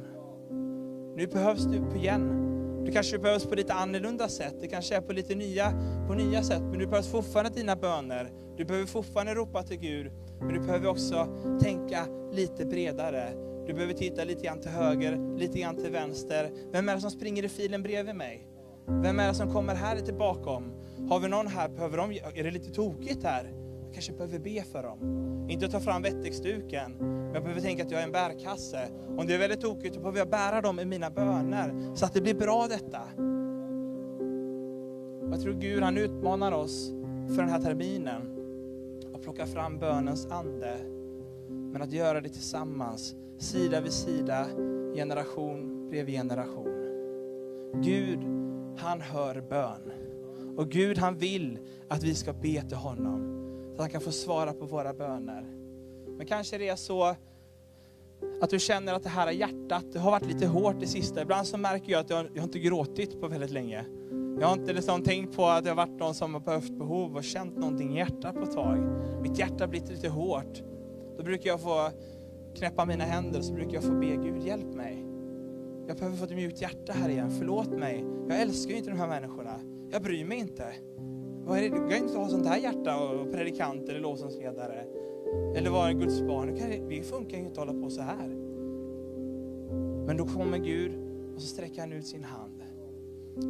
Nu 1.15 1.27
behövs 1.27 1.63
du 1.65 1.99
igen. 1.99 2.46
Du 2.87 2.93
kanske 2.93 3.19
behövs 3.19 3.45
på 3.45 3.55
lite 3.55 3.73
annorlunda 3.73 4.29
sätt, 4.29 4.55
det 4.61 4.67
kanske 4.67 4.95
är 4.95 5.01
på 5.01 5.13
lite 5.13 5.35
nya, 5.35 5.73
på 6.07 6.13
nya 6.13 6.43
sätt, 6.43 6.61
men 6.61 6.79
du 6.79 6.87
behövs 6.87 7.07
fortfarande 7.07 7.51
dina 7.51 7.75
böner. 7.75 8.31
Du 8.57 8.65
behöver 8.65 8.87
fortfarande 8.87 9.35
ropa 9.35 9.63
till 9.63 9.77
Gud, 9.77 10.11
men 10.39 10.53
du 10.53 10.59
behöver 10.59 10.87
också 10.87 11.27
tänka 11.61 12.07
lite 12.31 12.65
bredare. 12.65 13.29
Du 13.67 13.73
behöver 13.73 13.93
titta 13.93 14.23
lite 14.23 14.45
grann 14.45 14.61
till 14.61 14.71
höger, 14.71 15.37
lite 15.37 15.59
grann 15.59 15.75
till 15.75 15.91
vänster. 15.91 16.51
Vem 16.71 16.89
är 16.89 16.95
det 16.95 17.01
som 17.01 17.11
springer 17.11 17.45
i 17.45 17.49
filen 17.49 17.83
bredvid 17.83 18.15
mig? 18.15 18.47
Vem 19.03 19.19
är 19.19 19.27
det 19.27 19.33
som 19.33 19.53
kommer 19.53 19.75
här 19.75 19.95
lite 19.95 20.13
bakom? 20.13 20.71
Har 21.09 21.19
vi 21.19 21.27
någon 21.27 21.47
här, 21.47 21.69
behöver 21.69 21.97
de, 21.97 22.11
är 22.11 22.43
det 22.43 22.51
lite 22.51 22.71
tokigt 22.71 23.23
här? 23.23 23.53
Jag 23.97 24.03
kanske 24.03 24.13
behöver 24.13 24.39
be 24.39 24.63
för 24.63 24.83
dem. 24.83 24.99
Inte 25.49 25.67
ta 25.67 25.79
fram 25.79 26.01
vettexduken, 26.01 26.91
men 26.99 27.33
jag 27.33 27.43
behöver 27.43 27.61
tänka 27.61 27.83
att 27.83 27.91
jag 27.91 28.01
är 28.01 28.05
en 28.05 28.11
bärkasse. 28.11 28.89
Om 29.17 29.27
det 29.27 29.33
är 29.33 29.37
väldigt 29.37 29.61
tokigt, 29.61 29.95
då 29.95 29.99
behöver 29.99 30.19
jag 30.19 30.29
bära 30.29 30.61
dem 30.61 30.79
i 30.79 30.85
mina 30.85 31.09
böner, 31.09 31.95
så 31.95 32.05
att 32.05 32.13
det 32.13 32.21
blir 32.21 32.33
bra 32.33 32.67
detta. 32.67 33.01
Jag 35.31 35.41
tror 35.41 35.53
Gud 35.53 35.83
han 35.83 35.97
utmanar 35.97 36.51
oss 36.51 36.91
för 37.35 37.41
den 37.41 37.49
här 37.49 37.59
terminen, 37.59 38.21
att 39.13 39.21
plocka 39.21 39.45
fram 39.45 39.79
bönens 39.79 40.25
ande, 40.25 40.77
men 41.49 41.81
att 41.81 41.91
göra 41.91 42.21
det 42.21 42.29
tillsammans, 42.29 43.15
sida 43.37 43.81
vid 43.81 43.93
sida, 43.93 44.47
generation 44.95 45.89
bredvid 45.89 46.15
generation. 46.15 46.73
Gud, 47.83 48.19
han 48.77 49.01
hör 49.01 49.41
bön. 49.49 49.91
Och 50.57 50.69
Gud 50.69 50.97
han 50.97 51.17
vill 51.17 51.59
att 51.87 52.03
vi 52.03 52.15
ska 52.15 52.33
be 52.33 52.61
till 52.61 52.77
honom, 52.77 53.37
att 53.77 53.81
han 53.81 53.89
kan 53.89 54.01
få 54.01 54.11
svara 54.11 54.53
på 54.53 54.65
våra 54.65 54.93
böner. 54.93 55.45
Men 56.17 56.25
kanske 56.27 56.57
det 56.57 56.67
är 56.67 56.75
så 56.75 57.15
att 58.41 58.49
du 58.49 58.59
känner 58.59 58.93
att 58.93 59.03
det 59.03 59.09
här 59.09 59.31
hjärtat 59.31 59.85
det 59.93 59.99
har 59.99 60.11
varit 60.11 60.25
lite 60.25 60.47
hårt 60.47 60.79
det 60.79 60.87
sista. 60.87 61.21
Ibland 61.21 61.47
så 61.47 61.57
märker 61.57 61.91
jag 61.91 61.99
att 62.01 62.09
jag, 62.09 62.25
jag 62.33 62.41
har 62.41 62.47
inte 62.47 62.59
gråtit 62.59 63.21
på 63.21 63.27
väldigt 63.27 63.51
länge. 63.51 63.85
Jag 64.39 64.47
har 64.47 64.53
inte 64.53 64.73
liksom 64.73 65.03
tänkt 65.03 65.35
på 65.35 65.45
att 65.45 65.65
jag 65.65 65.75
har 65.75 65.87
varit 65.87 65.99
någon 65.99 66.15
som 66.15 66.33
har 66.33 66.41
behövt 66.41 66.71
behov 66.71 67.15
och 67.15 67.23
känt 67.23 67.57
någonting 67.57 67.93
i 67.93 67.97
hjärtat 67.97 68.35
på 68.35 68.41
ett 68.41 68.53
tag. 68.53 68.77
Mitt 69.21 69.39
hjärta 69.39 69.63
har 69.63 69.67
blivit 69.67 69.89
lite 69.89 70.09
hårt. 70.09 70.63
Då 71.17 71.23
brukar 71.23 71.49
jag 71.49 71.61
få 71.61 71.89
knäppa 72.55 72.85
mina 72.85 73.03
händer 73.03 73.39
och 73.39 73.45
så 73.45 73.53
brukar 73.53 73.73
jag 73.73 73.83
få 73.83 73.91
be 73.93 74.15
Gud 74.15 74.43
hjälp 74.43 74.73
mig. 74.75 75.05
Jag 75.87 75.97
behöver 75.97 76.17
få 76.17 76.25
ett 76.25 76.35
mjukt 76.35 76.61
hjärta 76.61 76.93
här 76.93 77.09
igen, 77.09 77.31
förlåt 77.37 77.69
mig. 77.69 78.05
Jag 78.29 78.41
älskar 78.41 78.71
ju 78.71 78.77
inte 78.77 78.89
de 78.89 78.99
här 78.99 79.07
människorna. 79.07 79.59
Jag 79.91 80.03
bryr 80.03 80.25
mig 80.25 80.37
inte. 80.37 80.73
Vad 81.47 81.57
är 81.57 81.61
det? 81.61 81.69
Du 81.69 81.89
kan 81.89 82.03
inte 82.03 82.17
ha 82.17 82.29
sånt 82.29 82.47
här 82.47 82.57
hjärta 82.57 82.97
och 82.99 83.31
predikant 83.31 83.89
eller 83.89 83.99
lovsångsledare. 83.99 84.83
Eller 85.55 85.69
vara 85.69 85.89
en 85.89 85.99
Guds 85.99 86.21
barn. 86.21 86.55
Det 86.55 86.81
Vi 86.87 87.01
funkar 87.01 87.37
ju 87.37 87.43
inte 87.43 87.61
att 87.61 87.67
hålla 87.67 87.81
på 87.81 87.89
så 87.89 88.01
här. 88.01 88.27
Men 90.05 90.17
då 90.17 90.25
kommer 90.25 90.57
Gud 90.57 90.91
och 91.35 91.41
så 91.41 91.47
sträcker 91.47 91.81
han 91.81 91.93
ut 91.93 92.07
sin 92.07 92.23
hand. 92.23 92.63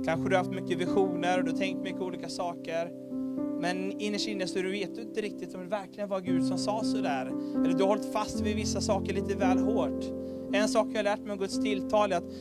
Kanske 0.05 0.29
du 0.29 0.35
har 0.35 0.43
haft 0.43 0.61
mycket 0.61 0.77
visioner 0.77 1.37
och 1.37 1.45
du 1.45 1.51
har 1.51 1.57
tänkt 1.57 1.83
mycket 1.83 2.01
olika 2.01 2.29
saker. 2.29 2.91
Men 3.61 4.01
innerst 4.01 4.27
inne 4.27 4.47
så 4.47 4.59
du 4.59 4.71
vet 4.71 4.95
du 4.95 5.01
inte 5.01 5.21
riktigt 5.21 5.55
om 5.55 5.61
det 5.61 5.67
verkligen 5.67 6.09
var 6.09 6.19
Gud 6.19 6.45
som 6.45 6.57
sa 6.57 6.83
sådär. 6.83 7.31
Eller 7.55 7.73
du 7.73 7.83
har 7.83 7.87
hållit 7.87 8.13
fast 8.13 8.41
vid 8.41 8.55
vissa 8.55 8.81
saker 8.81 9.13
lite 9.13 9.35
väl 9.35 9.59
hårt. 9.59 10.05
En 10.53 10.67
sak 10.67 10.87
jag 10.91 10.97
har 10.97 11.03
lärt 11.03 11.19
mig 11.19 11.31
om 11.31 11.37
Guds 11.37 11.63
tilltal 11.63 12.11
är 12.11 12.17
att 12.17 12.31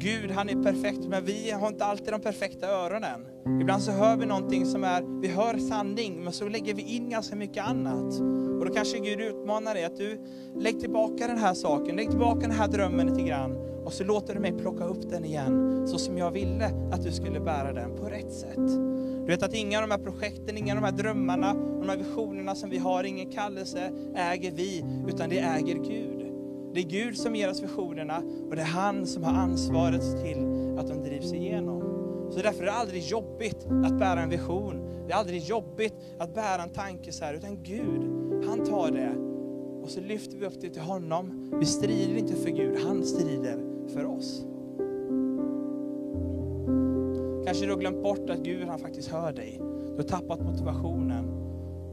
Gud 0.00 0.30
han 0.30 0.48
är 0.48 0.62
perfekt, 0.62 1.04
men 1.08 1.24
vi 1.24 1.50
har 1.50 1.68
inte 1.68 1.84
alltid 1.84 2.12
de 2.12 2.20
perfekta 2.20 2.66
öronen. 2.66 3.26
Ibland 3.60 3.82
så 3.82 3.90
hör 3.90 4.16
vi 4.16 4.26
någonting 4.26 4.66
som 4.66 4.84
är, 4.84 5.20
vi 5.20 5.28
hör 5.28 5.58
sanning, 5.58 6.24
men 6.24 6.32
så 6.32 6.48
lägger 6.48 6.74
vi 6.74 6.82
in 6.82 7.10
ganska 7.10 7.36
mycket 7.36 7.64
annat. 7.64 8.20
Och 8.60 8.66
då 8.66 8.72
kanske 8.74 8.98
Gud 8.98 9.20
utmanar 9.20 9.74
dig 9.74 9.84
att 9.84 9.96
du, 9.96 10.20
lägg 10.58 10.80
tillbaka 10.80 11.26
den 11.26 11.38
här 11.38 11.54
saken, 11.54 11.96
lägg 11.96 12.10
tillbaka 12.10 12.40
den 12.40 12.50
här 12.50 12.68
drömmen 12.68 13.06
lite 13.06 13.28
grann. 13.28 13.56
Och 13.84 13.92
så 13.92 14.04
låter 14.04 14.34
du 14.34 14.40
mig 14.40 14.52
plocka 14.52 14.84
upp 14.84 15.10
den 15.10 15.24
igen, 15.24 15.86
så 15.88 15.98
som 15.98 16.18
jag 16.18 16.30
ville 16.30 16.70
att 16.92 17.02
du 17.02 17.12
skulle 17.12 17.40
bära 17.40 17.72
den 17.72 17.96
på 17.96 18.04
rätt 18.04 18.32
sätt. 18.32 18.68
Du 19.20 19.26
vet 19.26 19.42
att 19.42 19.54
inga 19.54 19.78
av 19.78 19.88
de 19.88 19.90
här 19.90 20.10
projekten, 20.10 20.58
inga 20.58 20.72
av 20.74 20.80
de 20.80 20.84
här 20.84 20.92
drömmarna, 20.92 21.54
de 21.54 21.88
här 21.88 21.96
visionerna 21.96 22.54
som 22.54 22.70
vi 22.70 22.78
har, 22.78 23.04
ingen 23.04 23.30
kallelse 23.30 23.90
äger 24.14 24.50
vi, 24.50 24.84
utan 25.08 25.28
det 25.28 25.38
äger 25.38 25.74
Gud. 25.74 26.19
Det 26.74 26.80
är 26.80 26.84
Gud 26.84 27.16
som 27.16 27.36
ger 27.36 27.50
oss 27.50 27.62
visionerna 27.62 28.22
och 28.48 28.56
det 28.56 28.62
är 28.62 28.66
han 28.66 29.06
som 29.06 29.22
har 29.22 29.32
ansvaret 29.32 30.22
till 30.24 30.38
att 30.78 30.88
de 30.88 31.02
drivs 31.02 31.32
igenom. 31.32 31.82
Så 32.30 32.42
därför 32.42 32.62
är 32.62 32.66
det 32.66 32.72
aldrig 32.72 33.02
jobbigt 33.02 33.66
att 33.84 33.98
bära 33.98 34.20
en 34.22 34.30
vision. 34.30 35.04
Det 35.06 35.12
är 35.12 35.16
aldrig 35.16 35.42
jobbigt 35.42 35.94
att 36.18 36.34
bära 36.34 36.62
en 36.62 36.70
tanke 36.70 37.12
så 37.12 37.24
här, 37.24 37.34
utan 37.34 37.62
Gud, 37.62 38.02
han 38.48 38.64
tar 38.66 38.90
det 38.90 39.14
och 39.82 39.90
så 39.90 40.00
lyfter 40.00 40.36
vi 40.36 40.46
upp 40.46 40.60
det 40.60 40.70
till 40.70 40.82
honom. 40.82 41.50
Vi 41.60 41.66
strider 41.66 42.16
inte 42.16 42.34
för 42.34 42.50
Gud, 42.50 42.76
han 42.86 43.04
strider 43.04 43.58
för 43.88 44.04
oss. 44.04 44.44
Kanske 47.46 47.66
du 47.66 47.72
har 47.72 47.78
glömt 47.80 48.02
bort 48.02 48.30
att 48.30 48.38
Gud 48.38 48.68
han 48.68 48.78
faktiskt 48.78 49.08
hör 49.08 49.32
dig. 49.32 49.60
Du 49.90 49.96
har 49.96 50.02
tappat 50.02 50.40
motivationen. 50.40 51.24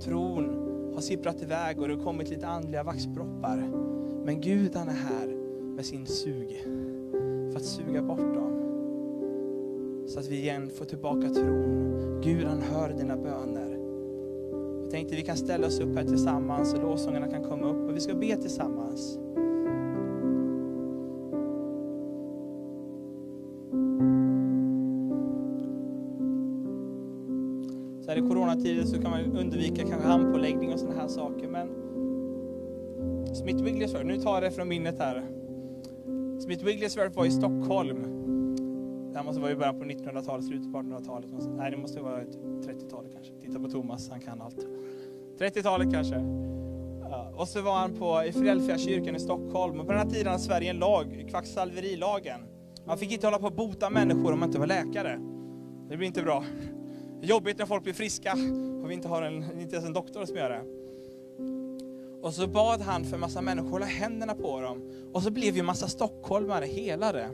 Tron 0.03 0.67
har 0.93 1.01
sipprat 1.01 1.41
iväg 1.41 1.79
och 1.79 1.87
det 1.87 1.95
har 1.95 2.03
kommit 2.03 2.29
lite 2.29 2.47
andliga 2.47 2.83
vaxproppar. 2.83 3.87
Men 4.27 4.41
Gud 4.41 4.75
han 4.75 4.89
är 4.89 4.93
här 4.93 5.27
med 5.75 5.85
sin 5.85 6.05
sug 6.05 6.63
för 7.51 7.55
att 7.55 7.65
suga 7.65 8.01
bort 8.01 8.33
dem. 8.33 8.53
Så 10.07 10.19
att 10.19 10.27
vi 10.27 10.37
igen 10.39 10.69
får 10.69 10.85
tillbaka 10.85 11.29
tron. 11.29 12.21
Gud 12.23 12.47
han 12.47 12.61
hör 12.61 12.89
dina 12.89 13.17
böner. 13.17 13.77
Jag 14.81 14.91
tänkte 14.91 15.15
vi 15.15 15.21
kan 15.21 15.37
ställa 15.37 15.67
oss 15.67 15.79
upp 15.79 15.95
här 15.95 16.03
tillsammans 16.03 16.73
och 16.73 16.81
lovsångarna 16.81 17.27
kan 17.27 17.43
komma 17.43 17.69
upp 17.69 17.89
och 17.89 17.95
vi 17.95 17.99
ska 17.99 18.15
be 18.15 18.35
tillsammans. 18.37 19.19
Så 28.05 28.11
här 28.11 28.17
i 28.17 28.29
coronatider 28.29 28.83
så 28.83 29.01
kan 29.01 29.11
man 29.11 29.37
undvika 29.37 29.87
kanske 29.87 30.07
handpåläggning 30.07 30.73
och 30.73 30.79
sådana 30.79 31.01
här 31.01 31.07
saker. 31.07 31.47
Men 31.47 31.86
Smith 33.37 33.63
Wigglesworth, 33.63 34.05
nu 34.05 34.17
tar 34.17 34.33
jag 34.33 34.43
det 34.43 34.51
från 34.51 34.67
minnet 34.67 34.99
här. 34.99 35.23
Smith 36.39 36.65
Wigglesworth 36.65 37.17
var 37.17 37.25
i 37.25 37.31
Stockholm. 37.31 38.03
Det 39.11 39.17
här 39.17 39.23
måste 39.25 39.41
vara 39.41 39.51
i 39.51 39.55
början 39.55 39.79
på 39.79 39.85
1900-talet, 39.85 40.45
slutet 40.45 40.71
på 40.71 40.77
1800-talet. 40.77 41.29
Nej, 41.57 41.71
det 41.71 41.77
måste 41.77 42.01
vara 42.01 42.19
30-talet 42.21 43.13
kanske. 43.13 43.33
Titta 43.41 43.59
på 43.59 43.69
Thomas, 43.69 44.09
han 44.09 44.19
kan 44.19 44.41
allt. 44.41 44.67
30-talet 45.39 45.93
kanske. 45.93 46.15
Och 47.35 47.47
så 47.47 47.61
var 47.61 47.75
han 47.75 47.93
på, 47.93 48.23
i 48.23 48.31
Filadelfiakyrkan 48.31 48.77
kyrkan 48.77 49.15
i 49.15 49.19
Stockholm. 49.19 49.79
Och 49.79 49.85
på 49.85 49.91
den 49.91 50.01
här 50.01 50.09
tiden 50.09 50.27
hade 50.27 50.39
Sverige 50.39 50.69
en 50.69 50.79
lag, 50.79 51.25
kvacksalverilagen. 51.29 52.39
Man 52.85 52.97
fick 52.97 53.11
inte 53.11 53.27
hålla 53.27 53.39
på 53.39 53.47
att 53.47 53.55
bota 53.55 53.89
människor 53.89 54.33
om 54.33 54.39
man 54.39 54.49
inte 54.49 54.59
var 54.59 54.67
läkare. 54.67 55.19
Det 55.89 55.97
blir 55.97 56.07
inte 56.07 56.23
bra. 56.23 56.43
Jobbigt 57.21 57.57
när 57.57 57.65
folk 57.65 57.83
blir 57.83 57.93
friska 57.93 58.33
och 58.83 58.89
vi 58.89 58.93
inte 58.93 59.07
har 59.07 59.21
en, 59.21 59.59
inte 59.61 59.75
ens 59.75 59.87
en 59.87 59.93
doktor 59.93 60.25
som 60.25 60.35
gör 60.37 60.49
det. 60.49 60.76
Och 62.27 62.33
så 62.33 62.47
bad 62.47 62.81
han 62.81 63.05
för 63.05 63.17
massa 63.17 63.41
människor 63.41 63.69
hålla 63.69 63.85
händerna 63.85 64.35
på 64.35 64.61
dem. 64.61 64.81
Och 65.13 65.23
så 65.23 65.31
blev 65.31 65.55
ju 65.55 65.63
massa 65.63 65.87
stockholmare 65.87 66.65
helade. 66.65 67.29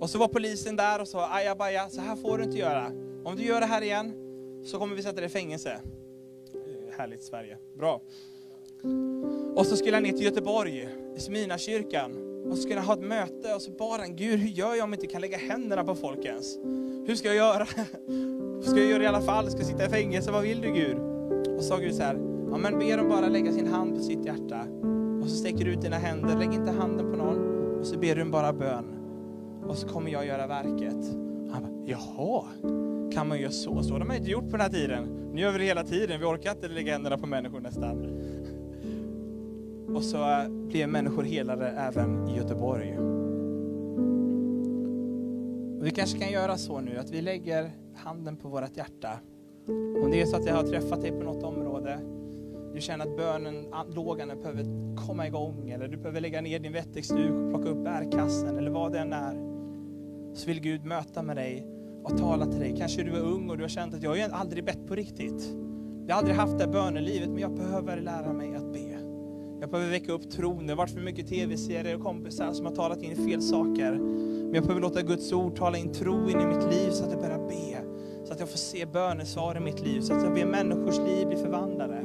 Och 0.00 0.10
så 0.10 0.18
var 0.18 0.28
polisen 0.28 0.76
där 0.76 1.00
och 1.00 1.08
sa, 1.08 1.28
ajabaja, 1.30 1.88
så 1.90 2.00
här 2.00 2.16
får 2.16 2.38
du 2.38 2.44
inte 2.44 2.58
göra. 2.58 2.92
Om 3.24 3.36
du 3.36 3.42
gör 3.42 3.60
det 3.60 3.66
här 3.66 3.82
igen 3.82 4.12
så 4.64 4.78
kommer 4.78 4.96
vi 4.96 5.02
sätta 5.02 5.16
dig 5.16 5.24
i 5.24 5.28
fängelse. 5.28 5.70
Eh, 5.70 6.98
härligt 6.98 7.22
Sverige, 7.22 7.58
bra. 7.76 8.00
Och 9.54 9.66
så 9.66 9.76
skulle 9.76 9.96
han 9.96 10.02
ner 10.02 10.12
till 10.12 10.24
Göteborg, 10.24 10.88
i 11.16 11.20
Smyrnakyrkan. 11.20 12.12
Och 12.50 12.56
så 12.56 12.62
skulle 12.62 12.80
han 12.80 12.86
ha 12.86 12.94
ett 12.94 13.08
möte 13.08 13.54
och 13.54 13.62
så 13.62 13.70
bad 13.70 14.00
han, 14.00 14.16
Gud 14.16 14.40
hur 14.40 14.48
gör 14.48 14.74
jag 14.74 14.84
om 14.84 14.92
jag 14.92 14.96
inte 14.96 15.06
kan 15.06 15.20
lägga 15.20 15.38
händerna 15.38 15.84
på 15.84 15.94
folk 15.94 16.24
ens? 16.24 16.56
Hur 17.06 17.14
ska 17.14 17.28
jag 17.28 17.36
göra? 17.36 17.66
Ska 18.62 18.76
jag 18.76 18.86
göra 18.86 18.98
det 18.98 19.04
i 19.04 19.08
alla 19.08 19.22
fall? 19.22 19.50
Ska 19.50 19.60
jag 19.60 19.66
sitta 19.66 19.86
i 19.86 19.88
fängelse? 19.88 20.30
Vad 20.30 20.42
vill 20.42 20.60
du 20.60 20.72
Gud? 20.72 20.98
Och 21.56 21.62
så 21.62 21.68
sa 21.68 21.76
Gud 21.76 21.94
så 21.94 22.02
här, 22.02 22.27
ja 22.50 22.58
men 22.58 22.78
be 22.78 22.96
dem 22.96 23.08
bara 23.08 23.28
lägga 23.28 23.52
sin 23.52 23.66
hand 23.66 23.94
på 23.94 24.00
sitt 24.00 24.24
hjärta. 24.24 24.66
Och 25.22 25.28
så 25.28 25.36
sträcker 25.36 25.64
du 25.64 25.72
ut 25.72 25.80
dina 25.80 25.96
händer, 25.96 26.36
lägg 26.36 26.54
inte 26.54 26.70
handen 26.70 27.10
på 27.10 27.16
någon. 27.16 27.58
Och 27.78 27.86
så 27.86 27.98
ber 27.98 28.14
du 28.14 28.24
bara 28.24 28.52
bön. 28.52 28.84
Och 29.66 29.76
så 29.76 29.88
kommer 29.88 30.10
jag 30.10 30.26
göra 30.26 30.46
verket. 30.46 31.16
Han 31.52 31.62
bara, 31.62 31.86
jaha, 31.86 32.44
kan 33.12 33.28
man 33.28 33.40
göra 33.40 33.50
så? 33.50 33.82
Så 33.82 33.94
har 33.94 34.04
man 34.04 34.16
inte 34.16 34.30
gjort 34.30 34.44
på 34.44 34.50
den 34.50 34.60
här 34.60 34.68
tiden. 34.68 35.04
Nu 35.32 35.40
gör 35.40 35.52
vi 35.52 35.58
det 35.58 35.64
hela 35.64 35.84
tiden, 35.84 36.20
vi 36.20 36.26
orkar 36.26 36.50
inte 36.50 36.68
lägga 36.68 36.92
händerna 36.92 37.18
på 37.18 37.26
människor 37.26 37.60
nästan. 37.60 38.20
Och 39.94 40.02
så 40.02 40.30
eh, 40.30 40.48
blev 40.48 40.88
människor 40.88 41.22
helade 41.22 41.68
även 41.68 42.28
i 42.28 42.36
Göteborg. 42.36 42.98
Och 45.78 45.86
vi 45.86 45.90
kanske 45.90 46.18
kan 46.18 46.32
göra 46.32 46.56
så 46.56 46.80
nu 46.80 46.98
att 46.98 47.10
vi 47.10 47.20
lägger 47.20 47.70
handen 47.94 48.36
på 48.36 48.48
vårt 48.48 48.76
hjärta. 48.76 49.18
Om 50.02 50.10
det 50.10 50.20
är 50.20 50.26
så 50.26 50.36
att 50.36 50.46
jag 50.46 50.54
har 50.54 50.62
träffat 50.62 51.00
dig 51.00 51.10
på 51.10 51.24
något 51.24 51.42
område, 51.42 52.00
du 52.74 52.80
känner 52.80 53.06
att 53.06 53.16
bönen, 53.16 53.66
lågan 53.94 54.28
behöver 54.28 54.64
komma 55.06 55.26
igång, 55.26 55.70
eller 55.70 55.88
du 55.88 55.96
behöver 55.96 56.20
lägga 56.20 56.40
ner 56.40 56.58
din 56.58 56.72
wettexduk 56.72 57.30
och 57.30 57.50
plocka 57.50 57.68
upp 57.68 57.84
bärkassen, 57.84 58.58
eller 58.58 58.70
vad 58.70 58.92
det 58.92 58.98
än 58.98 59.12
är. 59.12 59.48
Så 60.34 60.46
vill 60.46 60.60
Gud 60.60 60.84
möta 60.84 61.22
med 61.22 61.36
dig 61.36 61.66
och 62.04 62.18
tala 62.18 62.46
till 62.46 62.60
dig. 62.60 62.74
Kanske 62.78 63.02
du 63.02 63.16
är 63.16 63.22
ung 63.22 63.50
och 63.50 63.56
du 63.56 63.64
har 63.64 63.68
känt 63.68 63.94
att 63.94 64.02
jag 64.02 64.10
har 64.10 64.16
ju 64.16 64.22
aldrig 64.22 64.64
bett 64.64 64.86
på 64.86 64.94
riktigt. 64.94 65.56
Jag 66.06 66.14
har 66.14 66.18
aldrig 66.18 66.36
haft 66.36 66.58
det 66.58 66.64
här 66.64 66.72
bönelivet, 66.72 67.28
men 67.28 67.38
jag 67.38 67.54
behöver 67.54 68.00
lära 68.00 68.32
mig 68.32 68.54
att 68.54 68.72
be. 68.72 68.98
Jag 69.60 69.70
behöver 69.70 69.90
väcka 69.90 70.12
upp 70.12 70.30
tron. 70.30 70.66
Det 70.66 70.72
har 70.72 70.76
varit 70.76 70.90
för 70.90 71.00
mycket 71.00 71.28
tv-serier 71.28 71.96
och 71.96 72.02
kompisar 72.02 72.52
som 72.52 72.66
har 72.66 72.74
talat 72.74 73.02
in 73.02 73.16
fel 73.16 73.42
saker. 73.42 73.92
Men 73.92 74.54
jag 74.54 74.62
behöver 74.62 74.80
låta 74.80 75.02
Guds 75.02 75.32
ord 75.32 75.56
tala 75.56 75.78
in 75.78 75.92
tro 75.92 76.30
in 76.30 76.40
i 76.40 76.46
mitt 76.46 76.64
liv 76.64 76.90
så 76.90 77.04
att 77.04 77.10
jag 77.10 77.20
börjar 77.20 77.48
be. 77.48 77.68
Så 78.24 78.32
att 78.32 78.40
jag 78.40 78.48
får 78.48 78.58
se 78.58 78.86
bönesvar 78.86 79.56
i 79.56 79.60
mitt 79.60 79.80
liv, 79.80 80.00
så 80.00 80.14
att 80.14 80.22
jag 80.22 80.34
ber 80.34 80.46
människors 80.46 80.98
liv 80.98 81.26
bli 81.26 81.36
förvandlade. 81.36 81.97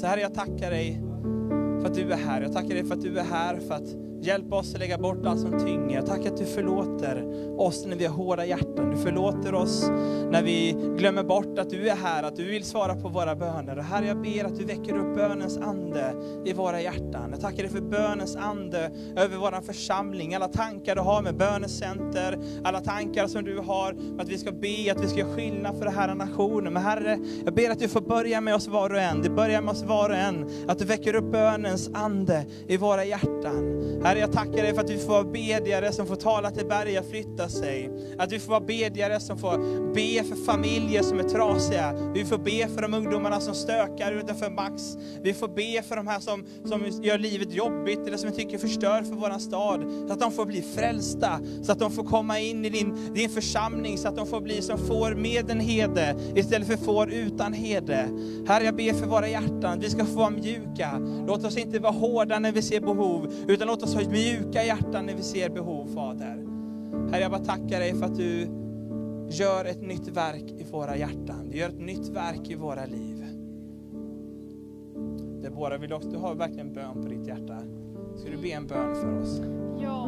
Så 0.00 0.06
Herre, 0.06 0.20
jag 0.20 0.34
tackar 0.34 0.70
dig 0.70 1.00
för 1.80 1.86
att 1.86 1.94
du 1.94 2.12
är 2.12 2.16
här. 2.16 2.40
Jag 2.42 2.52
tackar 2.52 2.74
dig 2.74 2.84
för 2.84 2.94
att 2.94 3.02
du 3.02 3.18
är 3.18 3.24
här 3.24 3.56
för 3.56 3.74
att 3.74 3.88
Hjälp 4.22 4.52
oss 4.52 4.74
att 4.74 4.80
lägga 4.80 4.98
bort 4.98 5.26
allt 5.26 5.40
som 5.40 5.58
tynger. 5.58 5.94
Jag 5.94 6.06
tackar 6.06 6.30
att 6.30 6.36
du 6.36 6.44
förlåter 6.44 7.24
oss 7.58 7.86
när 7.86 7.96
vi 7.96 8.06
har 8.06 8.14
hårda 8.14 8.46
hjärtan. 8.46 8.90
Du 8.90 8.96
förlåter 8.96 9.54
oss 9.54 9.88
när 10.30 10.42
vi 10.42 10.76
glömmer 10.98 11.22
bort 11.22 11.58
att 11.58 11.70
du 11.70 11.88
är 11.88 11.96
här, 11.96 12.22
att 12.22 12.36
du 12.36 12.44
vill 12.44 12.64
svara 12.64 12.94
på 12.94 13.08
våra 13.08 13.36
böner. 13.36 13.78
Och 13.78 13.84
Herre, 13.84 14.06
jag 14.06 14.22
ber 14.22 14.44
att 14.44 14.58
du 14.58 14.64
väcker 14.64 14.96
upp 14.96 15.16
bönens 15.16 15.58
ande 15.58 16.14
i 16.44 16.52
våra 16.52 16.80
hjärtan. 16.80 17.30
Jag 17.30 17.40
tackar 17.40 17.62
dig 17.62 17.68
för 17.68 17.80
bönens 17.80 18.36
ande 18.36 18.90
över 19.16 19.36
vår 19.36 19.60
församling. 19.60 20.34
Alla 20.34 20.48
tankar 20.48 20.94
du 20.94 21.00
har 21.00 21.22
med 21.22 21.36
bönecenter, 21.36 22.38
alla 22.64 22.80
tankar 22.80 23.26
som 23.26 23.44
du 23.44 23.58
har 23.58 23.96
att 24.18 24.28
vi 24.28 24.38
ska 24.38 24.52
be, 24.52 24.92
att 24.92 25.04
vi 25.04 25.08
ska 25.08 25.18
göra 25.18 25.36
skillnad 25.36 25.78
för 25.78 25.84
den 25.84 25.94
här 25.94 26.14
nationen. 26.14 26.72
Men 26.72 26.82
Herre, 26.82 27.18
jag 27.44 27.54
ber 27.54 27.70
att 27.70 27.78
du 27.78 27.88
får 27.88 28.00
börja 28.00 28.40
med 28.40 28.54
oss 28.54 28.68
var 28.68 28.90
och 28.90 29.00
en. 29.00 29.22
Det 29.22 29.30
börjar 29.30 29.62
med 29.62 29.72
oss 29.72 29.82
var 29.82 30.10
och 30.10 30.16
en. 30.16 30.46
Att 30.68 30.78
du 30.78 30.84
väcker 30.84 31.14
upp 31.14 31.32
bönens 31.32 31.90
ande 31.94 32.46
i 32.66 32.76
våra 32.76 33.04
hjärtan. 33.04 33.80
Herre, 34.10 34.20
jag 34.20 34.32
tackar 34.32 34.62
dig 34.62 34.74
för 34.74 34.80
att 34.80 34.90
vi 34.90 34.98
får 34.98 35.08
vara 35.08 35.24
bedjare 35.24 35.92
som 35.92 36.06
får 36.06 36.16
tala 36.16 36.50
till 36.50 36.66
berg 36.66 36.98
och 36.98 37.10
flytta 37.10 37.48
sig. 37.48 37.90
Att 38.18 38.32
vi 38.32 38.38
får 38.38 38.50
vara 38.50 38.60
bedjare 38.60 39.20
som 39.20 39.38
får 39.38 39.58
be 39.94 40.24
för 40.24 40.44
familjer 40.44 41.02
som 41.02 41.18
är 41.18 41.22
trasiga. 41.22 41.94
Vi 42.14 42.24
får 42.24 42.38
be 42.38 42.68
för 42.74 42.82
de 42.82 42.94
ungdomarna 42.94 43.40
som 43.40 43.54
stökar 43.54 44.12
utanför 44.12 44.50
Max. 44.50 44.82
Vi 45.22 45.34
får 45.34 45.48
be 45.48 45.82
för 45.82 45.96
de 45.96 46.06
här 46.06 46.20
som, 46.20 46.44
som 46.64 47.02
gör 47.02 47.18
livet 47.18 47.52
jobbigt 47.52 47.98
eller 48.06 48.16
som 48.16 48.30
vi 48.30 48.36
tycker 48.36 48.58
förstör 48.58 49.02
för 49.02 49.14
vår 49.14 49.38
stad. 49.38 49.84
Så 50.06 50.12
att 50.12 50.20
de 50.20 50.32
får 50.32 50.46
bli 50.46 50.62
frälsta, 50.62 51.40
så 51.62 51.72
att 51.72 51.78
de 51.78 51.90
får 51.90 52.04
komma 52.04 52.38
in 52.38 52.64
i 52.64 52.70
din, 52.70 53.14
din 53.14 53.30
församling, 53.30 53.98
så 53.98 54.08
att 54.08 54.16
de 54.16 54.26
får 54.26 54.40
bli 54.40 54.62
som 54.62 54.78
får 54.78 55.14
med 55.14 55.50
en 55.50 55.60
hede 55.60 56.16
istället 56.34 56.68
för 56.68 56.76
får 56.76 57.12
utan 57.12 57.52
hede. 57.52 58.08
Herre, 58.46 58.64
jag 58.64 58.76
ber 58.76 58.92
för 58.92 59.06
våra 59.06 59.28
hjärtan, 59.28 59.80
vi 59.80 59.90
ska 59.90 60.04
få 60.04 60.14
vara 60.14 60.30
mjuka. 60.30 60.90
Låt 61.26 61.44
oss 61.44 61.56
inte 61.56 61.78
vara 61.78 61.92
hårda 61.92 62.38
när 62.38 62.52
vi 62.52 62.62
ser 62.62 62.80
behov, 62.80 63.32
utan 63.48 63.66
låt 63.66 63.82
oss 63.82 63.99
för 64.04 64.10
mjuka 64.10 64.64
hjärtan 64.64 65.06
när 65.06 65.14
vi 65.14 65.22
ser 65.22 65.50
behov, 65.50 65.86
Fader. 65.94 66.46
Herre, 67.10 67.22
jag 67.22 67.30
bara 67.30 67.44
tackar 67.44 67.80
dig 67.80 67.94
för 67.94 68.06
att 68.06 68.16
du 68.16 68.48
gör 69.30 69.64
ett 69.64 69.82
nytt 69.82 70.08
verk 70.08 70.44
i 70.58 70.64
våra 70.70 70.96
hjärtan. 70.96 71.48
Du 71.50 71.58
gör 71.58 71.68
ett 71.68 71.80
nytt 71.80 72.08
verk 72.08 72.50
i 72.50 72.54
våra 72.54 72.86
liv. 72.86 73.24
Deborah, 75.42 75.80
vill 75.80 75.90
du, 75.90 75.96
också, 75.96 76.08
du 76.08 76.18
har 76.18 76.34
verkligen 76.34 76.72
bön 76.72 77.02
på 77.02 77.08
ditt 77.08 77.26
hjärta. 77.26 77.58
Ska 78.16 78.30
du 78.30 78.36
be 78.36 78.48
en 78.48 78.66
bön 78.66 78.94
för 78.94 79.20
oss? 79.20 79.40
Ja, 79.82 80.04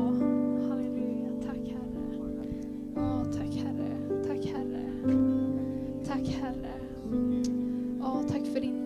halleluja. 0.68 1.28
Tack 1.46 1.56
Herre. 1.56 2.32
Tack 3.32 3.54
Herre. 3.56 4.24
Tack 4.26 4.46
Herre. 4.46 4.84
Tack 6.04 6.28
Herre. 6.28 6.72
Tack 8.28 8.46
för 8.46 8.60
din 8.60 8.81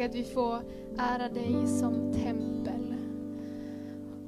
Tack 0.00 0.08
att 0.08 0.16
vi 0.16 0.24
får 0.24 0.62
ära 0.98 1.28
dig 1.28 1.66
som 1.66 2.12
tempel. 2.12 2.94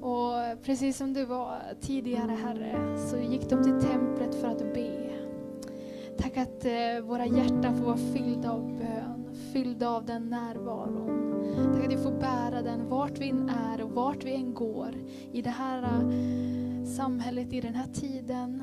Och 0.00 0.62
precis 0.62 0.96
som 0.96 1.12
du 1.12 1.24
var 1.24 1.62
tidigare 1.80 2.32
Herre, 2.32 2.98
så 2.98 3.16
gick 3.16 3.50
de 3.50 3.62
till 3.62 3.88
templet 3.88 4.34
för 4.34 4.48
att 4.48 4.74
be. 4.74 5.10
Tack 6.18 6.36
att 6.36 6.64
eh, 6.64 7.00
våra 7.02 7.26
hjärtan 7.26 7.76
får 7.76 7.84
vara 7.84 7.96
fyllda 7.96 8.50
av 8.50 8.78
bön, 8.78 9.36
fyllda 9.52 9.88
av 9.88 10.04
den 10.04 10.30
närvaron. 10.30 11.44
Tack 11.74 11.84
att 11.84 11.92
vi 11.92 11.96
får 11.96 12.20
bära 12.20 12.62
den 12.62 12.88
vart 12.88 13.18
vi 13.18 13.28
än 13.28 13.48
är 13.48 13.82
och 13.82 13.90
vart 13.90 14.24
vi 14.24 14.34
än 14.34 14.54
går 14.54 14.94
i 15.32 15.42
det 15.42 15.50
här 15.50 15.82
eh, 15.82 16.84
samhället, 16.84 17.52
i 17.52 17.60
den 17.60 17.74
här 17.74 17.88
tiden. 17.92 18.62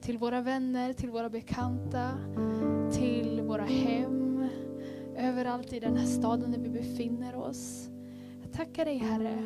Till 0.00 0.18
våra 0.18 0.40
vänner, 0.40 0.92
till 0.92 1.10
våra 1.10 1.30
bekanta, 1.30 2.10
till 2.92 3.42
våra 3.42 3.64
hem, 3.64 4.21
överallt 5.16 5.72
i 5.72 5.80
den 5.80 5.96
här 5.96 6.06
staden 6.06 6.52
där 6.52 6.58
vi 6.58 6.68
befinner 6.68 7.36
oss. 7.36 7.88
Jag 8.42 8.52
tackar 8.52 8.84
dig 8.84 8.96
Herre 8.96 9.38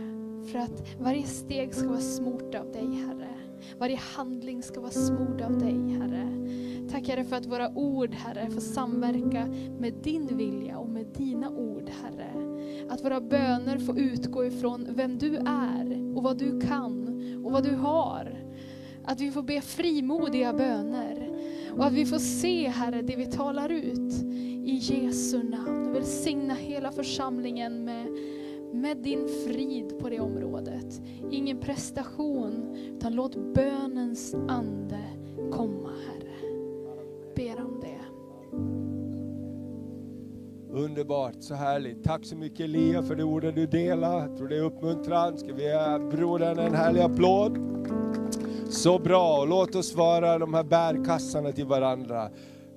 för 0.52 0.58
att 0.58 1.00
varje 1.00 1.26
steg 1.26 1.74
ska 1.74 1.88
vara 1.88 2.00
smort 2.00 2.54
av 2.54 2.72
dig 2.72 2.94
Herre. 2.94 3.28
Varje 3.78 3.96
handling 3.96 4.62
ska 4.62 4.80
vara 4.80 4.90
smord 4.90 5.40
av 5.40 5.58
dig 5.58 5.92
Herre. 5.98 6.28
Tack 6.90 7.08
Herre 7.08 7.24
för 7.24 7.36
att 7.36 7.46
våra 7.46 7.70
ord 7.74 8.14
Herre 8.14 8.50
får 8.50 8.60
samverka 8.60 9.46
med 9.78 9.94
din 10.02 10.36
vilja 10.36 10.78
och 10.78 10.88
med 10.88 11.06
dina 11.06 11.50
ord 11.50 11.90
Herre. 12.02 12.30
Att 12.90 13.04
våra 13.04 13.20
böner 13.20 13.78
får 13.78 13.98
utgå 13.98 14.44
ifrån 14.44 14.86
vem 14.90 15.18
du 15.18 15.36
är 15.46 16.16
och 16.16 16.22
vad 16.22 16.38
du 16.38 16.60
kan 16.60 17.06
och 17.44 17.52
vad 17.52 17.64
du 17.64 17.74
har. 17.74 18.44
Att 19.04 19.20
vi 19.20 19.30
får 19.30 19.42
be 19.42 19.60
frimodiga 19.60 20.52
böner 20.52 21.30
och 21.76 21.86
att 21.86 21.92
vi 21.92 22.06
får 22.06 22.18
se 22.18 22.68
Herre 22.68 23.02
det 23.02 23.16
vi 23.16 23.26
talar 23.26 23.68
ut 23.68 24.25
i 24.66 24.74
Jesu 24.74 25.42
namn. 25.42 25.92
Välsigna 25.92 26.54
hela 26.54 26.92
församlingen 26.92 27.84
med, 27.84 28.06
med 28.72 28.96
din 28.96 29.28
frid 29.46 29.98
på 29.98 30.08
det 30.08 30.20
området. 30.20 31.02
Ingen 31.30 31.58
prestation, 31.58 32.76
utan 32.96 33.14
låt 33.14 33.54
bönens 33.54 34.34
ande 34.34 35.00
komma 35.52 35.90
Herre. 36.06 36.36
Ber 37.36 37.64
om 37.64 37.80
det. 37.80 38.00
Underbart, 40.70 41.36
så 41.40 41.54
härligt. 41.54 42.04
Tack 42.04 42.24
så 42.24 42.36
mycket 42.36 42.60
Elia 42.60 43.02
för 43.02 43.14
de 43.14 43.22
orden 43.22 43.54
du 43.54 43.66
delar. 43.66 44.20
Jag 44.20 44.36
tror 44.36 44.48
det 44.48 44.56
är 44.56 44.62
uppmuntran. 44.62 45.38
Ska 45.38 45.52
vi 45.52 45.62
ge 45.62 45.98
brodern 45.98 46.58
en 46.58 46.74
härlig 46.74 47.00
applåd? 47.00 47.58
Så 48.68 48.98
bra, 48.98 49.44
låt 49.44 49.74
oss 49.74 49.94
vara 49.94 50.38
de 50.38 50.54
här 50.54 50.64
bärkassarna 50.64 51.52
till 51.52 51.66
varandra. 51.66 52.30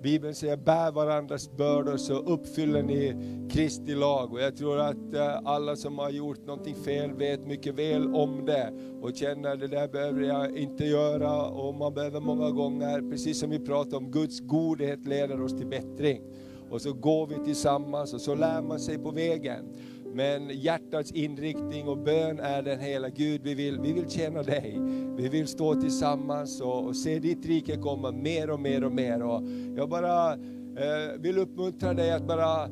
Bibeln 0.04 0.36
säger 0.36 0.58
bär 0.58 0.92
varandras 0.92 1.52
bördor 1.58 1.98
så 1.98 2.14
uppfyller 2.14 2.84
ni 2.84 3.16
Kristi 3.52 3.96
lag. 3.96 4.34
Och 4.34 4.42
jag 4.42 4.58
tror 4.58 4.80
att 4.80 5.14
eh, 5.14 5.40
alla 5.44 5.76
som 5.76 6.00
har 6.00 6.10
gjort 6.10 6.46
någonting 6.46 6.76
fel 6.76 7.14
vet 7.14 7.48
mycket 7.48 7.76
väl 7.76 8.16
om 8.16 8.46
det 8.46 8.74
och 9.02 9.16
känner 9.16 9.56
det 9.56 9.68
där 9.68 9.88
behöver 9.88 10.22
jag 10.22 10.58
inte 10.58 10.86
göra. 10.86 11.46
Och 11.46 11.76
man 11.76 11.94
behöver 11.94 12.20
många 12.20 12.52
gånger, 12.52 13.12
precis 13.12 13.40
som 13.40 13.50
vi 13.50 13.60
pratade 13.60 13.98
om, 13.98 14.12
Guds 14.12 14.40
godhet 14.40 15.06
leder 15.06 15.42
oss 15.42 15.58
till 15.58 15.68
bättring. 15.68 16.22
Och 16.70 16.82
så 16.82 16.94
går 16.94 17.28
vi 17.28 17.36
tillsammans 17.46 18.14
och 18.14 18.22
så 18.22 18.36
lär 18.36 18.62
man 18.62 18.80
sig 18.80 18.98
på 18.98 19.12
vägen. 19.12 19.66
Men 20.14 20.50
hjärtats 20.50 21.12
inriktning 21.12 21.88
och 21.88 21.98
bön 21.98 22.40
är 22.40 22.62
den 22.62 22.80
hela 22.80 23.10
Gud, 23.10 23.42
vi 23.44 23.54
vill, 23.54 23.80
vi 23.80 23.94
vill 23.94 24.10
tjäna 24.10 24.44
dig. 24.44 24.78
Vi 25.18 25.30
vill 25.30 25.48
stå 25.48 25.76
tillsammans 25.76 26.62
och, 26.62 26.86
och 26.86 26.96
se 26.96 27.20
ditt 27.20 27.46
rike 27.46 27.78
komma 27.78 28.12
mer 28.12 28.50
och 28.50 28.60
mer 28.60 28.84
och 28.84 28.92
mer. 28.92 29.24
Och 29.24 29.44
jag 29.76 29.90
bara 29.90 30.34
eh, 30.34 31.20
vill 31.20 31.38
uppmuntra 31.38 31.94
dig 31.94 32.12
att 32.12 32.28
bara 32.28 32.70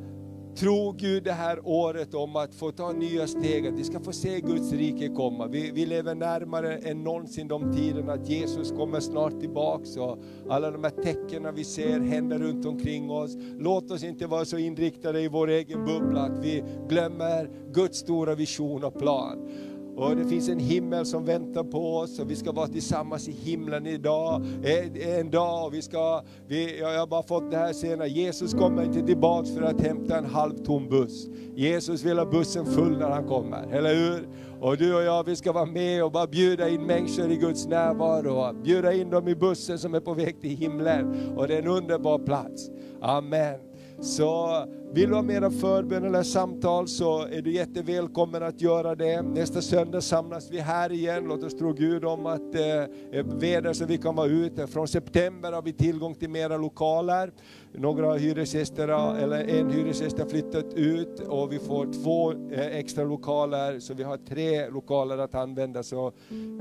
tro 0.60 0.92
Gud 0.92 1.24
det 1.24 1.32
här 1.32 1.60
året 1.64 2.14
om 2.14 2.36
att 2.36 2.56
få 2.56 2.72
ta 2.72 2.92
nya 2.92 3.28
steg, 3.28 3.68
att 3.68 3.74
vi 3.74 3.84
ska 3.84 4.00
få 4.00 4.12
se 4.12 4.40
Guds 4.42 4.72
rike 4.72 5.08
komma. 5.08 5.48
Vi, 5.48 5.72
vi 5.72 5.86
lever 5.86 6.16
närmare 6.16 6.78
än 6.78 7.04
någonsin 7.04 7.48
de 7.48 7.74
tiderna 7.74 8.14
att 8.14 8.30
Jesus 8.30 8.72
kommer 8.72 9.00
snart 9.00 9.40
tillbaks 9.40 9.98
och 9.98 10.18
alla 10.50 10.72
de 10.72 10.84
här 10.84 11.04
tecknen 11.04 11.56
vi 11.56 11.64
ser 11.64 12.00
händer 12.00 12.40
runt 12.40 12.66
omkring 12.66 13.12
oss. 13.12 13.32
Låt 13.60 13.92
oss 13.92 14.04
inte 14.04 14.28
vara 14.28 14.46
så 14.46 14.58
inriktade 14.58 15.22
i 15.22 15.28
vår 15.28 15.50
egen 15.50 15.86
bubbla 15.86 16.22
att 16.22 16.46
vi 16.46 16.64
glömmer 16.90 17.50
Guds 17.72 17.98
stora 17.98 18.36
vision 18.36 18.84
och 18.84 19.00
plan. 19.00 19.50
Och 19.98 20.16
det 20.16 20.26
finns 20.26 20.50
en 20.50 20.60
himmel 20.60 21.06
som 21.06 21.26
väntar 21.26 21.64
på 21.64 21.98
oss 21.98 22.20
och 22.20 22.32
vi 22.32 22.36
ska 22.36 22.52
vara 22.52 22.68
tillsammans 22.68 23.28
i 23.28 23.32
himlen 23.32 23.88
idag, 23.88 24.42
eh, 24.64 25.20
en 25.20 25.32
dag. 25.32 25.66
Och 25.66 25.74
vi 25.74 25.82
ska, 25.82 26.22
vi, 26.48 26.80
jag 26.80 27.00
har 27.00 27.08
bara 27.08 27.24
fått 27.24 27.52
det 27.52 27.58
här 27.58 27.74
senare, 27.74 28.08
Jesus 28.08 28.54
kommer 28.54 28.84
inte 28.84 29.02
tillbaks 29.02 29.52
för 29.52 29.62
att 29.62 29.82
hämta 29.82 30.18
en 30.18 30.26
halvtom 30.26 30.90
buss. 30.90 31.28
Jesus 31.56 32.04
vill 32.04 32.18
ha 32.18 32.26
bussen 32.26 32.66
full 32.66 32.98
när 32.98 33.10
han 33.10 33.28
kommer, 33.28 33.68
eller 33.72 33.96
hur? 33.96 34.28
Och 34.62 34.78
du 34.78 34.96
och 34.96 35.04
jag, 35.04 35.24
vi 35.24 35.36
ska 35.36 35.52
vara 35.52 35.66
med 35.66 36.04
och 36.04 36.12
bara 36.12 36.28
bjuda 36.28 36.70
in 36.70 36.82
människor 36.86 37.32
i 37.32 37.36
Guds 37.36 37.68
närvaro. 37.68 38.54
Bjuda 38.64 38.94
in 38.94 39.10
dem 39.10 39.28
i 39.28 39.36
bussen 39.36 39.80
som 39.80 39.96
är 39.96 40.00
på 40.00 40.14
väg 40.14 40.42
till 40.42 40.58
himlen. 40.58 41.34
Och 41.38 41.48
det 41.48 41.56
är 41.56 41.60
en 41.62 41.68
underbar 41.68 42.20
plats. 42.20 42.70
Amen. 43.02 43.60
Så 44.02 44.66
vill 44.94 45.10
du 45.10 45.16
ha 45.16 45.22
mera 45.22 45.52
förbön 45.52 46.04
eller 46.04 46.24
samtal 46.24 46.88
så 46.88 47.22
är 47.22 47.42
du 47.42 47.52
jättevälkommen 47.52 48.44
att 48.44 48.62
göra 48.62 48.96
det. 48.96 49.22
Nästa 49.22 49.62
söndag 49.62 50.02
samlas 50.02 50.52
vi 50.52 50.60
här 50.60 50.92
igen. 50.92 51.24
Låt 51.28 51.44
oss 51.44 51.56
tro 51.56 51.74
Gud 51.74 52.06
om 52.06 52.26
att 52.26 52.56
eh, 52.56 53.20
eh 53.20 53.26
väder 53.26 53.74
så 53.74 53.86
vi 53.86 53.98
kan 53.98 54.16
vara 54.16 54.28
ute. 54.28 54.68
Från 54.68 54.88
september 54.88 55.52
har 55.52 55.62
vi 55.62 55.74
tillgång 55.74 56.16
till 56.16 56.30
mera 56.30 56.58
lokaler. 56.58 57.32
Några 57.72 58.14
hyresgäster, 58.14 59.18
eller 59.24 59.60
en 59.60 59.70
hyresgäst 59.70 60.20
har 60.20 60.26
flyttat 60.26 60.74
ut 60.74 61.20
och 61.20 61.54
vi 61.54 61.60
får 61.60 62.04
två 62.04 62.32
eh, 62.32 62.78
extra 62.78 63.04
lokaler. 63.04 63.80
Så 63.80 63.94
vi 63.94 64.04
har 64.04 64.18
tre 64.18 64.70
lokaler 64.70 65.18
att 65.18 65.36
använda. 65.36 65.84
Så 65.84 66.12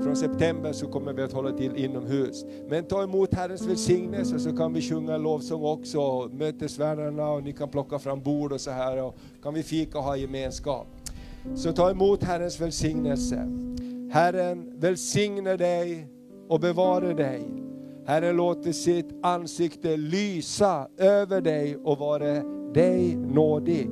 från 0.03 0.15
september 0.15 0.73
så 0.73 0.87
kommer 0.87 1.13
vi 1.13 1.21
att 1.21 1.33
hålla 1.33 1.51
till 1.51 1.75
inomhus. 1.75 2.45
Men 2.69 2.83
ta 2.83 3.03
emot 3.03 3.33
Herrens 3.33 3.67
välsignelse 3.67 4.39
så 4.39 4.57
kan 4.57 4.73
vi 4.73 4.81
sjunga 4.81 5.17
lovsång 5.17 5.63
också. 5.63 6.29
Mötesvärdarna 6.33 7.29
och 7.29 7.43
ni 7.43 7.53
kan 7.53 7.69
plocka 7.69 7.99
fram 7.99 8.16
bord 8.23 8.51
och 8.51 8.61
så 8.61 8.71
här. 8.71 9.03
Och 9.03 9.15
kan 9.43 9.53
vi 9.53 9.63
fika 9.63 9.97
och 9.97 10.03
ha 10.03 10.15
gemenskap. 10.15 10.87
Så 11.55 11.71
ta 11.71 11.89
emot 11.89 12.23
Herrens 12.23 12.61
välsignelse. 12.61 13.35
Herren 14.11 14.79
välsigne 14.79 15.57
dig 15.57 16.07
och 16.49 16.59
bevare 16.59 17.13
dig. 17.13 17.41
Herren 18.05 18.35
låter 18.35 18.71
sitt 18.71 19.09
ansikte 19.23 19.97
lysa 19.97 20.87
över 20.97 21.41
dig 21.41 21.77
och 21.77 21.97
vare 21.97 22.43
dig 22.73 23.15
nådig. 23.15 23.89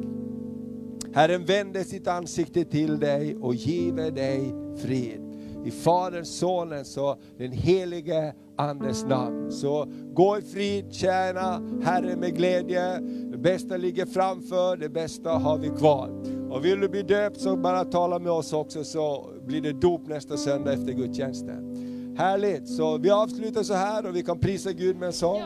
Herren 1.13 1.45
vänder 1.45 1.83
sitt 1.83 2.07
ansikte 2.07 2.65
till 2.65 2.99
dig 2.99 3.35
och 3.35 3.55
giver 3.55 4.11
dig 4.11 4.53
frid. 4.77 5.21
I 5.65 5.71
Faderns, 5.71 6.37
Sonens 6.37 6.97
och 6.97 7.19
den 7.37 7.51
helige 7.51 8.33
Andes 8.57 9.05
namn. 9.05 9.51
Så 9.51 9.87
gå 10.13 10.37
i 10.37 10.41
frid, 10.41 10.93
tjäna 10.93 11.61
Herren 11.83 12.19
med 12.19 12.35
glädje. 12.35 12.99
Bästa 13.45 13.77
ligger 13.77 14.05
framför, 14.05 14.77
det 14.77 14.89
bästa 14.89 15.29
har 15.29 15.57
vi 15.57 15.69
kvar. 15.69 16.09
Och 16.49 16.65
vill 16.65 16.79
du 16.79 16.89
bli 16.89 17.01
döpt 17.01 17.41
så 17.41 17.55
bara 17.55 17.85
tala 17.85 18.19
med 18.19 18.31
oss 18.31 18.53
också 18.53 18.83
så 18.83 19.29
blir 19.45 19.61
det 19.61 19.73
dop 19.73 20.07
nästa 20.07 20.37
söndag 20.37 20.73
efter 20.73 20.91
gudstjänsten. 20.93 21.75
Härligt, 22.17 22.67
så 22.67 22.97
vi 22.97 23.09
avslutar 23.09 23.63
så 23.63 23.73
här 23.73 24.05
och 24.05 24.15
vi 24.15 24.23
kan 24.23 24.39
prisa 24.39 24.71
Gud 24.71 24.95
med 24.95 25.07
en 25.07 25.13
sång. 25.13 25.41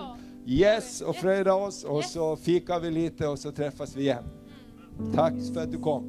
Yes, 0.45 1.01
och 1.01 1.15
fröjda 1.15 1.53
oss 1.53 1.83
och 1.83 2.03
så 2.03 2.35
fikar 2.35 2.79
vi 2.79 2.91
lite 2.91 3.27
och 3.27 3.39
så 3.39 3.51
träffas 3.51 3.95
vi 3.95 4.01
igen. 4.01 4.23
Tack 5.15 5.33
för 5.53 5.61
att 5.61 5.71
du 5.71 5.77
kom. 5.77 6.03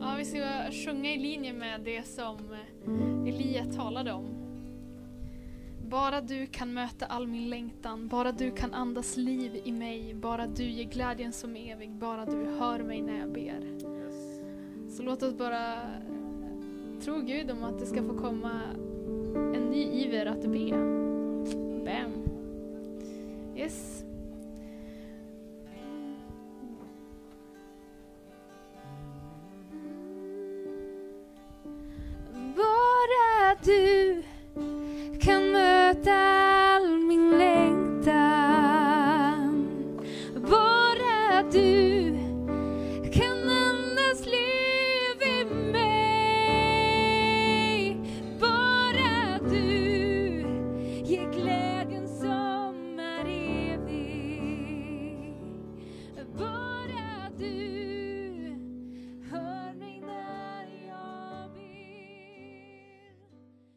Ja, 0.00 0.14
vi 0.18 0.24
ska 0.24 0.38
sjunga 0.84 1.12
i 1.12 1.18
linje 1.18 1.52
med 1.52 1.80
det 1.84 2.06
som 2.06 2.36
Elia 3.26 3.64
talade 3.64 4.12
om. 4.12 4.39
Bara 5.90 6.20
du 6.20 6.46
kan 6.46 6.74
möta 6.74 7.06
all 7.06 7.26
min 7.26 7.50
längtan, 7.50 8.08
bara 8.08 8.32
du 8.32 8.50
kan 8.50 8.74
andas 8.74 9.16
liv 9.16 9.60
i 9.64 9.72
mig, 9.72 10.14
bara 10.14 10.46
du 10.46 10.64
ger 10.64 10.84
glädjen 10.84 11.32
som 11.32 11.56
är 11.56 11.72
evig, 11.72 11.90
bara 11.90 12.26
du 12.26 12.44
hör 12.58 12.78
mig 12.78 13.02
när 13.02 13.18
jag 13.18 13.32
ber. 13.32 13.78
Så 14.90 15.02
låt 15.02 15.22
oss 15.22 15.34
bara 15.34 15.74
tro 17.04 17.20
Gud 17.20 17.50
om 17.50 17.64
att 17.64 17.78
det 17.78 17.86
ska 17.86 18.02
få 18.02 18.18
komma 18.18 18.60
en 19.34 19.70
ny 19.70 19.82
iver 19.82 20.26
att 20.26 20.42
be. 20.42 20.70
Bam. 21.84 22.12
Yes. 23.56 24.04
Bara 32.56 33.54
du 33.64 34.22
kan 35.24 35.52
möta 35.52 36.12
all 36.12 36.98
min 36.98 37.38
längtan. 37.38 38.10
Bara 40.34 41.42
du 41.52 41.89